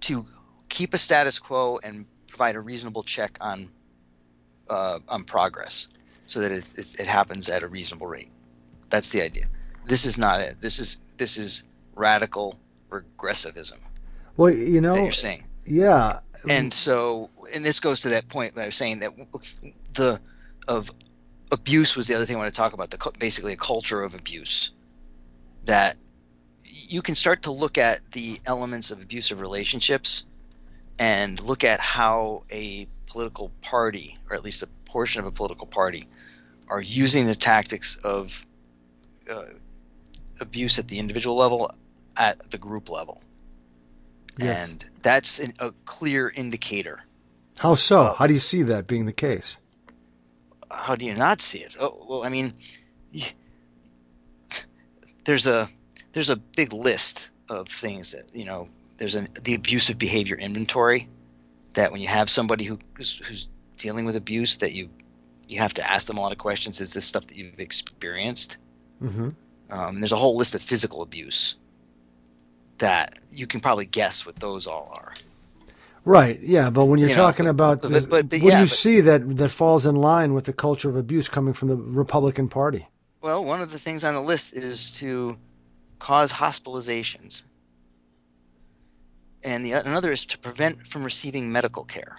to 0.00 0.26
keep 0.68 0.94
a 0.94 0.98
status 0.98 1.38
quo 1.38 1.78
and 1.82 2.06
provide 2.26 2.56
a 2.56 2.60
reasonable 2.60 3.02
check 3.02 3.38
on 3.40 3.68
uh, 4.68 4.98
on 5.08 5.24
progress, 5.24 5.88
so 6.26 6.40
that 6.40 6.52
it, 6.52 6.70
it, 6.78 7.00
it 7.00 7.06
happens 7.06 7.48
at 7.48 7.62
a 7.62 7.68
reasonable 7.68 8.06
rate. 8.06 8.30
That's 8.90 9.10
the 9.10 9.22
idea. 9.22 9.46
This 9.86 10.04
is 10.04 10.18
not 10.18 10.40
it. 10.40 10.60
This 10.60 10.78
is 10.78 10.98
this 11.16 11.38
is 11.38 11.64
radical 11.94 12.58
regressivism 13.02 13.80
Well, 14.36 14.52
you 14.52 14.80
know, 14.80 14.94
you're 14.94 15.12
saying 15.12 15.46
yeah, 15.64 16.20
and 16.48 16.72
so 16.72 17.30
and 17.52 17.64
this 17.64 17.80
goes 17.80 18.00
to 18.00 18.08
that 18.10 18.28
point 18.28 18.54
that 18.54 18.62
I 18.62 18.66
was 18.66 18.76
saying 18.76 19.00
that 19.00 19.12
the 19.94 20.20
of 20.68 20.90
abuse 21.52 21.96
was 21.96 22.06
the 22.06 22.14
other 22.14 22.26
thing 22.26 22.36
I 22.36 22.40
want 22.40 22.52
to 22.52 22.58
talk 22.58 22.72
about 22.72 22.90
the 22.90 23.12
basically 23.18 23.52
a 23.52 23.56
culture 23.56 24.02
of 24.02 24.14
abuse 24.14 24.72
that 25.64 25.96
you 26.64 27.02
can 27.02 27.14
start 27.14 27.42
to 27.44 27.52
look 27.52 27.78
at 27.78 28.12
the 28.12 28.38
elements 28.46 28.90
of 28.90 29.02
abusive 29.02 29.40
relationships 29.40 30.24
and 30.98 31.40
look 31.40 31.64
at 31.64 31.80
how 31.80 32.44
a 32.50 32.86
political 33.06 33.50
party 33.62 34.16
or 34.28 34.36
at 34.36 34.44
least 34.44 34.62
a 34.62 34.66
portion 34.84 35.20
of 35.20 35.26
a 35.26 35.30
political 35.30 35.66
party 35.66 36.06
are 36.68 36.80
using 36.80 37.26
the 37.26 37.34
tactics 37.34 37.96
of 38.04 38.44
uh, 39.30 39.42
abuse 40.40 40.78
at 40.78 40.88
the 40.88 40.98
individual 40.98 41.36
level 41.36 41.70
at 42.16 42.50
the 42.50 42.58
group 42.58 42.88
level 42.90 43.22
Yes. 44.38 44.70
and 44.70 44.84
that's 45.02 45.38
an, 45.40 45.54
a 45.58 45.72
clear 45.86 46.28
indicator. 46.28 47.02
how 47.58 47.74
so? 47.74 48.14
How 48.18 48.26
do 48.26 48.34
you 48.34 48.40
see 48.40 48.62
that 48.64 48.86
being 48.86 49.06
the 49.06 49.12
case? 49.12 49.56
How 50.70 50.94
do 50.94 51.06
you 51.06 51.14
not 51.14 51.40
see 51.40 51.58
it? 51.60 51.74
Oh, 51.80 52.04
well, 52.06 52.22
I 52.24 52.28
mean, 52.28 52.52
there's 55.24 55.46
a 55.46 55.68
there's 56.12 56.30
a 56.30 56.36
big 56.36 56.72
list 56.72 57.30
of 57.48 57.68
things 57.68 58.12
that 58.12 58.24
you 58.34 58.44
know 58.44 58.68
there's 58.98 59.14
an 59.14 59.28
the 59.42 59.54
abusive 59.54 59.98
behavior 59.98 60.36
inventory 60.36 61.08
that 61.74 61.92
when 61.92 62.00
you 62.00 62.08
have 62.08 62.28
somebody 62.30 62.64
who 62.64 62.78
who's, 62.94 63.18
who's 63.26 63.48
dealing 63.76 64.04
with 64.06 64.16
abuse 64.16 64.58
that 64.58 64.72
you 64.72 64.88
you 65.48 65.58
have 65.60 65.74
to 65.74 65.90
ask 65.90 66.06
them 66.06 66.18
a 66.18 66.20
lot 66.20 66.32
of 66.32 66.38
questions. 66.38 66.80
Is 66.80 66.92
this 66.92 67.04
stuff 67.04 67.26
that 67.28 67.36
you've 67.36 67.58
experienced? 67.60 68.56
hmm 68.98 69.30
Um, 69.70 70.00
there's 70.00 70.12
a 70.12 70.16
whole 70.16 70.36
list 70.36 70.54
of 70.54 70.62
physical 70.62 71.02
abuse 71.02 71.54
that 72.78 73.14
you 73.30 73.46
can 73.46 73.60
probably 73.60 73.86
guess 73.86 74.24
what 74.26 74.36
those 74.40 74.66
all 74.66 74.90
are. 74.92 75.14
Right. 76.04 76.38
Yeah, 76.40 76.70
but 76.70 76.84
when 76.84 77.00
you're 77.00 77.08
You 77.08 77.16
know, 77.16 77.22
talking 77.22 77.46
about, 77.46 77.82
but- 77.82 77.90
the- 77.90 78.00
but- 78.06 78.28
but 78.28 78.40
what 78.42 78.52
yeah, 78.52 78.56
do 78.56 78.60
you 78.62 78.66
see 78.68 79.00
that 79.00 79.36
that 79.38 79.48
falls 79.50 79.86
in 79.86 79.96
line 79.96 80.34
with 80.34 80.44
the 80.44 80.52
culture 80.52 80.88
of 80.88 80.94
abuse 80.96 81.28
coming 81.28 81.52
from 81.52 81.68
the 81.68 81.76
Republican 81.76 82.48
Party? 82.48 82.86
Well, 83.22 83.42
one 83.44 83.60
of 83.60 83.72
the 83.72 83.78
things 83.78 84.04
on 84.04 84.14
the 84.14 84.20
list 84.20 84.52
is 84.54 84.92
to 85.00 85.36
cause 85.98 86.32
hospitalizations, 86.32 87.42
and 89.44 89.64
the 89.64 89.72
another 89.72 90.12
is 90.12 90.24
to 90.26 90.38
prevent 90.38 90.86
from 90.86 91.02
receiving 91.02 91.50
medical 91.50 91.82
care. 91.84 92.18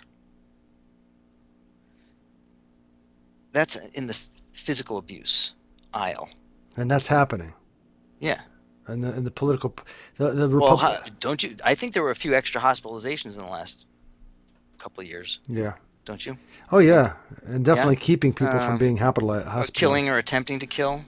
That's 3.52 3.76
in 3.94 4.08
the 4.08 4.20
physical 4.52 4.98
abuse 4.98 5.54
aisle. 5.94 6.30
And 6.76 6.92
that's 6.92 7.08
happening. 7.08 7.54
Yeah. 8.20 8.42
And 8.88 9.04
the, 9.04 9.12
and 9.12 9.26
the 9.26 9.32
political, 9.32 9.76
the, 10.18 10.32
the 10.32 10.48
Well, 10.48 10.72
Republic. 10.78 11.00
ho- 11.04 11.10
don't 11.20 11.44
you? 11.44 11.56
I 11.66 11.76
think 11.76 11.94
there 11.94 12.04
were 12.04 12.10
a 12.12 12.16
few 12.16 12.34
extra 12.34 12.62
hospitalizations 12.62 13.36
in 13.38 13.42
the 13.44 13.50
last 13.50 13.86
couple 14.78 15.02
of 15.02 15.08
years. 15.08 15.40
yeah. 15.48 15.74
Don't 16.06 16.26
you? 16.26 16.38
Oh 16.72 16.78
yeah, 16.80 17.14
and 17.48 17.66
definitely 17.66 17.96
Yeah. 17.96 18.00
keeping 18.00 18.32
people 18.32 18.56
Uh, 18.56 18.66
from 18.66 18.78
being 18.78 18.98
hospitali- 18.98 19.44
hospitalized. 19.44 19.74
killing 19.74 20.08
or 20.08 20.18
attempting 20.18 20.58
to 20.60 20.66
kill, 20.66 21.04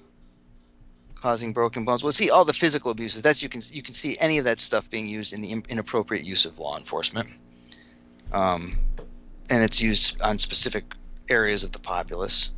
causing 1.15 1.54
broken 1.54 1.86
bones. 1.86 2.04
Well, 2.04 2.12
see 2.12 2.30
all 2.30 2.44
the 2.44 2.52
physical 2.52 2.92
abuses. 2.92 3.22
That's 3.22 3.42
you 3.42 3.48
can 3.48 3.62
you 3.72 3.82
can 3.82 3.94
see 3.94 4.18
any 4.20 4.39
of 4.39 4.44
that 4.46 4.60
stuff 4.60 4.89
being 4.89 5.08
used 5.08 5.32
in 5.32 5.42
the 5.42 5.52
in- 5.52 5.63
inappropriate 5.70 6.26
use 6.26 6.44
of 6.44 6.60
law 6.60 6.78
enforcement, 6.78 7.30
um, 8.34 8.74
and 9.50 9.63
it's 9.63 9.82
used 9.82 10.20
on 10.22 10.38
specific 10.38 10.84
areas 11.30 11.63
of 11.63 11.72
the 11.72 11.80
populace. 11.80 12.50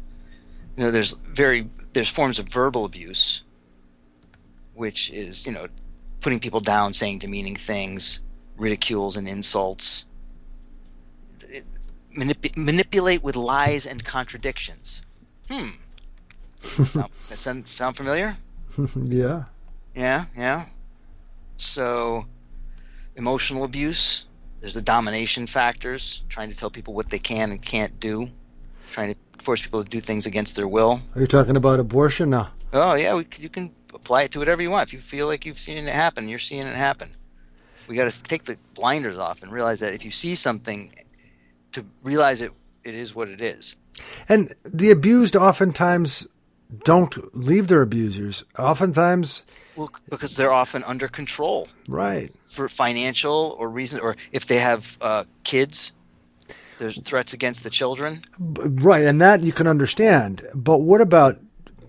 You 0.78 0.86
know, 0.86 0.90
there's 0.92 1.12
very 1.14 1.70
there's 1.94 2.10
forms 2.10 2.40
of 2.40 2.50
verbal 2.50 2.86
abuse, 2.86 3.44
which 4.82 5.12
is 5.12 5.46
you 5.46 5.52
know 5.52 5.68
putting 6.22 6.40
people 6.40 6.60
down, 6.60 6.92
saying 6.92 7.20
demeaning 7.20 7.56
things, 7.56 8.20
ridicules 8.58 9.16
and 9.16 9.28
insults. 9.28 10.06
It- 11.42 11.66
manip- 12.18 12.58
manipulate 12.58 13.22
with 13.22 13.36
lies 13.36 13.86
and 13.86 14.04
contradictions. 14.04 15.04
Hmm. 15.50 15.70
sound, 16.60 17.12
that 17.30 17.38
sound, 17.38 17.68
sound 17.68 17.96
familiar? 17.96 18.36
yeah. 18.96 19.44
Yeah, 19.96 20.26
yeah. 20.36 20.66
So, 21.58 22.26
emotional 23.16 23.64
abuse. 23.64 24.26
There's 24.62 24.74
the 24.74 24.82
domination 24.82 25.46
factors, 25.48 26.24
trying 26.30 26.50
to 26.50 26.58
tell 26.58 26.70
people 26.70 26.94
what 26.94 27.10
they 27.10 27.20
can 27.20 27.52
and 27.52 27.62
can't 27.62 28.00
do, 28.00 28.28
trying 28.92 29.14
to 29.14 29.44
force 29.44 29.62
people 29.62 29.84
to 29.84 29.90
do 29.90 30.00
things 30.00 30.26
against 30.26 30.56
their 30.56 30.68
will. 30.68 31.02
Are 31.16 31.22
you 31.22 31.28
talking 31.28 31.56
about 31.56 31.80
abortion 31.80 32.30
now? 32.32 32.50
Oh 32.74 32.94
yeah, 32.96 33.16
we, 33.16 33.28
you 33.38 33.50
can 33.50 33.72
apply 33.94 34.24
it 34.24 34.32
to 34.32 34.40
whatever 34.40 34.62
you 34.62 34.72
want. 34.72 34.90
If 34.90 34.94
you 34.94 35.00
feel 35.00 35.28
like 35.28 35.46
you've 35.46 35.60
seen 35.60 35.78
it 35.78 35.94
happen, 35.94 36.28
you're 36.28 36.40
seeing 36.40 36.68
it 36.68 36.76
happen. 36.76 37.10
We 37.88 37.96
got 37.96 38.10
to 38.10 38.24
take 38.24 38.46
the 38.46 38.58
blinders 38.76 39.18
off 39.18 39.44
and 39.44 39.52
realize 39.52 39.80
that 39.82 39.94
if 39.94 40.06
you 40.06 40.12
see 40.12 40.36
something, 40.36 40.92
to 41.74 41.86
realize 42.04 42.42
it, 42.42 42.52
it 42.84 42.96
is 42.96 43.14
what 43.14 43.30
it 43.30 43.42
is. 43.42 43.76
And 44.30 44.54
the 44.64 44.92
abused 44.92 45.36
oftentimes 45.36 46.28
don't 46.84 47.36
leave 47.36 47.68
their 47.68 47.82
abusers. 47.82 48.44
Oftentimes, 48.58 49.44
Well, 49.76 49.92
because 50.10 50.38
they're 50.38 50.54
often 50.54 50.84
under 50.86 51.08
control 51.08 51.68
right. 51.88 52.32
for 52.48 52.70
financial 52.70 53.56
or 53.60 53.70
reason, 53.70 54.00
or 54.00 54.16
if 54.32 54.48
they 54.48 54.58
have 54.58 54.98
uh, 55.02 55.26
kids, 55.44 55.92
there's 56.78 57.00
threats 57.02 57.34
against 57.34 57.64
the 57.64 57.70
children. 57.70 58.22
Right, 58.40 59.04
and 59.04 59.22
that 59.22 59.42
you 59.42 59.52
can 59.52 59.68
understand. 59.68 60.48
But 60.56 60.80
what 60.80 61.02
about 61.02 61.40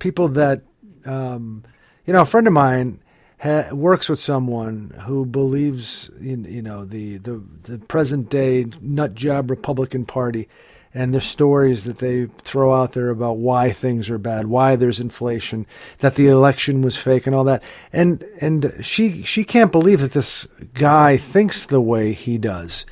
people 0.01 0.29
that, 0.29 0.63
um, 1.07 1.65
you 2.07 2.13
know, 2.13 2.23
a 2.23 2.27
friend 2.27 2.47
of 2.47 2.53
mine 2.53 3.01
ha- 3.41 3.71
works 3.73 4.09
with 4.09 4.19
someone 4.19 4.91
who 5.05 5.27
believes 5.27 6.11
in, 6.21 6.45
you 6.45 6.63
know, 6.63 6.85
the, 6.85 7.19
the, 7.19 7.43
the 7.65 7.79
present 7.79 8.31
day 8.31 8.67
nut 8.81 9.15
job 9.15 9.51
Republican 9.51 10.05
Party 10.05 10.49
and 10.95 11.15
the 11.15 11.21
stories 11.21 11.85
that 11.85 11.99
they 11.99 12.27
throw 12.43 12.75
out 12.75 12.93
there 12.93 13.09
about 13.09 13.39
why 13.39 13.73
things 13.73 14.11
are 14.11 14.19
bad, 14.19 14.47
why 14.47 14.77
there's 14.77 15.01
inflation, 15.01 15.67
that 15.99 16.17
the 16.17 16.29
election 16.29 16.83
was 16.83 16.99
fake 16.99 17.27
and 17.27 17.35
all 17.35 17.45
that. 17.45 17.63
And, 17.93 18.23
and 18.43 18.75
she, 18.83 19.23
she 19.23 19.43
can't 19.43 19.73
believe 19.73 20.01
that 20.01 20.13
this 20.13 20.47
guy 20.75 21.17
thinks 21.17 21.65
the 21.65 21.81
way 21.81 22.13
he 22.13 22.37
does 22.37 22.85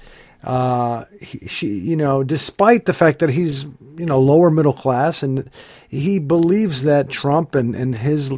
uh, 0.43 1.05
he, 1.21 1.47
she, 1.49 1.67
you 1.67 1.97
know, 1.97 2.25
despite 2.25 2.87
the 2.87 2.93
fact 2.93 3.19
that 3.19 3.31
he's, 3.31 3.65
you 3.97 4.07
know, 4.07 4.21
lower 4.21 4.51
middle 4.51 4.73
class 4.73 5.23
and 5.23 5.51
he 5.89 6.19
believes 6.19 6.83
that 6.85 7.11
Trump 7.11 7.55
and, 7.55 7.75
and 7.75 7.95
his 7.95 8.33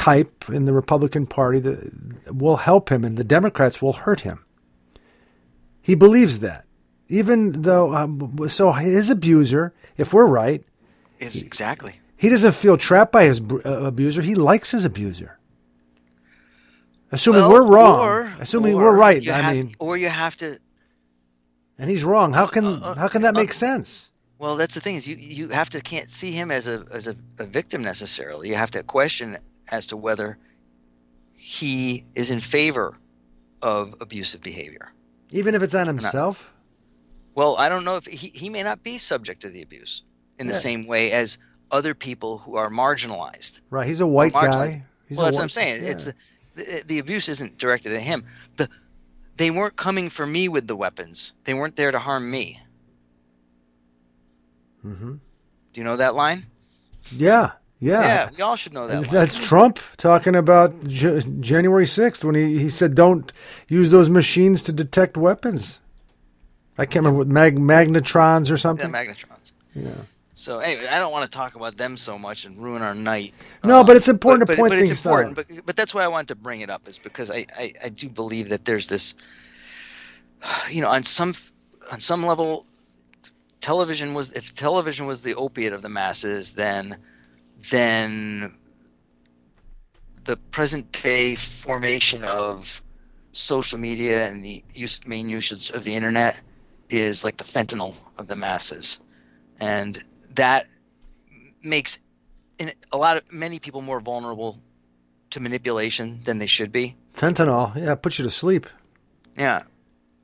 type 0.00 0.48
in 0.48 0.64
the 0.64 0.72
Republican 0.72 1.26
Party 1.26 1.58
that 1.60 2.34
will 2.34 2.56
help 2.56 2.90
him 2.90 3.04
and 3.04 3.16
the 3.18 3.24
Democrats 3.24 3.82
will 3.82 3.92
hurt 3.92 4.20
him. 4.20 4.44
He 5.82 5.94
believes 5.94 6.40
that. 6.40 6.64
Even 7.08 7.62
though, 7.62 7.94
um, 7.94 8.38
so 8.48 8.72
his 8.72 9.10
abuser, 9.10 9.74
if 9.96 10.14
we're 10.14 10.26
right, 10.26 10.62
Is 11.18 11.42
exactly. 11.42 12.00
he 12.16 12.28
doesn't 12.28 12.54
feel 12.54 12.76
trapped 12.78 13.12
by 13.12 13.24
his 13.24 13.40
uh, 13.40 13.82
abuser. 13.92 14.22
He 14.22 14.34
likes 14.36 14.70
his 14.70 14.84
abuser. 14.84 15.38
Assuming 17.12 17.40
Well, 17.42 17.52
we're 17.52 17.66
wrong. 17.66 18.00
or- 18.00 18.32
assuming 18.40 18.74
or 18.74 18.84
we're 18.84 18.96
right. 18.96 19.28
I 19.28 19.40
have- 19.40 19.56
mean, 19.56 19.74
or 19.78 19.96
you 19.96 20.08
have 20.08 20.36
to 20.38 20.58
and 21.78 21.90
he's 21.90 22.04
wrong. 22.04 22.32
How 22.34 22.46
can 22.46 22.64
Uh, 22.66 22.80
uh, 22.82 22.94
how 22.94 23.08
can 23.08 23.22
that 23.22 23.34
uh, 23.36 23.40
make 23.40 23.52
sense? 23.52 24.10
Well, 24.38 24.56
that's 24.56 24.74
the 24.74 24.80
thing 24.80 24.96
is 24.96 25.06
you 25.08 25.16
you 25.16 25.48
have 25.48 25.68
to 25.70 25.80
can't 25.80 26.10
see 26.10 26.30
him 26.32 26.50
as 26.50 26.66
a 26.68 26.84
as 26.92 27.06
a, 27.08 27.16
a 27.38 27.44
victim 27.46 27.82
necessarily. 27.82 28.48
You 28.48 28.54
have 28.56 28.70
to 28.72 28.82
question 28.82 29.36
as 29.70 29.86
to 29.86 29.96
whether 29.96 30.38
he 31.34 32.04
is 32.14 32.30
in 32.30 32.40
favor 32.40 32.98
of 33.62 33.94
abusive 34.00 34.42
behavior. 34.42 34.92
Even 35.32 35.54
if 35.54 35.62
it's 35.62 35.74
on 35.74 35.86
himself? 35.86 36.52
Well, 37.34 37.56
I 37.58 37.68
don't 37.68 37.84
know 37.84 37.96
if 37.96 38.06
he, 38.06 38.30
he 38.34 38.48
may 38.48 38.62
not 38.62 38.82
be 38.82 38.98
subject 38.98 39.42
to 39.42 39.48
the 39.48 39.62
abuse 39.62 40.02
in 40.38 40.46
the 40.46 40.54
same 40.54 40.86
way 40.86 41.12
as 41.12 41.38
other 41.70 41.94
people 41.94 42.38
who 42.38 42.56
are 42.56 42.70
marginalized. 42.70 43.60
Right. 43.70 43.86
He's 43.86 44.00
a 44.00 44.06
white 44.06 44.32
guy. 44.32 44.84
He's 45.08 45.16
well, 45.16 45.26
that's 45.26 45.36
what 45.36 45.42
I'm 45.44 45.48
saying. 45.48 45.84
yeah. 45.84 45.90
It's 45.90 46.04
the, 46.54 46.82
the 46.86 46.98
abuse 46.98 47.28
isn't 47.28 47.58
directed 47.58 47.92
at 47.92 48.02
him. 48.02 48.24
The 48.56 48.68
they 49.36 49.50
weren't 49.50 49.76
coming 49.76 50.10
for 50.10 50.26
me 50.26 50.48
with 50.48 50.66
the 50.66 50.76
weapons. 50.76 51.32
They 51.44 51.54
weren't 51.54 51.76
there 51.76 51.90
to 51.90 51.98
harm 51.98 52.30
me. 52.30 52.58
Mhm. 54.84 55.18
Do 55.72 55.80
you 55.80 55.84
know 55.84 55.96
that 55.96 56.14
line? 56.14 56.46
Yeah. 57.12 57.52
Yeah. 57.80 58.02
Yeah, 58.02 58.30
we 58.36 58.42
all 58.42 58.56
should 58.56 58.74
know 58.74 58.86
that 58.86 59.02
line. 59.02 59.10
That's 59.10 59.38
Trump 59.38 59.78
talking 59.96 60.36
about 60.36 60.86
J- 60.86 61.22
January 61.40 61.86
6th 61.86 62.22
when 62.24 62.34
he, 62.34 62.58
he 62.58 62.68
said, 62.68 62.94
don't 62.94 63.32
use 63.68 63.90
those 63.90 64.10
machines 64.10 64.62
to 64.64 64.72
detect 64.72 65.16
weapons. 65.16 65.80
I 66.76 66.84
can't 66.84 67.04
remember 67.06 67.18
what 67.18 67.28
mag- 67.28 67.58
magnetrons 67.58 68.50
or 68.50 68.54
Yeah, 68.54 68.56
something. 68.56 68.90
magnetrons. 68.92 69.52
Yeah. 69.74 69.90
So 70.34 70.58
anyway, 70.58 70.86
I 70.90 70.98
don't 70.98 71.12
want 71.12 71.30
to 71.30 71.36
talk 71.36 71.54
about 71.54 71.76
them 71.78 71.96
so 71.96 72.18
much 72.18 72.44
and 72.44 72.56
ruin 72.58 72.82
our 72.82 72.94
night. 72.94 73.34
No, 73.64 73.80
Um, 73.80 73.86
but 73.86 73.96
it's 73.96 74.08
important 74.08 74.42
to 74.42 74.46
but, 74.46 74.58
point 74.58 74.70
but 74.72 74.78
things 74.78 74.90
it's 74.90 75.04
important, 75.04 75.38
out. 75.38 75.46
But, 75.48 75.66
but 75.66 75.76
that's 75.76 75.94
why 75.94 76.02
I 76.04 76.08
wanted 76.08 76.28
to 76.28 76.34
bring 76.34 76.60
it 76.60 76.70
up 76.70 76.86
is 76.86 76.98
because 76.98 77.30
I, 77.30 77.46
I, 77.58 77.72
I 77.84 77.88
do 77.90 78.08
believe 78.10 78.50
that 78.50 78.64
there's 78.66 78.88
this, 78.88 79.14
you 80.70 80.82
know, 80.82 80.88
on 80.88 81.02
some 81.02 81.34
on 81.92 82.00
some 82.00 82.24
level, 82.24 82.64
television 83.60 84.14
was 84.14 84.32
if 84.32 84.54
television 84.54 85.06
was 85.06 85.22
the 85.22 85.34
opiate 85.34 85.72
of 85.72 85.82
the 85.82 85.88
masses, 85.88 86.54
then 86.54 86.96
then 87.70 88.52
the 90.24 90.36
present 90.36 90.92
day 90.92 91.34
formation 91.34 92.24
of 92.24 92.82
social 93.32 93.78
media 93.78 94.26
and 94.28 94.44
the 94.44 94.62
use, 94.74 95.00
main 95.06 95.28
usage 95.28 95.70
of 95.70 95.84
the 95.84 95.94
internet 95.94 96.40
is 96.88 97.24
like 97.24 97.36
the 97.36 97.44
fentanyl 97.44 97.94
of 98.18 98.26
the 98.26 98.36
masses, 98.36 98.98
and 99.60 100.02
that 100.34 100.66
makes 101.62 101.98
in 102.58 102.72
a 102.92 102.96
lot 102.96 103.16
of 103.16 103.32
many 103.32 103.58
people 103.58 103.80
more 103.80 104.00
vulnerable 104.00 104.58
to 105.30 105.40
manipulation 105.40 106.20
than 106.24 106.38
they 106.38 106.46
should 106.46 106.72
be. 106.72 106.96
Fentanyl, 107.16 107.74
yeah, 107.76 107.94
puts 107.94 108.18
you 108.18 108.24
to 108.24 108.30
sleep. 108.30 108.66
Yeah, 109.36 109.62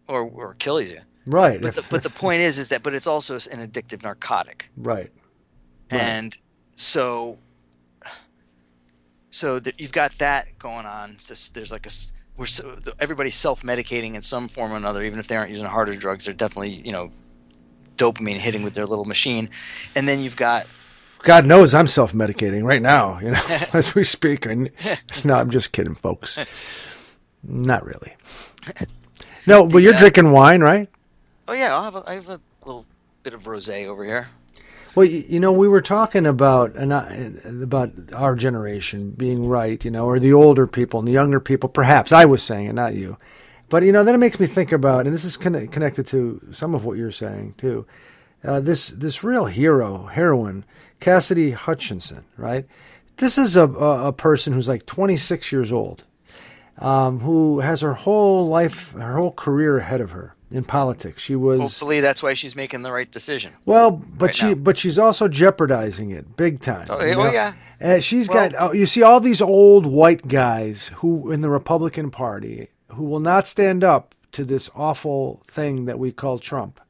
or 0.09 0.22
or 0.22 0.55
kills 0.55 0.90
you. 0.90 1.01
Right. 1.27 1.61
But 1.61 1.68
if- 1.68 1.75
the, 1.77 1.85
but 1.90 2.03
the 2.03 2.11
point 2.11 2.40
is, 2.40 2.59
is 2.59 2.68
that 2.68 2.83
but 2.83 2.94
it's 2.94 3.07
also 3.07 3.35
an 3.35 3.66
addictive 3.66 4.03
narcotic, 4.03 4.68
right. 4.77 5.11
Right. 5.90 6.01
and 6.01 6.37
so 6.77 7.39
so 9.31 9.59
that 9.59 9.81
you've 9.81 9.93
got 9.93 10.12
that 10.12 10.59
going 10.59 10.87
on. 10.87 11.17
Just, 11.19 11.53
there's 11.53 11.71
like 11.71 11.87
a 11.87 11.91
we're 12.37 12.47
so, 12.47 12.79
everybody's 13.01 13.35
self 13.35 13.62
medicating 13.62 14.15
in 14.15 14.23
some 14.23 14.49
form 14.49 14.73
or 14.73 14.77
another, 14.77 15.03
even 15.03 15.19
if 15.19 15.29
they 15.29 15.37
aren't 15.37 15.51
using 15.51 15.67
harder 15.67 15.95
drugs. 15.95 16.25
They're 16.25 16.35
definitely 16.35 16.71
you 16.71 16.93
know 16.93 17.11
dopamine 17.97 18.37
hitting 18.37 18.62
with 18.62 18.75
their 18.75 18.87
little 18.87 19.05
machine, 19.05 19.51
and 19.95 20.07
then 20.07 20.21
you've 20.21 20.37
got 20.37 20.67
God 21.23 21.47
knows 21.47 21.75
I'm 21.75 21.87
self 21.87 22.12
medicating 22.12 22.62
right 22.62 22.83
now, 22.83 23.19
you 23.23 23.33
know, 23.33 23.43
as 23.73 23.95
we 23.95 24.05
speak. 24.05 24.47
And, 24.47 24.71
no, 25.25 25.35
I'm 25.35 25.51
just 25.51 25.73
kidding, 25.73 25.95
folks. 25.95 26.39
Not 27.43 27.85
really. 27.85 28.15
No, 29.47 29.65
but 29.65 29.75
The, 29.75 29.83
you're 29.83 29.95
uh, 29.95 29.99
drinking 29.99 30.33
wine, 30.33 30.61
right? 30.61 30.89
Oh 31.49 31.53
yeah, 31.53 31.75
I'll 31.75 31.85
have 31.85 31.97
a, 31.97 32.03
I 32.09 32.15
have 32.15 32.29
a 32.29 32.41
little 32.65 32.87
bit 33.23 33.35
of 33.35 33.45
rosé 33.45 33.87
over 33.87 34.05
here. 34.05 34.29
Well, 34.96 35.04
you 35.04 35.40
know, 35.40 35.52
we 35.52 35.68
were 35.68 35.82
talking 35.82 36.24
about 36.24 36.74
and 36.74 36.94
I- 36.94 37.30
about 37.44 37.92
our 38.14 38.35
generation 38.35 39.11
being 39.11 39.46
right, 39.46 39.85
you 39.85 39.90
know, 39.90 40.06
or 40.06 40.18
the 40.18 40.32
older 40.32 40.66
people 40.66 40.98
and 40.98 41.06
the 41.06 41.12
younger 41.12 41.38
people. 41.38 41.68
Perhaps 41.68 42.12
I 42.12 42.24
was 42.24 42.42
saying 42.42 42.68
it, 42.68 42.72
not 42.72 42.94
you. 42.94 43.18
But 43.68 43.82
you 43.82 43.92
know, 43.92 44.04
then 44.04 44.14
it 44.14 44.18
makes 44.18 44.40
me 44.40 44.46
think 44.46 44.72
about, 44.72 45.04
and 45.04 45.14
this 45.14 45.26
is 45.26 45.37
conne- 45.37 45.68
connected 45.68 46.06
to 46.06 46.40
some 46.50 46.74
of 46.74 46.87
what 46.87 46.96
you're 46.96 47.11
saying 47.11 47.56
too. 47.59 47.85
Uh, 48.42 48.61
this 48.61 48.88
this 48.88 49.22
real 49.22 49.44
hero, 49.44 50.06
heroine, 50.06 50.64
Cassidy 50.98 51.50
Hutchinson, 51.50 52.24
right? 52.38 52.64
This 53.18 53.37
is 53.37 53.54
a, 53.54 53.66
a, 53.68 54.09
a 54.09 54.12
person 54.14 54.54
who's 54.54 54.68
like 54.68 54.87
26 54.87 55.52
years 55.52 55.72
old, 55.72 56.04
um, 56.78 57.20
who 57.20 57.61
has 57.61 57.82
her 57.82 57.94
whole 57.94 58.48
life, 58.48 58.92
her 58.92 59.16
whole 59.16 59.32
career 59.32 59.76
ahead 59.76 60.00
of 60.00 60.12
her 60.12 60.36
in 60.50 60.64
politics. 60.64 61.22
She 61.22 61.35
was 61.37 61.61
Hopefully, 61.61 62.00
that's 62.00 62.22
why 62.22 62.35
she's 62.35 62.54
making 62.56 62.82
the 62.82 62.92
right 62.92 63.11
decision. 63.11 63.52
well, 63.64 63.90
but 63.90 64.26
right 64.26 64.35
she 64.35 64.46
now. 64.48 64.54
but 64.54 64.78
she's 64.78 64.98
also 64.98 65.28
jeopardizing 65.28 66.11
it 66.11 66.37
big 66.37 66.61
time. 66.61 66.87
Oh, 66.90 66.98
oh, 67.00 67.30
yeah. 67.32 67.54
And 67.80 68.02
she's 68.02 68.28
Well- 68.28 68.50
got 68.50 68.61
oh, 68.61 68.72
you 68.72 68.87
see 68.87 69.02
all 69.02 69.20
these 69.20 69.40
old 69.42 69.87
white 69.87 70.28
guys 70.28 70.90
who 70.96 71.30
in 71.32 71.40
the 71.40 71.50
Republican 71.50 72.11
Party 72.11 72.68
who 72.92 73.04
will 73.04 73.20
not 73.20 73.46
stand 73.46 73.82
up 73.85 74.14
to 74.32 74.44
this 74.44 74.70
awful 74.74 75.42
thing 75.48 75.85
that 75.87 75.98
we 75.98 76.12
call 76.12 76.38
Trump. 76.38 76.80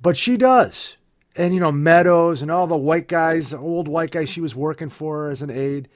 But 0.00 0.16
she 0.16 0.36
does. 0.36 0.96
And 1.36 1.52
you 1.52 1.58
know, 1.60 1.72
Meadows 1.72 2.42
and 2.42 2.50
all 2.50 2.66
the 2.68 2.76
white 2.76 3.08
guys, 3.08 3.52
old 3.52 3.88
white 3.88 4.12
guys 4.12 4.28
she 4.28 4.40
was 4.40 4.54
working 4.54 4.88
for 4.88 5.28
as 5.30 5.42
an 5.42 5.50
aide. 5.50 5.88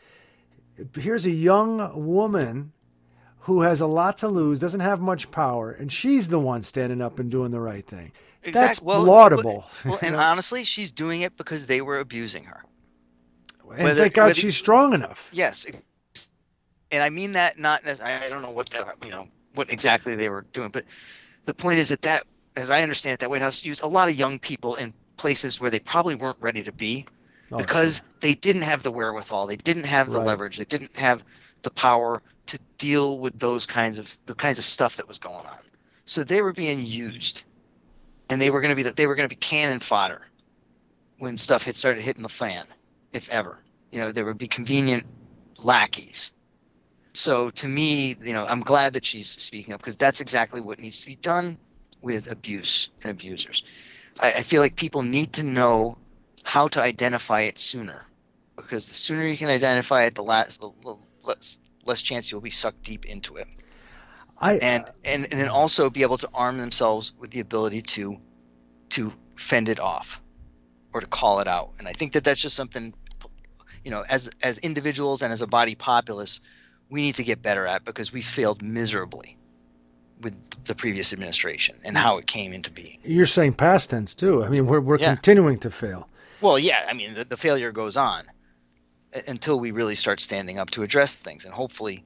Here's 0.99 1.27
a 1.27 1.31
young 1.31 2.05
woman 2.07 2.73
who 3.49 3.63
has 3.63 3.81
a 3.81 3.87
lot 3.87 4.19
to 4.19 4.29
lose, 4.29 4.61
doesn't 4.61 4.81
have 4.81 5.01
much 5.01 5.31
power, 5.31 5.73
and 5.73 5.91
she's 5.91 6.29
the 6.29 6.39
one 6.39 6.63
standing 6.63 7.01
up 7.01 7.19
and 7.19 7.31
doing 7.31 7.51
the 7.51 7.59
right 7.61 7.87
thing. 7.87 8.13
That's 8.53 8.81
well, 8.83 9.03
laudable. 9.03 9.65
Well, 9.87 9.99
and 10.03 10.15
honestly, 10.15 10.65
she's 10.65 10.93
doing 10.93 11.23
it 11.23 11.35
because 11.39 11.67
they 11.67 11.81
were 11.81 11.99
abusing 11.99 12.45
her. 12.45 12.63
And 13.73 13.85
Whether- 13.85 14.03
thank 14.03 14.15
God 14.15 14.23
whether- 14.27 14.35
she's 14.35 14.55
strong 14.57 14.93
enough. 14.93 15.31
Yes, 15.33 15.67
and 16.91 17.03
I 17.03 17.09
mean 17.09 17.33
that 17.33 17.59
not. 17.59 17.83
I 17.87 18.27
I 18.27 18.29
don't 18.29 18.43
know 18.43 18.51
what 18.51 18.69
that 18.71 18.97
you 19.03 19.09
know 19.11 19.29
what 19.55 19.71
exactly 19.73 20.15
they 20.15 20.29
were 20.29 20.43
doing, 20.53 20.69
but 20.69 20.85
the 21.47 21.55
point 21.55 21.79
is 21.79 21.89
that 21.89 22.03
that, 22.03 22.25
as 22.55 22.71
I 22.71 22.83
understand 22.83 23.15
it, 23.15 23.21
that 23.21 23.31
White 23.31 23.41
House 23.41 23.65
used 23.65 23.83
a 23.83 23.87
lot 23.87 24.11
of 24.11 24.15
young 24.15 24.39
people 24.39 24.75
in 24.77 24.93
places 25.17 25.59
where 25.59 25.71
they 25.71 25.79
probably 25.81 26.15
weren't 26.15 26.41
ready 26.41 26.63
to 26.63 26.73
be 26.73 27.07
Oh, 27.51 27.57
because 27.57 28.03
they 28.21 28.35
didn't 28.35 28.63
have 28.63 28.83
the 28.83 28.91
wherewithal, 28.93 29.47
they 29.47 29.57
didn't 29.57 29.87
have 29.87 30.11
the 30.13 30.19
Right. 30.19 30.27
leverage, 30.27 30.59
they 30.59 30.65
didn't 30.67 30.95
have 30.97 31.25
the 31.63 31.71
power 31.71 32.23
to 32.49 32.59
deal 32.79 33.19
with 33.19 33.39
those 33.39 33.67
kinds 33.67 33.99
of 33.99 34.17
the 34.27 34.35
kinds 34.35 34.59
of 34.59 34.65
stuff 34.65 34.97
that 34.97 35.09
was 35.09 35.19
going 35.19 35.47
on. 35.47 35.59
So 36.05 36.25
they 36.25 36.43
were 36.43 36.53
being 36.53 36.85
used, 36.85 37.45
and 38.29 38.41
they 38.41 38.51
were 38.51 38.61
going 38.61 38.71
to 38.71 38.77
be 38.77 38.83
the- 38.83 38.93
they 38.93 39.07
were 39.07 39.15
going 39.15 39.29
to 39.29 39.35
be 39.35 39.39
cannon 39.39 39.81
fodder 39.81 40.27
when 41.19 41.37
stuff 41.37 41.63
had 41.63 41.77
started 41.77 42.03
hitting 42.03 42.23
the 42.23 42.29
fan, 42.29 42.67
if 43.13 43.29
ever. 43.29 43.63
You 43.93 44.01
know, 44.01 44.13
there 44.13 44.25
would 44.25 44.39
be 44.39 44.49
convenient 44.49 45.05
lackeys. 45.63 46.33
So 47.15 47.51
to 47.51 47.69
me, 47.69 48.17
you 48.21 48.33
know, 48.33 48.47
I'm 48.47 48.61
glad 48.61 48.93
that 48.93 49.05
she's 49.05 49.29
speaking 49.29 49.75
up 49.75 49.81
because 49.81 49.97
that's 49.97 50.21
exactly 50.21 50.61
what 50.61 50.79
needs 50.79 51.01
to 51.01 51.07
be 51.07 51.17
done 51.17 51.59
with 52.01 52.31
abuse 52.31 52.89
and 53.03 53.11
abusers. 53.11 53.63
I, 54.21 54.33
I 54.35 54.43
feel 54.43 54.63
like 54.63 54.77
people 54.77 55.03
need 55.03 55.33
to 55.35 55.43
know 55.43 55.99
how 56.45 56.69
to 56.69 56.81
identify 56.81 57.43
it 57.43 57.59
sooner 57.59 58.07
because 58.57 58.87
the 58.87 58.95
sooner 58.95 59.27
you 59.27 59.37
can 59.37 59.49
identify 59.49 60.05
it, 60.05 60.15
the 60.15 60.23
less, 60.23 60.57
the 60.59 60.71
the 60.83 60.97
less, 61.89 62.03
chance 62.03 62.31
you'll 62.31 62.41
be 62.41 62.51
sucked 62.51 62.83
deep 62.83 63.07
into 63.07 63.37
it. 63.37 63.47
I 64.41 64.55
And, 64.55 64.85
and 65.05 65.25
and 65.25 65.41
then 65.41 65.49
also 65.49 65.91
be 65.91 66.03
able 66.03 66.19
to 66.19 66.29
arm 66.33 66.59
themselves 66.59 67.13
with 67.19 67.31
the 67.31 67.41
ability 67.41 67.83
to 67.83 68.17
to 68.91 69.13
fend 69.37 69.69
it 69.69 69.81
off 69.81 70.21
or 70.93 71.01
to 71.01 71.07
call 71.07 71.41
it 71.41 71.49
out. 71.49 71.71
And 71.79 71.89
I 71.89 71.93
think 71.93 72.13
that 72.13 72.25
that's 72.25 72.41
just 72.41 72.55
something 72.57 72.95
you 73.85 73.91
know, 73.91 74.05
as 74.09 74.31
as 74.43 74.59
individuals 74.59 75.23
and 75.23 75.33
as 75.33 75.43
a 75.43 75.47
body 75.47 75.75
populace, 75.75 76.41
we 76.91 77.03
need 77.03 77.17
to 77.17 77.25
get 77.25 77.43
better 77.43 77.67
at 77.67 77.85
because 77.85 78.13
we 78.13 78.23
failed 78.23 78.63
miserably 78.63 79.37
with 80.21 80.65
the 80.65 80.75
previous 80.75 81.13
administration 81.13 81.77
and 81.85 81.97
how 81.97 82.19
it 82.19 82.27
came 82.27 82.53
into 82.53 82.71
being. 82.71 82.99
you're 83.05 83.27
saying 83.27 83.53
past 83.55 83.91
tense 83.91 84.15
too. 84.15 84.45
I 84.45 84.49
mean, 84.49 84.67
we're 84.67 84.81
we're 84.81 84.99
Yeah. 84.99 85.15
continuing 85.15 85.59
to 85.61 85.71
fail. 85.71 86.09
Well, 86.41 86.59
yeah, 86.59 86.87
I 86.89 86.93
mean, 86.95 87.15
the, 87.15 87.25
the 87.25 87.37
failure 87.37 87.73
goes 87.73 87.97
on 87.97 88.25
until 89.27 89.59
we 89.59 89.71
really 89.71 89.95
start 89.95 90.21
standing 90.21 90.59
up 90.59 90.71
to 90.71 90.83
address 90.83 91.17
things. 91.17 91.45
And 91.45 91.55
hopefully, 91.55 92.05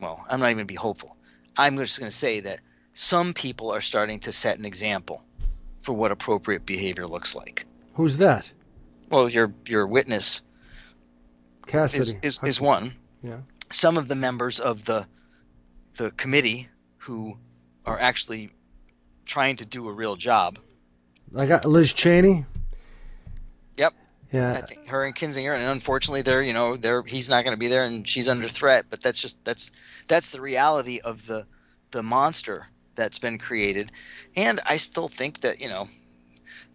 well, 0.00 0.24
I'm 0.28 0.40
not 0.40 0.46
even 0.46 0.58
going 0.58 0.66
to 0.66 0.72
be 0.72 0.76
hopeful. 0.76 1.16
I'm 1.56 1.76
just 1.78 1.98
going 1.98 2.10
to 2.10 2.16
say 2.16 2.40
that 2.40 2.60
some 2.94 3.34
people 3.34 3.70
are 3.70 3.80
starting 3.80 4.20
to 4.20 4.32
set 4.32 4.58
an 4.58 4.64
example 4.64 5.24
for 5.82 5.92
what 5.94 6.12
appropriate 6.12 6.64
behavior 6.66 7.06
looks 7.06 7.34
like. 7.34 7.66
Who's 7.94 8.18
that? 8.18 8.50
Well, 9.10 9.30
your 9.30 9.52
your 9.68 9.86
witness 9.86 10.40
Cassidy 11.66 12.18
is, 12.22 12.38
is, 12.38 12.40
is 12.44 12.60
one. 12.60 12.92
Yeah. 13.22 13.38
Some 13.70 13.98
of 13.98 14.08
the 14.08 14.14
members 14.14 14.60
of 14.60 14.84
the 14.84 15.06
the 15.96 16.10
committee 16.12 16.68
who 16.98 17.36
are 17.84 18.00
actually 18.00 18.50
trying 19.24 19.56
to 19.56 19.66
do 19.66 19.88
a 19.88 19.92
real 19.92 20.16
job. 20.16 20.58
I 21.36 21.46
got 21.46 21.64
Liz 21.64 21.92
Cheney. 21.92 22.46
Yep. 24.32 24.54
I 24.54 24.60
think 24.62 24.88
her 24.88 25.04
and 25.04 25.14
Kinzinger, 25.14 25.54
and 25.54 25.64
unfortunately, 25.64 26.22
they're 26.22 26.42
you 26.42 26.54
know 26.54 26.76
they're 26.76 27.02
he's 27.02 27.28
not 27.28 27.44
going 27.44 27.54
to 27.54 27.58
be 27.60 27.68
there, 27.68 27.84
and 27.84 28.08
she's 28.08 28.28
under 28.28 28.48
threat. 28.48 28.86
But 28.88 29.02
that's 29.02 29.20
just 29.20 29.44
that's 29.44 29.72
that's 30.08 30.30
the 30.30 30.40
reality 30.40 31.00
of 31.00 31.26
the 31.26 31.46
the 31.90 32.02
monster 32.02 32.66
that's 32.94 33.18
been 33.18 33.38
created, 33.38 33.92
and 34.34 34.60
I 34.64 34.78
still 34.78 35.08
think 35.08 35.40
that 35.42 35.60
you 35.60 35.68
know 35.68 35.88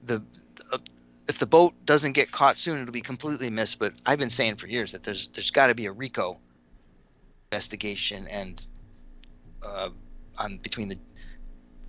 the. 0.03 0.21
Uh, 0.71 0.77
if 1.27 1.39
the 1.39 1.45
boat 1.45 1.73
doesn't 1.85 2.13
get 2.13 2.31
caught 2.31 2.57
soon, 2.57 2.79
it'll 2.79 2.93
be 2.93 3.01
completely 3.01 3.49
missed. 3.49 3.79
But 3.79 3.93
I've 4.05 4.19
been 4.19 4.29
saying 4.29 4.55
for 4.55 4.67
years 4.67 4.93
that 4.93 5.03
there's 5.03 5.27
there's 5.33 5.51
got 5.51 5.67
to 5.67 5.75
be 5.75 5.85
a 5.87 5.91
RICO 5.91 6.39
investigation 7.51 8.27
and 8.27 8.65
uh, 9.65 9.89
on 10.37 10.57
between 10.57 10.89
the 10.89 10.97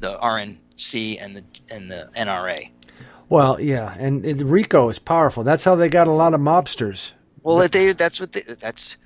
the 0.01 0.17
RNC 0.17 1.23
and 1.23 1.37
the 1.37 1.45
and 1.73 1.91
the 1.91 2.11
NRA. 2.17 2.71
Well, 3.29 3.61
yeah, 3.61 3.95
and 3.99 4.25
it, 4.25 4.39
RICO 4.43 4.89
is 4.89 4.99
powerful. 4.99 5.43
That's 5.45 5.65
how 5.65 5.75
they 5.75 5.89
got 5.89 6.07
a 6.07 6.13
lot 6.13 6.35
of 6.35 6.41
mobsters. 6.41 7.13
Well, 7.43 7.67
they, 7.69 7.93
that's 7.93 8.21
what 8.21 8.33
they, 8.33 8.41
that's. 8.43 8.97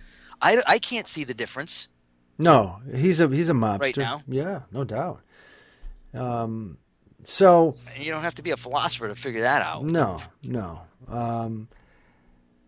I, 0.41 0.63
I 0.67 0.79
can't 0.79 1.07
see 1.09 1.25
the 1.25 1.35
difference. 1.35 1.89
No, 2.39 2.81
he's 2.95 3.21
a 3.21 3.29
he's 3.29 3.51
a 3.51 3.53
mobster. 3.53 3.81
Right 3.81 3.97
now? 3.97 4.23
Yeah, 4.27 4.61
no 4.73 4.85
doubt. 4.85 5.21
Um, 6.15 6.79
so 7.25 7.77
You 7.99 8.11
don't 8.13 8.23
have 8.23 8.35
to 8.37 8.43
be 8.43 8.51
a 8.51 8.57
philosopher 8.57 9.09
to 9.09 9.15
figure 9.15 9.43
that 9.43 9.63
out. 9.63 9.85
no, 9.85 10.19
no. 10.43 10.83
Um, 11.09 11.69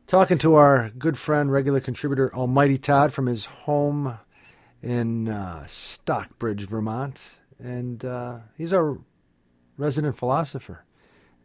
talking 0.06 0.38
to 0.38 0.54
our 0.54 0.90
good 0.90 1.16
friend, 1.18 1.50
regular 1.50 1.80
contributor 1.80 2.34
Almighty 2.34 2.78
Todd 2.78 3.12
from 3.12 3.26
his 3.26 3.44
home 3.46 4.18
in 4.82 5.28
uh, 5.28 5.66
Stockbridge, 5.66 6.66
Vermont, 6.66 7.22
and 7.58 8.04
uh, 8.04 8.38
he's 8.56 8.72
our 8.72 8.98
resident 9.76 10.16
philosopher, 10.16 10.83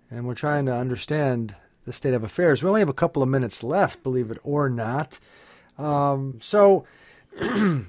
and 0.09 0.25
we're 0.25 0.35
trying 0.35 0.65
to 0.65 0.73
understand 0.73 1.55
the 1.85 1.93
state 1.93 2.13
of 2.13 2.23
affairs. 2.23 2.63
We 2.63 2.69
only 2.69 2.81
have 2.81 2.89
a 2.89 2.93
couple 2.93 3.23
of 3.23 3.29
minutes 3.29 3.63
left, 3.63 4.03
believe 4.03 4.31
it 4.31 4.37
or 4.43 4.69
not. 4.69 5.19
Um, 5.77 6.39
so, 6.41 6.85
you 7.41 7.85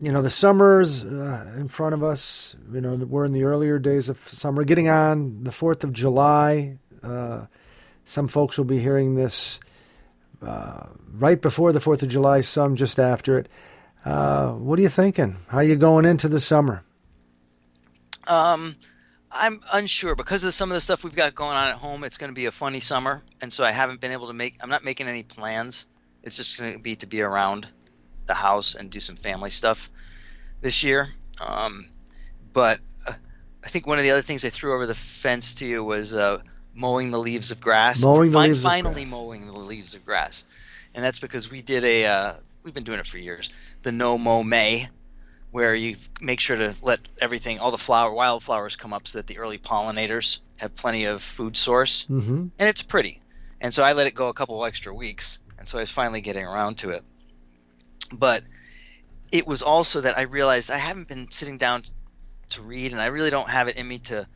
know, 0.00 0.22
the 0.22 0.30
summer's 0.30 1.04
uh, 1.04 1.54
in 1.56 1.68
front 1.68 1.94
of 1.94 2.02
us. 2.02 2.56
You 2.72 2.80
know, 2.80 2.94
we're 2.96 3.24
in 3.24 3.32
the 3.32 3.44
earlier 3.44 3.78
days 3.78 4.08
of 4.08 4.18
summer, 4.18 4.64
getting 4.64 4.88
on 4.88 5.44
the 5.44 5.50
4th 5.50 5.84
of 5.84 5.92
July. 5.92 6.78
Uh, 7.02 7.46
some 8.04 8.28
folks 8.28 8.58
will 8.58 8.64
be 8.64 8.78
hearing 8.78 9.14
this 9.14 9.60
uh, 10.42 10.86
right 11.14 11.40
before 11.40 11.72
the 11.72 11.80
4th 11.80 12.02
of 12.02 12.08
July, 12.08 12.40
some 12.40 12.76
just 12.76 12.98
after 12.98 13.38
it. 13.38 13.48
Uh, 14.04 14.52
what 14.52 14.78
are 14.78 14.82
you 14.82 14.88
thinking? 14.88 15.36
How 15.48 15.58
are 15.58 15.64
you 15.64 15.76
going 15.76 16.04
into 16.04 16.28
the 16.28 16.38
summer? 16.38 16.84
Um, 18.28 18.76
I'm 19.38 19.60
unsure 19.72 20.14
because 20.14 20.44
of 20.44 20.52
some 20.54 20.70
of 20.70 20.74
the 20.74 20.80
stuff 20.80 21.04
we've 21.04 21.14
got 21.14 21.34
going 21.34 21.56
on 21.56 21.68
at 21.68 21.76
home. 21.76 22.04
It's 22.04 22.18
going 22.18 22.30
to 22.30 22.34
be 22.34 22.46
a 22.46 22.52
funny 22.52 22.80
summer, 22.80 23.22
and 23.40 23.52
so 23.52 23.64
I 23.64 23.72
haven't 23.72 24.00
been 24.00 24.12
able 24.12 24.28
to 24.28 24.32
make. 24.32 24.56
I'm 24.60 24.70
not 24.70 24.84
making 24.84 25.08
any 25.08 25.22
plans. 25.22 25.86
It's 26.22 26.36
just 26.36 26.58
going 26.58 26.72
to 26.72 26.78
be 26.78 26.96
to 26.96 27.06
be 27.06 27.20
around 27.22 27.68
the 28.26 28.34
house 28.34 28.74
and 28.74 28.90
do 28.90 29.00
some 29.00 29.16
family 29.16 29.50
stuff 29.50 29.90
this 30.60 30.82
year. 30.82 31.08
Um, 31.46 31.86
but 32.52 32.80
uh, 33.06 33.12
I 33.64 33.68
think 33.68 33.86
one 33.86 33.98
of 33.98 34.04
the 34.04 34.10
other 34.10 34.22
things 34.22 34.44
I 34.44 34.50
threw 34.50 34.74
over 34.74 34.86
the 34.86 34.94
fence 34.94 35.54
to 35.54 35.66
you 35.66 35.84
was 35.84 36.14
uh, 36.14 36.40
mowing 36.74 37.10
the 37.10 37.18
leaves 37.18 37.50
of 37.50 37.60
grass. 37.60 38.02
Mowing 38.02 38.32
the 38.32 38.38
Fin- 38.38 38.48
leaves 38.48 38.58
of 38.58 38.62
finally 38.64 39.02
grass. 39.02 39.10
mowing 39.10 39.46
the 39.46 39.52
leaves 39.52 39.94
of 39.94 40.04
grass, 40.04 40.44
and 40.94 41.04
that's 41.04 41.18
because 41.18 41.50
we 41.50 41.62
did 41.62 41.84
a. 41.84 42.06
Uh, 42.06 42.32
we've 42.62 42.74
been 42.74 42.84
doing 42.84 42.98
it 42.98 43.06
for 43.06 43.18
years. 43.18 43.50
The 43.82 43.92
no 43.92 44.18
mow 44.18 44.42
May, 44.42 44.88
where 45.56 45.74
you 45.74 45.96
make 46.20 46.38
sure 46.38 46.54
to 46.54 46.74
let 46.82 47.00
everything, 47.18 47.60
all 47.60 47.70
the 47.70 47.78
flower, 47.78 48.12
wildflowers 48.12 48.76
come 48.76 48.92
up 48.92 49.08
so 49.08 49.18
that 49.18 49.26
the 49.26 49.38
early 49.38 49.56
pollinators 49.56 50.40
have 50.56 50.74
plenty 50.74 51.06
of 51.06 51.22
food 51.22 51.56
source, 51.56 52.04
Mm-hmm. 52.10 52.48
and 52.58 52.68
it's 52.68 52.82
pretty. 52.82 53.22
And 53.62 53.72
so 53.72 53.82
I 53.82 53.94
let 53.94 54.06
it 54.06 54.14
go 54.14 54.28
a 54.28 54.34
couple 54.34 54.62
extra 54.66 54.94
weeks, 54.94 55.38
and 55.58 55.66
so 55.66 55.78
I 55.78 55.80
was 55.80 55.90
finally 55.90 56.20
getting 56.20 56.44
around 56.44 56.76
to 56.80 56.90
it. 56.90 57.02
But 58.12 58.42
it 59.32 59.46
was 59.46 59.62
also 59.62 60.02
that 60.02 60.18
I 60.18 60.22
realized 60.22 60.70
I 60.70 60.76
haven't 60.76 61.08
been 61.08 61.30
sitting 61.30 61.56
down 61.56 61.84
to 62.50 62.60
read, 62.60 62.92
and 62.92 63.00
I 63.00 63.06
really 63.06 63.30
don't 63.30 63.48
have 63.48 63.68
it 63.68 63.76
in 63.76 63.88
me 63.88 64.00
to 64.00 64.28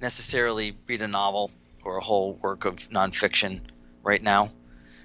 necessarily 0.00 0.76
read 0.88 1.02
a 1.02 1.06
novel 1.06 1.52
or 1.84 1.98
a 1.98 2.02
whole 2.02 2.34
work 2.42 2.64
of 2.64 2.74
nonfiction 2.88 3.60
right 4.02 4.20
now. 4.20 4.50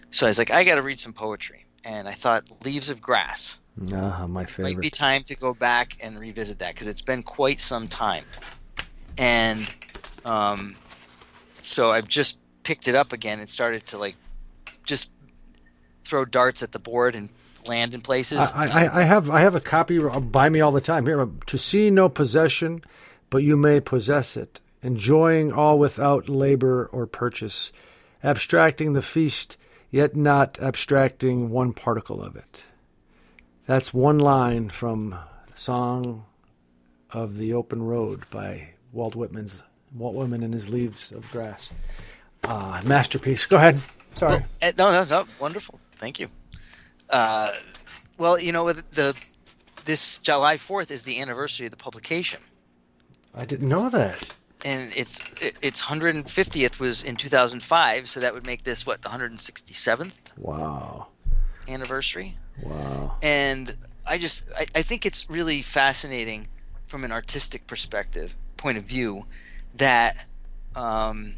So 0.10 0.26
I 0.26 0.30
was 0.30 0.40
like, 0.40 0.50
I 0.50 0.64
got 0.64 0.76
to 0.76 0.82
read 0.82 1.00
some 1.00 1.14
poetry, 1.14 1.68
and 1.86 2.08
I 2.08 2.14
thought 2.14 2.50
Leaves 2.66 2.90
of 2.90 3.04
Grass 3.04 3.60
Ah, 3.94 4.28
my 4.28 4.46
favorite. 4.46 4.74
might 4.74 4.82
be 4.82 4.90
time 4.90 5.24
to 5.24 5.36
go 5.36 5.54
back 5.54 5.98
and 6.02 6.20
revisit 6.20 6.60
that 6.60 6.74
because 6.74 6.88
it's 6.88 7.02
been 7.02 7.24
quite 7.24 7.60
some 7.60 7.88
time. 7.88 8.26
And 9.18 9.74
um, 10.26 10.76
so 11.62 11.92
I've 11.92 12.08
just 12.08 12.38
picked 12.64 12.88
it 12.88 12.96
up 12.96 13.14
again 13.14 13.40
and 13.40 13.48
started 13.48 13.86
to 13.88 13.98
like 13.98 14.16
just 14.84 15.10
throw 16.04 16.26
darts 16.26 16.64
at 16.64 16.72
the 16.72 16.80
board 16.80 17.16
and 17.16 17.30
land 17.68 17.94
in 17.94 18.02
places. 18.02 18.52
I, 18.54 18.86
I, 18.86 19.02
I 19.02 19.04
have 19.04 19.30
I 19.30 19.42
have 19.42 19.56
a 19.56 19.62
copy 19.62 20.00
by 20.00 20.50
me 20.50 20.62
all 20.62 20.72
the 20.72 20.82
time. 20.82 21.06
Here, 21.06 21.28
to 21.46 21.58
see 21.58 21.90
no 21.90 22.10
possession, 22.10 22.84
but 23.30 23.44
you 23.44 23.56
may 23.56 23.80
possess 23.80 24.36
it, 24.36 24.60
enjoying 24.82 25.52
all 25.52 25.80
without 25.80 26.28
labor 26.28 26.90
or 26.92 27.06
purchase, 27.06 27.72
abstracting 28.24 28.94
the 28.94 29.02
feast, 29.02 29.58
yet 29.92 30.16
not 30.16 30.58
abstracting 30.60 31.50
one 31.50 31.74
particle 31.74 32.22
of 32.22 32.36
it. 32.36 32.64
That's 33.70 33.94
one 33.94 34.18
line 34.18 34.70
from 34.70 35.16
Song 35.54 36.26
of 37.12 37.38
the 37.38 37.54
Open 37.54 37.84
Road 37.84 38.24
by 38.32 38.70
Walt 38.92 39.14
Whitman's 39.14 39.62
Walt 39.94 40.16
Whitman 40.16 40.42
and 40.42 40.56
his 40.56 40.70
Leaves 40.70 41.12
of 41.12 41.30
Grass. 41.32 41.70
Uh, 42.44 42.82
masterpiece. 42.84 43.46
Go 43.46 43.58
ahead. 43.58 43.80
Sorry. 44.16 44.32
Well, 44.40 44.46
eh, 44.64 44.72
no, 44.76 44.92
no, 44.92 45.04
no. 45.04 45.28
Wonderful. 45.40 45.80
Thank 45.98 46.20
you. 46.20 46.30
Uh, 47.12 47.52
well, 48.18 48.40
you 48.40 48.52
know, 48.54 48.74
the 48.74 49.16
this 49.86 50.18
July 50.18 50.58
Fourth 50.58 50.90
is 50.90 51.04
the 51.04 51.22
anniversary 51.22 51.68
of 51.68 51.72
the 51.72 51.78
publication, 51.78 52.42
I 53.36 53.46
didn't 53.46 53.70
know 53.70 53.88
that. 53.92 54.34
and 54.66 54.92
it's 54.96 55.22
it, 55.42 55.56
its 55.62 55.80
150th 55.80 56.80
was 56.80 57.04
in 57.04 57.16
2005, 57.16 58.10
so 58.10 58.20
that 58.20 58.34
would 58.34 58.48
make 58.48 58.64
this 58.64 58.88
what 58.88 59.04
the 59.04 59.10
167th 59.10 60.16
Wow. 60.40 61.06
Anniversary. 61.70 62.38
Wow. 62.62 63.16
and 63.22 63.74
I 64.06 64.18
just 64.18 64.46
I, 64.58 64.66
I 64.76 64.82
think 64.82 65.06
it's 65.06 65.30
really 65.30 65.62
fascinating 65.62 66.48
from 66.88 67.04
an 67.04 67.12
artistic 67.12 67.68
perspective 67.68 68.36
point 68.58 68.78
of 68.78 68.84
view 68.84 69.26
that 69.76 70.18
um, 70.76 71.34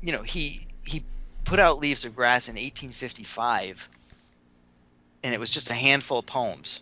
you 0.00 0.12
know 0.12 0.22
he 0.22 0.66
he 0.84 1.04
put 1.44 1.58
out 1.58 1.80
Leaves 1.80 2.04
of 2.04 2.14
Grass 2.14 2.48
in 2.48 2.54
1855 2.54 3.88
and 5.22 5.34
it 5.34 5.40
was 5.40 5.50
just 5.50 5.70
a 5.70 5.74
handful 5.74 6.20
of 6.20 6.26
poems 6.26 6.80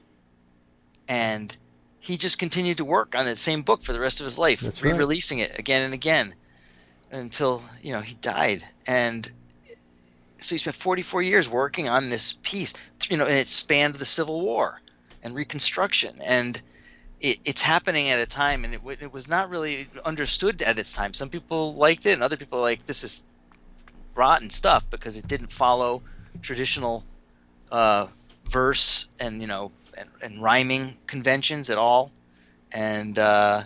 and 1.09 1.57
he 2.01 2.17
just 2.17 2.39
continued 2.39 2.77
to 2.77 2.85
work 2.85 3.15
on 3.17 3.25
that 3.25 3.39
same 3.39 3.63
book 3.63 3.83
for 3.83 3.93
the 3.93 4.01
rest 4.01 4.21
of 4.21 4.25
his 4.25 4.39
life 4.39 4.61
That's 4.61 4.83
re-releasing 4.83 5.39
it 5.41 5.59
again 5.59 5.83
and 5.83 5.95
again 5.95 6.35
until 7.11 7.63
you 7.83 7.93
know 7.93 8.01
he 8.01 8.15
died 8.15 8.63
and 8.87 9.29
so 10.39 10.55
he 10.55 10.59
spent 10.59 10.77
44 10.77 11.23
years 11.23 11.49
working 11.49 11.89
on 11.89 12.09
this 12.09 12.35
piece 12.43 12.75
you 13.11 13.17
know 13.17 13.27
and 13.27 13.39
it 13.39 13.49
spanned 13.49 13.97
the 13.97 14.05
civil 14.05 14.41
war 14.41 14.81
and 15.23 15.35
reconstruction. 15.35 16.17
And 16.25 16.61
it, 17.21 17.39
it's 17.45 17.63
happening 17.63 18.11
at 18.11 18.21
a 18.21 18.27
time 18.27 18.65
and 18.65 18.75
it, 18.75 18.81
it 19.01 19.13
was 19.13 19.29
not 19.29 19.51
really 19.51 19.89
understood 20.05 20.63
at 20.63 20.79
its 20.79 20.93
time. 20.93 21.15
Some 21.15 21.31
people 21.31 21.75
liked 21.75 22.07
it 22.07 22.13
and 22.13 22.23
other 22.23 22.37
people 22.37 22.61
like 22.61 22.87
this 22.87 23.05
is 23.05 23.23
rotten 24.15 24.51
stuff 24.51 24.89
because 24.91 25.17
it 25.17 25.29
didn't 25.29 25.53
follow 25.53 26.03
traditional 26.43 27.05
uh, 27.71 28.07
verse 28.45 29.07
and 29.21 29.41
you 29.41 29.47
know 29.47 29.71
and, 29.97 30.09
and 30.23 30.43
rhyming 30.43 30.97
conventions 31.07 31.71
at 31.71 31.79
all. 31.79 32.13
And 32.73 33.19
uh, 33.19 33.65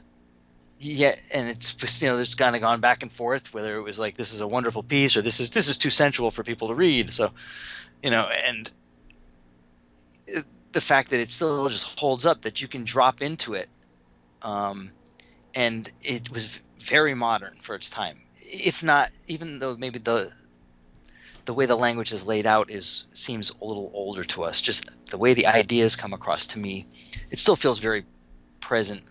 yeah, 0.82 1.14
and 1.32 1.48
it's 1.48 1.74
just, 1.74 2.02
you 2.02 2.08
know 2.08 2.16
there's 2.16 2.34
kind 2.34 2.56
of 2.56 2.62
gone 2.62 2.80
back 2.80 3.02
and 3.02 3.12
forth 3.12 3.54
whether 3.54 3.76
it 3.76 3.82
was 3.82 3.98
like 3.98 4.16
this 4.16 4.32
is 4.32 4.40
a 4.40 4.48
wonderful 4.48 4.82
piece 4.82 5.16
or 5.16 5.22
this 5.22 5.38
is 5.38 5.50
this 5.50 5.68
is 5.68 5.76
too 5.76 5.90
sensual 5.90 6.30
for 6.30 6.42
people 6.42 6.68
to 6.68 6.74
read. 6.74 7.10
So, 7.10 7.30
you 8.02 8.10
know, 8.10 8.28
and 8.28 8.70
it- 10.26 10.46
the 10.72 10.80
fact 10.80 11.10
that 11.10 11.20
it 11.20 11.30
still 11.30 11.68
just 11.68 11.98
holds 11.98 12.24
up 12.24 12.42
that 12.42 12.60
you 12.62 12.66
can 12.66 12.84
drop 12.84 13.20
into 13.20 13.54
it, 13.54 13.68
um, 14.40 14.90
and 15.54 15.90
it 16.02 16.30
was 16.30 16.58
very 16.78 17.14
modern 17.14 17.54
for 17.60 17.74
its 17.74 17.90
time. 17.90 18.18
If 18.40 18.82
not, 18.82 19.10
even 19.26 19.58
though 19.58 19.76
maybe 19.76 19.98
the 19.98 20.32
the 21.44 21.54
way 21.54 21.66
the 21.66 21.76
language 21.76 22.12
is 22.12 22.26
laid 22.26 22.46
out 22.46 22.70
is 22.70 23.04
seems 23.12 23.50
a 23.60 23.64
little 23.64 23.90
older 23.94 24.24
to 24.24 24.44
us. 24.44 24.60
Just 24.60 24.86
the 25.10 25.18
way 25.18 25.34
the 25.34 25.46
ideas 25.46 25.94
come 25.96 26.12
across 26.12 26.46
to 26.46 26.58
me, 26.58 26.86
it 27.30 27.38
still 27.38 27.56
feels 27.56 27.78
very 27.78 28.04
present 28.60 29.02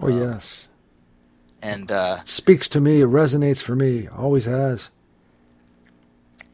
Oh 0.00 0.08
yes. 0.08 0.68
And 1.64 1.90
uh, 1.90 2.18
It 2.20 2.28
speaks 2.28 2.68
to 2.68 2.80
me. 2.80 3.00
It 3.00 3.08
resonates 3.08 3.62
for 3.62 3.74
me. 3.74 4.06
Always 4.08 4.44
has. 4.44 4.90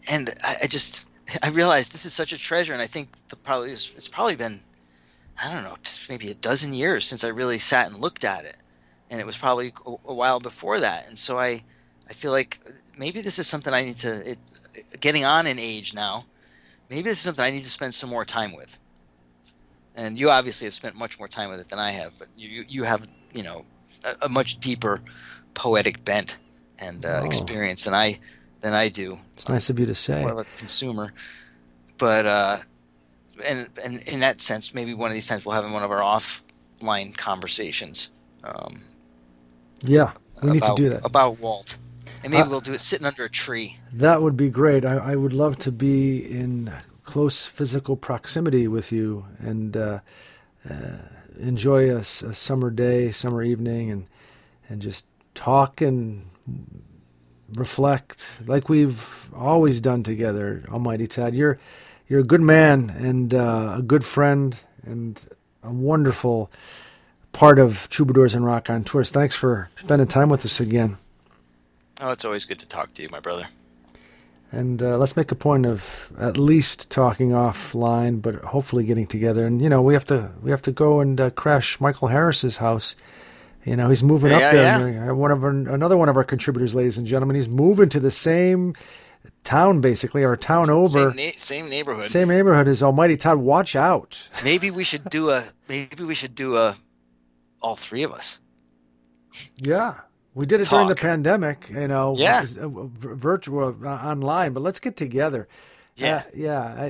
and 0.08 0.30
I, 0.42 0.56
I 0.62 0.66
just 0.66 1.04
I 1.42 1.48
realized 1.50 1.92
this 1.92 2.06
is 2.06 2.12
such 2.14 2.32
a 2.32 2.38
treasure, 2.38 2.72
and 2.72 2.82
I 2.82 2.86
think 2.86 3.08
the 3.28 3.36
probably 3.36 3.72
it's 3.72 4.08
probably 4.08 4.36
been 4.36 4.60
I 5.42 5.52
don't 5.52 5.64
know 5.64 5.76
maybe 6.08 6.30
a 6.30 6.34
dozen 6.34 6.72
years 6.72 7.06
since 7.06 7.24
I 7.24 7.28
really 7.28 7.58
sat 7.58 7.90
and 7.90 8.00
looked 8.00 8.24
at 8.24 8.44
it, 8.44 8.56
and 9.10 9.20
it 9.20 9.26
was 9.26 9.36
probably 9.36 9.72
a, 9.86 9.90
a 10.06 10.14
while 10.14 10.40
before 10.40 10.80
that, 10.80 11.08
and 11.08 11.18
so 11.18 11.38
I 11.38 11.62
I 12.08 12.12
feel 12.12 12.32
like 12.32 12.60
maybe 12.98 13.20
this 13.20 13.38
is 13.38 13.46
something 13.46 13.72
I 13.74 13.84
need 13.84 13.98
to 13.98 14.32
it, 14.32 14.38
getting 15.00 15.24
on 15.24 15.46
in 15.46 15.58
age 15.58 15.94
now. 15.94 16.24
Maybe 16.88 17.02
this 17.08 17.18
is 17.18 17.24
something 17.24 17.44
I 17.44 17.50
need 17.50 17.62
to 17.64 17.70
spend 17.70 17.94
some 17.94 18.10
more 18.10 18.24
time 18.24 18.56
with. 18.56 18.76
And 19.96 20.18
you 20.18 20.30
obviously 20.30 20.66
have 20.66 20.74
spent 20.74 20.96
much 20.96 21.18
more 21.18 21.28
time 21.28 21.50
with 21.50 21.60
it 21.60 21.68
than 21.68 21.78
I 21.78 21.90
have, 21.92 22.18
but 22.18 22.28
you 22.36 22.48
you, 22.48 22.64
you 22.68 22.84
have 22.84 23.06
you 23.32 23.42
know 23.42 23.64
a, 24.04 24.26
a 24.26 24.28
much 24.28 24.58
deeper 24.60 25.00
poetic 25.54 26.04
bent 26.04 26.36
and 26.78 27.04
uh, 27.04 27.20
Oh. 27.22 27.26
experience 27.26 27.84
than 27.84 27.94
I 27.94 28.18
than 28.60 28.74
I 28.74 28.88
do 28.88 29.18
It's 29.34 29.48
nice 29.48 29.70
of 29.70 29.78
you 29.78 29.86
to 29.86 29.94
say. 29.94 30.20
more 30.20 30.32
of 30.32 30.38
a 30.38 30.46
consumer. 30.58 31.12
But 31.98 32.26
uh, 32.26 32.56
and 33.44 33.68
and 33.82 33.98
in 34.02 34.20
that 34.20 34.40
sense, 34.40 34.74
maybe 34.74 34.94
one 34.94 35.10
of 35.10 35.14
these 35.14 35.26
times 35.26 35.44
we'll 35.44 35.54
have 35.54 35.70
one 35.70 35.82
of 35.82 35.90
our 35.90 36.00
offline 36.00 37.16
conversations. 37.16 38.10
Um, 38.44 38.82
Yeah, 39.82 40.12
we 40.42 40.50
need 40.52 40.62
to 40.64 40.74
do 40.76 40.88
that. 40.90 41.04
about 41.06 41.38
Walt, 41.40 41.76
and 42.22 42.32
maybe 42.32 42.42
Uh, 42.42 42.48
we'll 42.50 42.60
do 42.60 42.72
it 42.72 42.80
sitting 42.80 43.06
under 43.06 43.24
a 43.24 43.30
tree. 43.30 43.78
That 43.92 44.20
would 44.22 44.36
be 44.36 44.48
great. 44.50 44.84
I, 44.84 44.96
I 45.12 45.16
would 45.16 45.32
love 45.32 45.56
to 45.58 45.72
be 45.72 46.18
in 46.18 46.70
close 47.04 47.46
physical 47.46 47.96
proximity 47.96 48.68
with 48.68 48.92
you 48.92 49.24
and 49.38 49.76
uh, 49.76 49.98
uh, 50.68 50.74
enjoy 51.38 51.90
a 51.90 52.02
summer 52.02 52.70
day, 52.70 53.10
summer 53.10 53.42
evening, 53.42 53.90
and 53.90 54.06
and 54.68 54.80
just 54.80 55.06
talk 55.34 55.80
and 55.80 56.24
reflect 57.54 58.34
like 58.46 58.68
we've 58.68 59.28
always 59.34 59.80
done 59.80 60.02
together. 60.02 60.64
Almighty 60.70 61.06
Todd, 61.06 61.34
you're 61.34 61.58
you're 62.08 62.20
a 62.20 62.24
good 62.24 62.40
man 62.40 62.90
and 62.90 63.34
uh, 63.34 63.76
a 63.78 63.82
good 63.82 64.04
friend 64.04 64.58
and 64.84 65.24
a 65.62 65.70
wonderful 65.70 66.50
part 67.32 67.58
of 67.58 67.88
Troubadours 67.88 68.34
and 68.34 68.44
Raconteurs. 68.44 69.10
Thanks 69.10 69.36
for 69.36 69.70
spending 69.76 70.08
time 70.08 70.28
with 70.28 70.44
us 70.44 70.60
again. 70.60 70.98
Oh, 72.00 72.10
it's 72.10 72.24
always 72.24 72.44
good 72.44 72.58
to 72.60 72.66
talk 72.66 72.94
to 72.94 73.02
you, 73.02 73.08
my 73.10 73.20
brother. 73.20 73.46
And 74.52 74.82
uh, 74.82 74.98
let's 74.98 75.16
make 75.16 75.30
a 75.30 75.36
point 75.36 75.64
of 75.64 76.10
at 76.18 76.36
least 76.36 76.90
talking 76.90 77.30
offline, 77.30 78.20
but 78.20 78.34
hopefully 78.36 78.82
getting 78.84 79.06
together. 79.06 79.46
And 79.46 79.62
you 79.62 79.68
know, 79.68 79.80
we 79.80 79.94
have 79.94 80.04
to 80.06 80.32
we 80.42 80.50
have 80.50 80.62
to 80.62 80.72
go 80.72 80.98
and 81.00 81.20
uh, 81.20 81.30
crash 81.30 81.80
Michael 81.80 82.08
Harris's 82.08 82.56
house. 82.56 82.96
You 83.64 83.76
know, 83.76 83.88
he's 83.90 84.02
moving 84.02 84.32
up 84.32 84.40
there. 84.40 84.88
yeah. 84.90 85.10
Uh, 85.10 85.14
One 85.14 85.30
of 85.30 85.44
our, 85.44 85.50
another 85.50 85.96
one 85.96 86.08
of 86.08 86.16
our 86.16 86.24
contributors, 86.24 86.74
ladies 86.74 86.98
and 86.98 87.06
gentlemen, 87.06 87.36
he's 87.36 87.48
moving 87.48 87.88
to 87.90 88.00
the 88.00 88.10
same 88.10 88.74
town, 89.44 89.80
basically, 89.82 90.24
or 90.24 90.34
town 90.34 90.70
over, 90.70 91.12
Same, 91.12 91.26
na- 91.26 91.32
same 91.36 91.68
neighborhood. 91.68 92.06
same 92.06 92.28
neighborhood 92.28 92.66
as 92.68 92.82
Almighty 92.82 93.16
Todd. 93.18 93.36
Watch 93.38 93.76
out! 93.76 94.28
Maybe 94.44 94.70
we 94.70 94.82
should 94.82 95.04
do 95.10 95.30
a. 95.30 95.44
Maybe 95.68 96.02
we 96.04 96.14
should 96.14 96.34
do 96.34 96.56
a. 96.56 96.74
All 97.62 97.76
three 97.76 98.02
of 98.02 98.12
us. 98.12 98.40
Yeah, 99.58 99.94
we 100.34 100.46
did 100.46 100.60
it 100.60 100.68
during 100.68 100.88
the 100.88 100.94
pandemic. 100.94 101.68
You 101.70 101.88
know, 101.88 102.14
Yeah. 102.16 102.44
uh, 102.60 102.68
virtual 102.68 103.76
uh, 103.84 103.88
online, 103.88 104.52
but 104.52 104.62
let's 104.62 104.80
get 104.80 104.96
together. 104.96 105.48
Yeah. 105.96 106.16
Uh, 106.16 106.22
yeah. 106.34 106.62
I, 106.78 106.84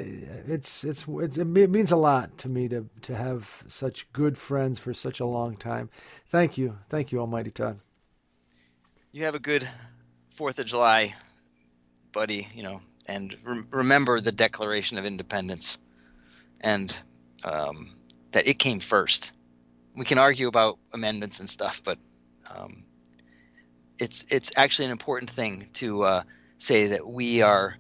it's, 0.46 0.84
it's 0.84 1.04
it's 1.08 1.38
it 1.38 1.46
means 1.46 1.90
a 1.90 1.96
lot 1.96 2.36
to 2.38 2.48
me 2.48 2.68
to 2.68 2.88
to 3.02 3.16
have 3.16 3.64
such 3.66 4.12
good 4.12 4.36
friends 4.38 4.78
for 4.78 4.92
such 4.94 5.20
a 5.20 5.26
long 5.26 5.56
time. 5.56 5.88
Thank 6.28 6.58
you, 6.58 6.76
thank 6.88 7.10
you, 7.12 7.18
Almighty 7.20 7.50
Todd. 7.50 7.78
you 9.12 9.24
have 9.24 9.34
a 9.34 9.40
good 9.40 9.68
Fourth 10.36 10.58
of 10.58 10.66
July, 10.66 11.14
buddy. 12.12 12.46
You 12.54 12.62
know, 12.62 12.82
and 13.06 13.34
rem- 13.44 13.66
remember 13.72 14.20
the 14.20 14.32
Declaration 14.32 14.96
of 14.98 15.04
Independence, 15.04 15.78
and 16.60 16.96
um, 17.44 17.90
that 18.32 18.46
it 18.46 18.58
came 18.58 18.80
first. 18.80 19.32
We 19.96 20.04
can 20.04 20.18
argue 20.18 20.46
about 20.46 20.78
amendments 20.94 21.40
and 21.40 21.48
stuff, 21.50 21.82
but 21.84 21.98
um, 22.54 22.84
it's 24.00 24.24
it's 24.30 24.50
actually 24.56 24.86
an 24.86 24.90
important 24.92 25.30
thing 25.30 25.68
to 25.74 26.02
uh, 26.02 26.22
say 26.56 26.88
that 26.88 27.06
we 27.06 27.42
are 27.42 27.76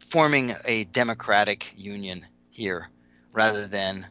forming 0.00 0.54
a 0.64 0.84
democratic 0.84 1.72
union 1.76 2.26
here, 2.50 2.88
rather 3.32 3.66
than 3.66 4.06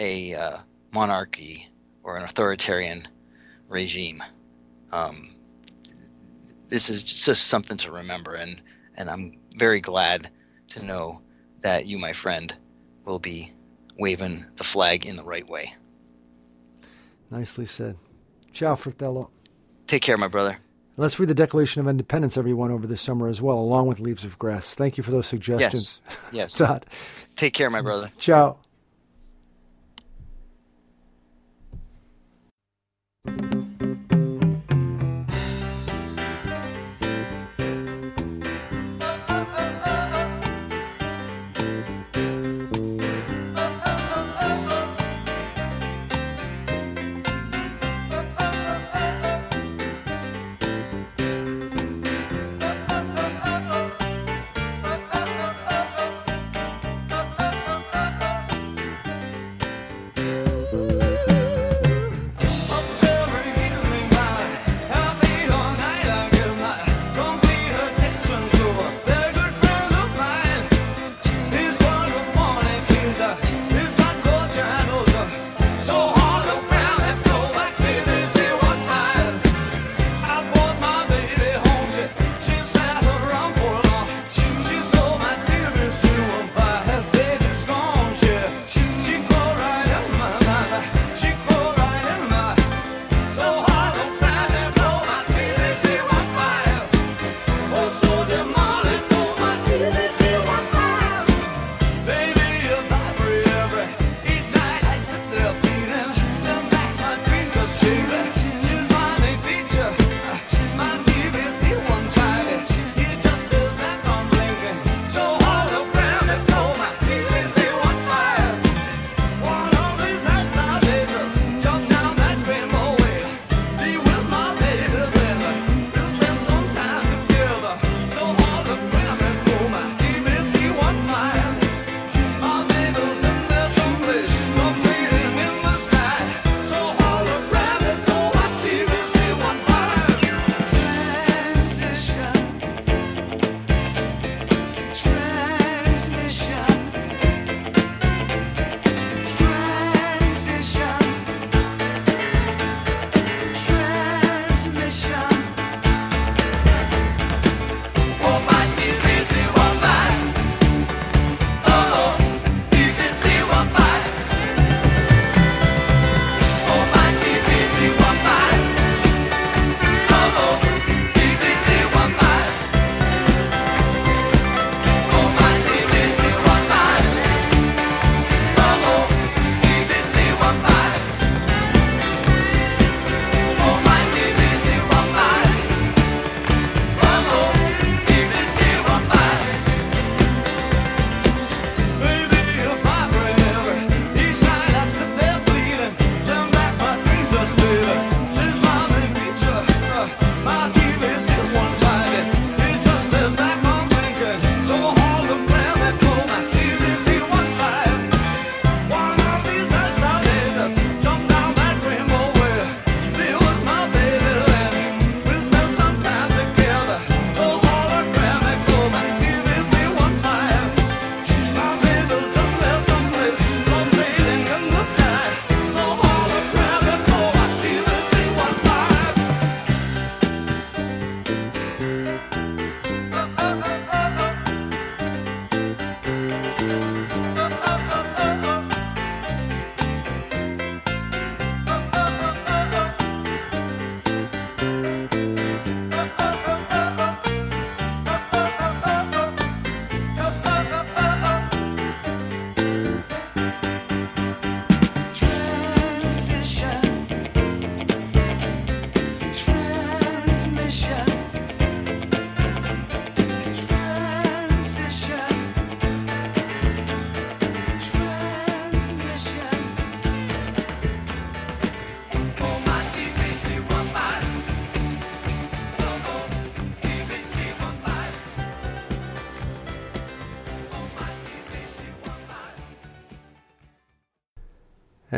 a 0.00 0.34
uh, 0.34 0.58
monarchy 0.92 1.70
or 2.02 2.16
an 2.16 2.24
authoritarian 2.24 3.06
regime. 3.68 4.22
Um, 4.92 5.30
this 6.68 6.90
is 6.90 7.02
just 7.02 7.46
something 7.46 7.76
to 7.78 7.92
remember, 7.92 8.34
and 8.34 8.60
and 8.96 9.08
I'm 9.08 9.38
very 9.56 9.80
glad 9.80 10.30
to 10.68 10.84
know 10.84 11.22
that 11.62 11.86
you, 11.86 11.98
my 11.98 12.12
friend, 12.12 12.54
will 13.04 13.18
be 13.18 13.52
waving 13.98 14.44
the 14.56 14.64
flag 14.64 15.06
in 15.06 15.16
the 15.16 15.24
right 15.24 15.46
way. 15.48 15.74
Nicely 17.30 17.66
said. 17.66 17.96
Ciao, 18.52 18.74
Fratello. 18.74 19.30
Take 19.86 20.02
care, 20.02 20.16
my 20.16 20.28
brother. 20.28 20.58
Let's 20.98 21.20
read 21.20 21.28
the 21.28 21.34
Declaration 21.34 21.80
of 21.80 21.88
Independence, 21.88 22.36
everyone, 22.38 22.70
over 22.70 22.86
the 22.86 22.96
summer 22.96 23.28
as 23.28 23.42
well, 23.42 23.58
along 23.58 23.86
with 23.86 24.00
Leaves 24.00 24.24
of 24.24 24.38
Grass. 24.38 24.74
Thank 24.74 24.96
you 24.96 25.02
for 25.04 25.10
those 25.10 25.26
suggestions. 25.26 26.00
Yes. 26.06 26.28
Yes. 26.32 26.54
Todd. 26.58 26.86
Take 27.36 27.52
care, 27.52 27.68
my 27.68 27.82
brother. 27.82 28.10
Ciao. 28.18 28.56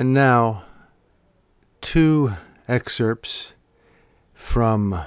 And 0.08 0.14
now, 0.14 0.62
two 1.82 2.32
excerpts 2.66 3.52
from 4.32 5.04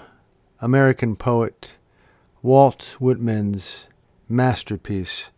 American 0.59 1.15
poet 1.15 1.71
Walt 2.43 2.97
Whitman's 2.99 3.87
masterpiece, 4.29 5.31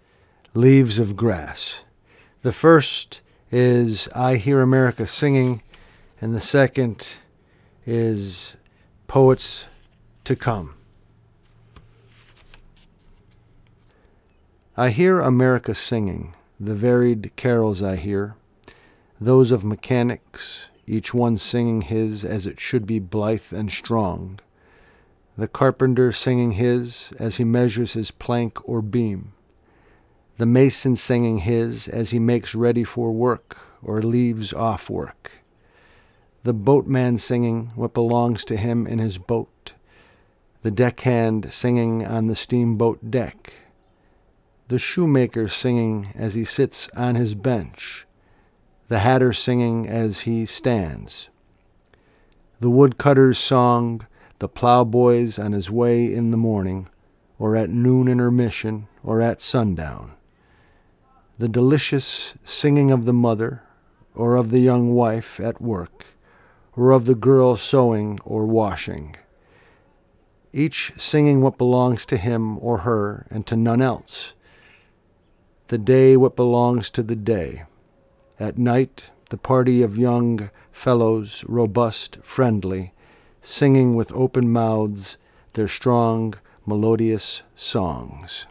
Leaves 0.53 0.99
of 0.99 1.15
Grass. 1.15 1.83
The 2.41 2.51
first 2.51 3.21
is 3.53 4.09
I 4.13 4.35
Hear 4.35 4.61
America 4.61 5.07
Singing, 5.07 5.63
and 6.19 6.35
the 6.35 6.41
second 6.41 7.13
is 7.85 8.57
Poets 9.07 9.69
to 10.25 10.35
Come. 10.35 10.73
I 14.75 14.89
hear 14.89 15.21
America 15.21 15.73
singing, 15.73 16.35
the 16.59 16.75
varied 16.75 17.31
carols 17.37 17.81
I 17.81 17.95
hear, 17.95 18.35
those 19.25 19.51
of 19.51 19.63
mechanics, 19.63 20.67
each 20.85 21.13
one 21.13 21.37
singing 21.37 21.81
his 21.81 22.25
as 22.25 22.45
it 22.45 22.59
should 22.59 22.85
be 22.85 22.99
blithe 22.99 23.53
and 23.53 23.71
strong, 23.71 24.39
the 25.37 25.47
carpenter 25.47 26.11
singing 26.11 26.51
his 26.51 27.13
as 27.17 27.37
he 27.37 27.43
measures 27.43 27.93
his 27.93 28.11
plank 28.11 28.67
or 28.67 28.81
beam, 28.81 29.33
the 30.37 30.45
mason 30.45 30.95
singing 30.95 31.39
his 31.39 31.87
as 31.87 32.11
he 32.11 32.19
makes 32.19 32.53
ready 32.53 32.83
for 32.83 33.11
work 33.11 33.57
or 33.81 34.01
leaves 34.01 34.53
off 34.53 34.89
work, 34.89 35.31
the 36.43 36.53
boatman 36.53 37.17
singing 37.17 37.71
what 37.75 37.93
belongs 37.93 38.43
to 38.45 38.57
him 38.57 38.85
in 38.85 38.99
his 38.99 39.17
boat, 39.17 39.73
the 40.61 40.71
deckhand 40.71 41.51
singing 41.51 42.05
on 42.05 42.27
the 42.27 42.35
steamboat 42.35 43.09
deck, 43.09 43.53
the 44.67 44.79
shoemaker 44.79 45.47
singing 45.47 46.13
as 46.15 46.33
he 46.33 46.45
sits 46.45 46.89
on 46.95 47.15
his 47.15 47.35
bench, 47.35 48.05
the 48.93 48.99
hatter 48.99 49.33
singing 49.33 49.89
as 49.89 50.19
he 50.19 50.45
stands, 50.45 51.31
the 52.59 52.69
woodcutter's 52.69 53.39
song, 53.39 54.05
the 54.37 54.47
plowboy's 54.47 55.39
on 55.39 55.51
his 55.51 55.71
way 55.71 56.13
in 56.13 56.29
the 56.29 56.37
morning, 56.37 56.87
or 57.39 57.55
at 57.55 57.71
noon 57.71 58.07
intermission, 58.07 58.87
or 59.03 59.19
at 59.19 59.41
sundown, 59.41 60.11
the 61.39 61.49
delicious 61.49 62.35
singing 62.43 62.91
of 62.91 63.05
the 63.05 63.13
mother, 63.13 63.63
or 64.13 64.35
of 64.35 64.51
the 64.51 64.59
young 64.59 64.93
wife 64.93 65.39
at 65.39 65.59
work, 65.59 66.05
or 66.77 66.91
of 66.91 67.07
the 67.07 67.15
girl 67.15 67.55
sewing 67.55 68.19
or 68.23 68.45
washing, 68.45 69.15
each 70.53 70.93
singing 70.97 71.41
what 71.41 71.57
belongs 71.57 72.05
to 72.05 72.15
him 72.15 72.59
or 72.59 72.79
her 72.81 73.25
and 73.31 73.47
to 73.47 73.55
none 73.55 73.81
else. 73.81 74.33
The 75.69 75.79
day 75.79 76.15
what 76.15 76.35
belongs 76.35 76.91
to 76.91 77.01
the 77.01 77.15
day. 77.15 77.63
At 78.43 78.57
night, 78.57 79.09
the 79.29 79.37
party 79.37 79.81
of 79.81 79.97
young 79.97 80.49
fellows, 80.69 81.45
robust, 81.47 82.17
friendly, 82.23 82.93
singing 83.41 83.95
with 83.95 84.13
open 84.13 84.51
mouths 84.51 85.15
their 85.53 85.69
strong, 85.69 86.33
melodious 86.65 87.43
songs. 87.55 88.45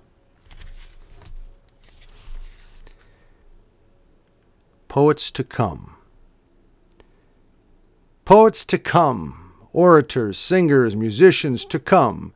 Poets 4.88 5.30
to 5.32 5.44
come. 5.44 5.96
Poets 8.24 8.64
to 8.64 8.78
come, 8.78 9.52
orators, 9.74 10.38
singers, 10.38 10.96
musicians 10.96 11.66
to 11.66 11.78
come 11.78 12.32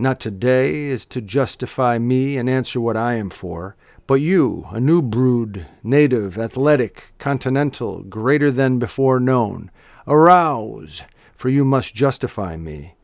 not 0.00 0.18
today 0.18 0.86
is 0.86 1.04
to 1.06 1.20
justify 1.20 1.98
me 1.98 2.38
and 2.38 2.48
answer 2.48 2.80
what 2.80 2.96
I 2.96 3.14
am 3.14 3.28
for, 3.28 3.76
but 4.10 4.20
you, 4.20 4.66
a 4.72 4.80
new 4.80 5.00
brood, 5.00 5.68
native, 5.84 6.36
athletic, 6.36 7.12
continental, 7.18 8.02
greater 8.02 8.50
than 8.50 8.76
before 8.76 9.20
known. 9.20 9.70
Arouse, 10.04 11.04
for 11.36 11.48
you 11.48 11.64
must 11.64 11.94
justify 11.94 12.56
me. 12.56 12.96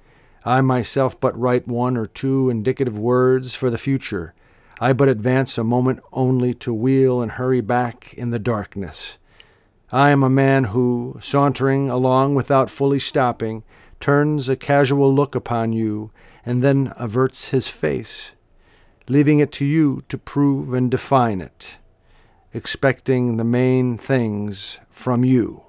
I 0.44 0.62
myself 0.62 1.20
but 1.20 1.38
write 1.38 1.68
one 1.68 1.96
or 1.96 2.08
two 2.08 2.50
indicative 2.50 2.98
words 2.98 3.54
for 3.54 3.70
the 3.70 3.78
future. 3.78 4.34
I 4.80 4.92
but 4.94 5.08
advance 5.08 5.56
a 5.56 5.62
moment 5.62 6.00
only 6.12 6.52
to 6.54 6.74
wheel 6.74 7.22
and 7.22 7.30
hurry 7.30 7.60
back 7.60 8.12
in 8.14 8.30
the 8.30 8.40
darkness. 8.40 9.16
I 9.92 10.10
am 10.10 10.24
a 10.24 10.28
man 10.28 10.64
who, 10.64 11.18
sauntering 11.20 11.88
along 11.88 12.34
without 12.34 12.68
fully 12.68 12.98
stopping, 12.98 13.62
turns 14.00 14.48
a 14.48 14.56
casual 14.56 15.14
look 15.14 15.36
upon 15.36 15.72
you 15.72 16.10
and 16.44 16.64
then 16.64 16.92
averts 16.96 17.50
his 17.50 17.68
face, 17.68 18.32
leaving 19.08 19.38
it 19.38 19.52
to 19.52 19.64
you 19.64 20.02
to 20.08 20.18
prove 20.18 20.72
and 20.72 20.90
define 20.90 21.40
it, 21.40 21.78
expecting 22.52 23.36
the 23.36 23.44
main 23.44 23.98
things 23.98 24.80
from 24.90 25.24
you. 25.24 25.65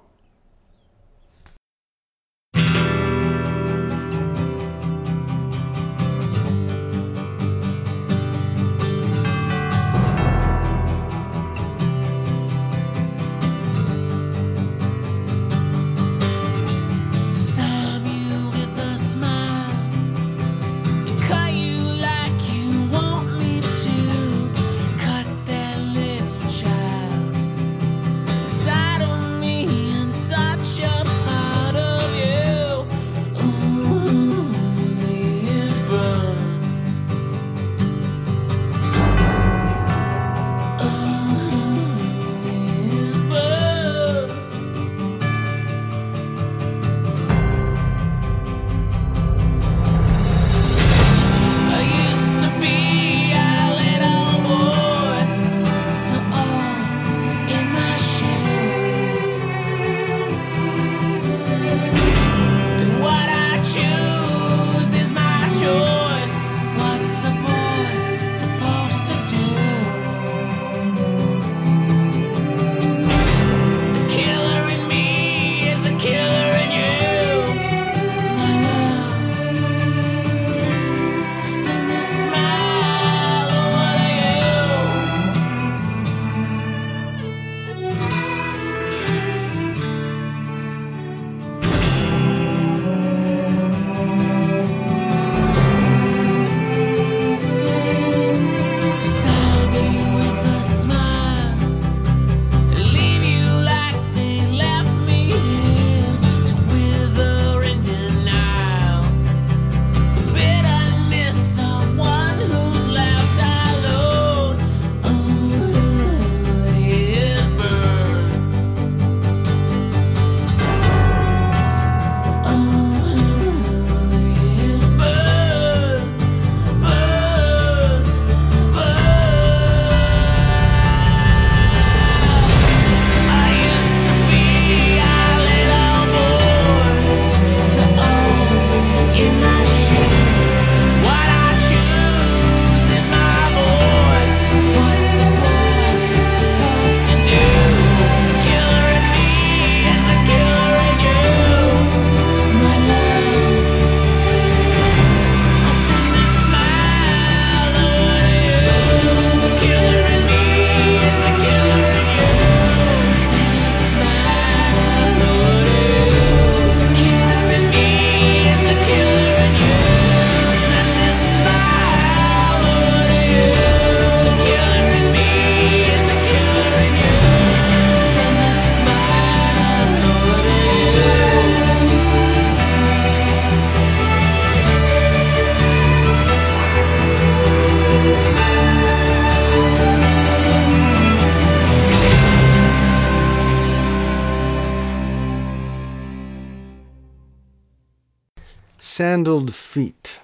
Sandaled 198.80 199.56
feet. 199.56 200.20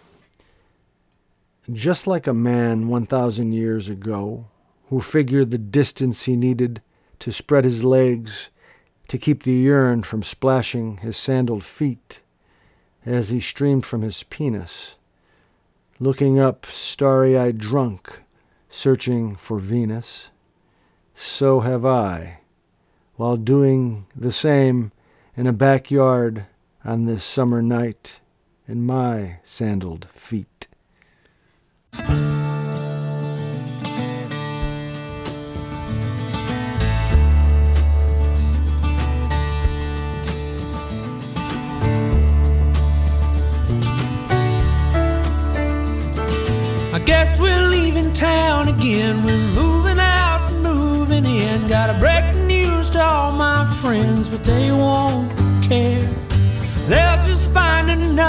Just 1.72 2.06
like 2.06 2.28
a 2.28 2.36
man 2.36 2.88
1,000 2.88 3.52
years 3.52 3.90
ago 3.90 4.46
who 4.90 5.02
figured 5.02 5.50
the 5.50 5.58
distance 5.58 6.26
he 6.26 6.36
needed 6.36 6.80
to 7.18 7.32
spread 7.32 7.64
his 7.64 7.84
legs 7.84 8.52
to 9.08 9.18
keep 9.18 9.42
the 9.42 9.54
urine 9.54 10.04
from 10.04 10.22
splashing 10.22 10.98
his 10.98 11.18
sandaled 11.18 11.64
feet 11.64 12.20
as 13.08 13.30
he 13.30 13.40
streamed 13.40 13.88
from 13.88 14.04
his 14.04 14.22
penis, 14.22 14.98
looking 16.00 16.38
up 16.38 16.68
starry 16.68 17.36
eyed 17.36 17.58
drunk, 17.58 18.20
searching 18.70 19.36
for 19.36 19.58
Venus, 19.58 20.30
so 21.16 21.62
have 21.62 21.88
I, 21.88 22.42
while 23.16 23.36
doing 23.36 24.06
the 24.16 24.32
same 24.32 24.92
in 25.36 25.48
a 25.48 25.54
backyard 25.54 26.46
on 26.86 27.06
this 27.06 27.24
summer 27.24 27.64
night 27.64 28.20
in 28.68 28.86
my 28.86 29.38
sandaled 29.44 30.08
feet. 30.14 30.68
I 46.94 47.00
guess 47.06 47.40
we're 47.40 47.68
leaving 47.70 48.14
town 48.14 48.68
again. 48.70 49.24
We're 49.24 49.38
moving 49.56 49.73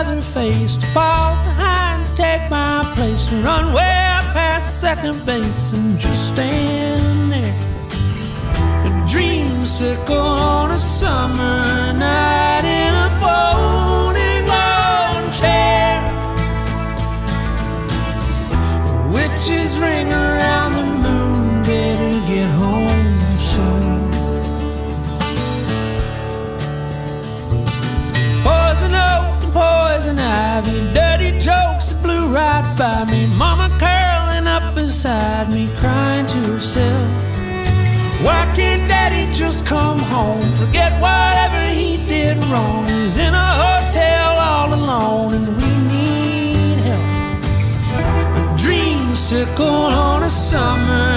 another 0.05 0.21
face 0.21 0.77
to 0.77 0.87
fall 0.87 1.35
behind, 1.45 2.07
take 2.17 2.51
my 2.51 2.83
place, 2.95 3.27
to 3.27 3.37
run 3.37 3.73
way 3.73 4.21
past 4.33 4.81
second 4.81 5.25
base 5.25 5.73
and 5.73 5.99
just 5.99 6.29
stand 6.29 7.33
there. 7.33 7.59
A 8.87 8.91
dreamsicle 9.09 10.17
on 10.17 10.71
a 10.73 10.79
summer 10.79 11.93
night 11.93 12.65
in 12.65 12.95
a 13.07 13.11
folding 13.23 14.47
lawn 14.47 15.33
chair. 15.33 16.03
Witches 19.11 19.79
ring 19.79 20.13
dirty 30.63 31.39
jokes 31.39 31.93
blew 31.95 32.29
right 32.33 32.75
by 32.79 33.05
me. 33.11 33.27
Mama 33.27 33.69
curling 33.79 34.47
up 34.47 34.75
beside 34.75 35.53
me, 35.53 35.69
crying 35.79 36.27
to 36.27 36.39
herself. 36.53 37.11
Why 38.23 38.51
can't 38.55 38.89
daddy 38.89 39.31
just 39.33 39.67
come 39.67 39.99
home? 39.99 40.43
Forget 40.53 40.93
whatever 41.01 41.61
he 41.73 41.97
did 42.07 42.37
wrong. 42.45 42.87
He's 42.87 43.19
in 43.19 43.35
a 43.35 43.49
hotel 43.65 44.39
all 44.39 44.75
alone, 44.75 45.35
and 45.35 45.49
we 45.57 45.71
need 45.93 46.79
help 46.89 47.07
dreamsicle 48.59 49.91
on 50.07 50.23
a 50.23 50.31
summer 50.31 51.14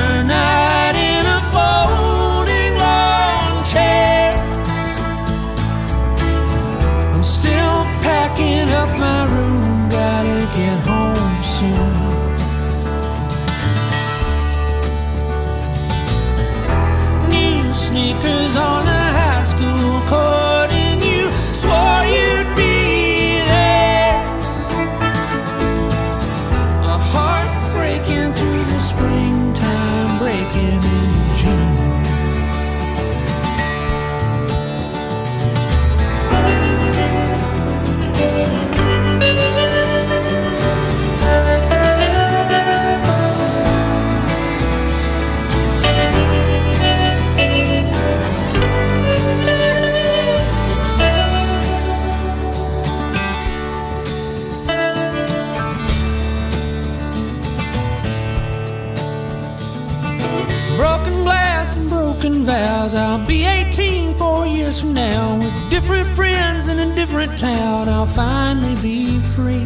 different 65.88 66.16
friends 66.18 66.68
in 66.68 66.80
a 66.80 66.96
different 66.96 67.40
town. 67.40 67.88
I'll 67.88 68.06
finally 68.06 68.76
be 68.82 69.20
free. 69.20 69.66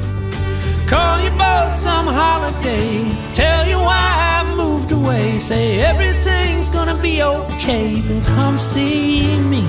Call 0.85 1.19
you 1.23 1.31
both 1.31 1.73
some 1.73 2.05
holiday. 2.05 3.09
Tell 3.33 3.67
you 3.67 3.79
why 3.79 4.37
I 4.37 4.55
moved 4.55 4.91
away. 4.91 5.39
Say 5.39 5.81
everything's 5.81 6.69
gonna 6.69 6.95
be 6.95 7.23
okay. 7.23 8.01
Then 8.01 8.23
come 8.35 8.55
see 8.57 9.39
me. 9.39 9.65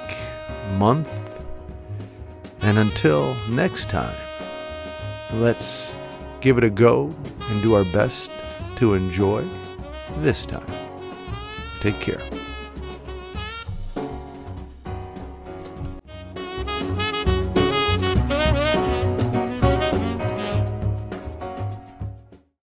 month, 0.78 1.12
and 2.62 2.78
until 2.78 3.36
next 3.50 3.90
time, 3.90 4.16
let's 5.34 5.96
give 6.42 6.60
it 6.60 6.64
a 6.64 6.70
go 6.70 7.12
and 7.50 7.64
do 7.64 7.74
our 7.74 7.86
best 7.86 8.30
to 8.76 8.94
enjoy 8.94 9.44
this 10.20 10.46
time. 10.46 10.72
Take 11.80 12.00
care. 12.00 12.22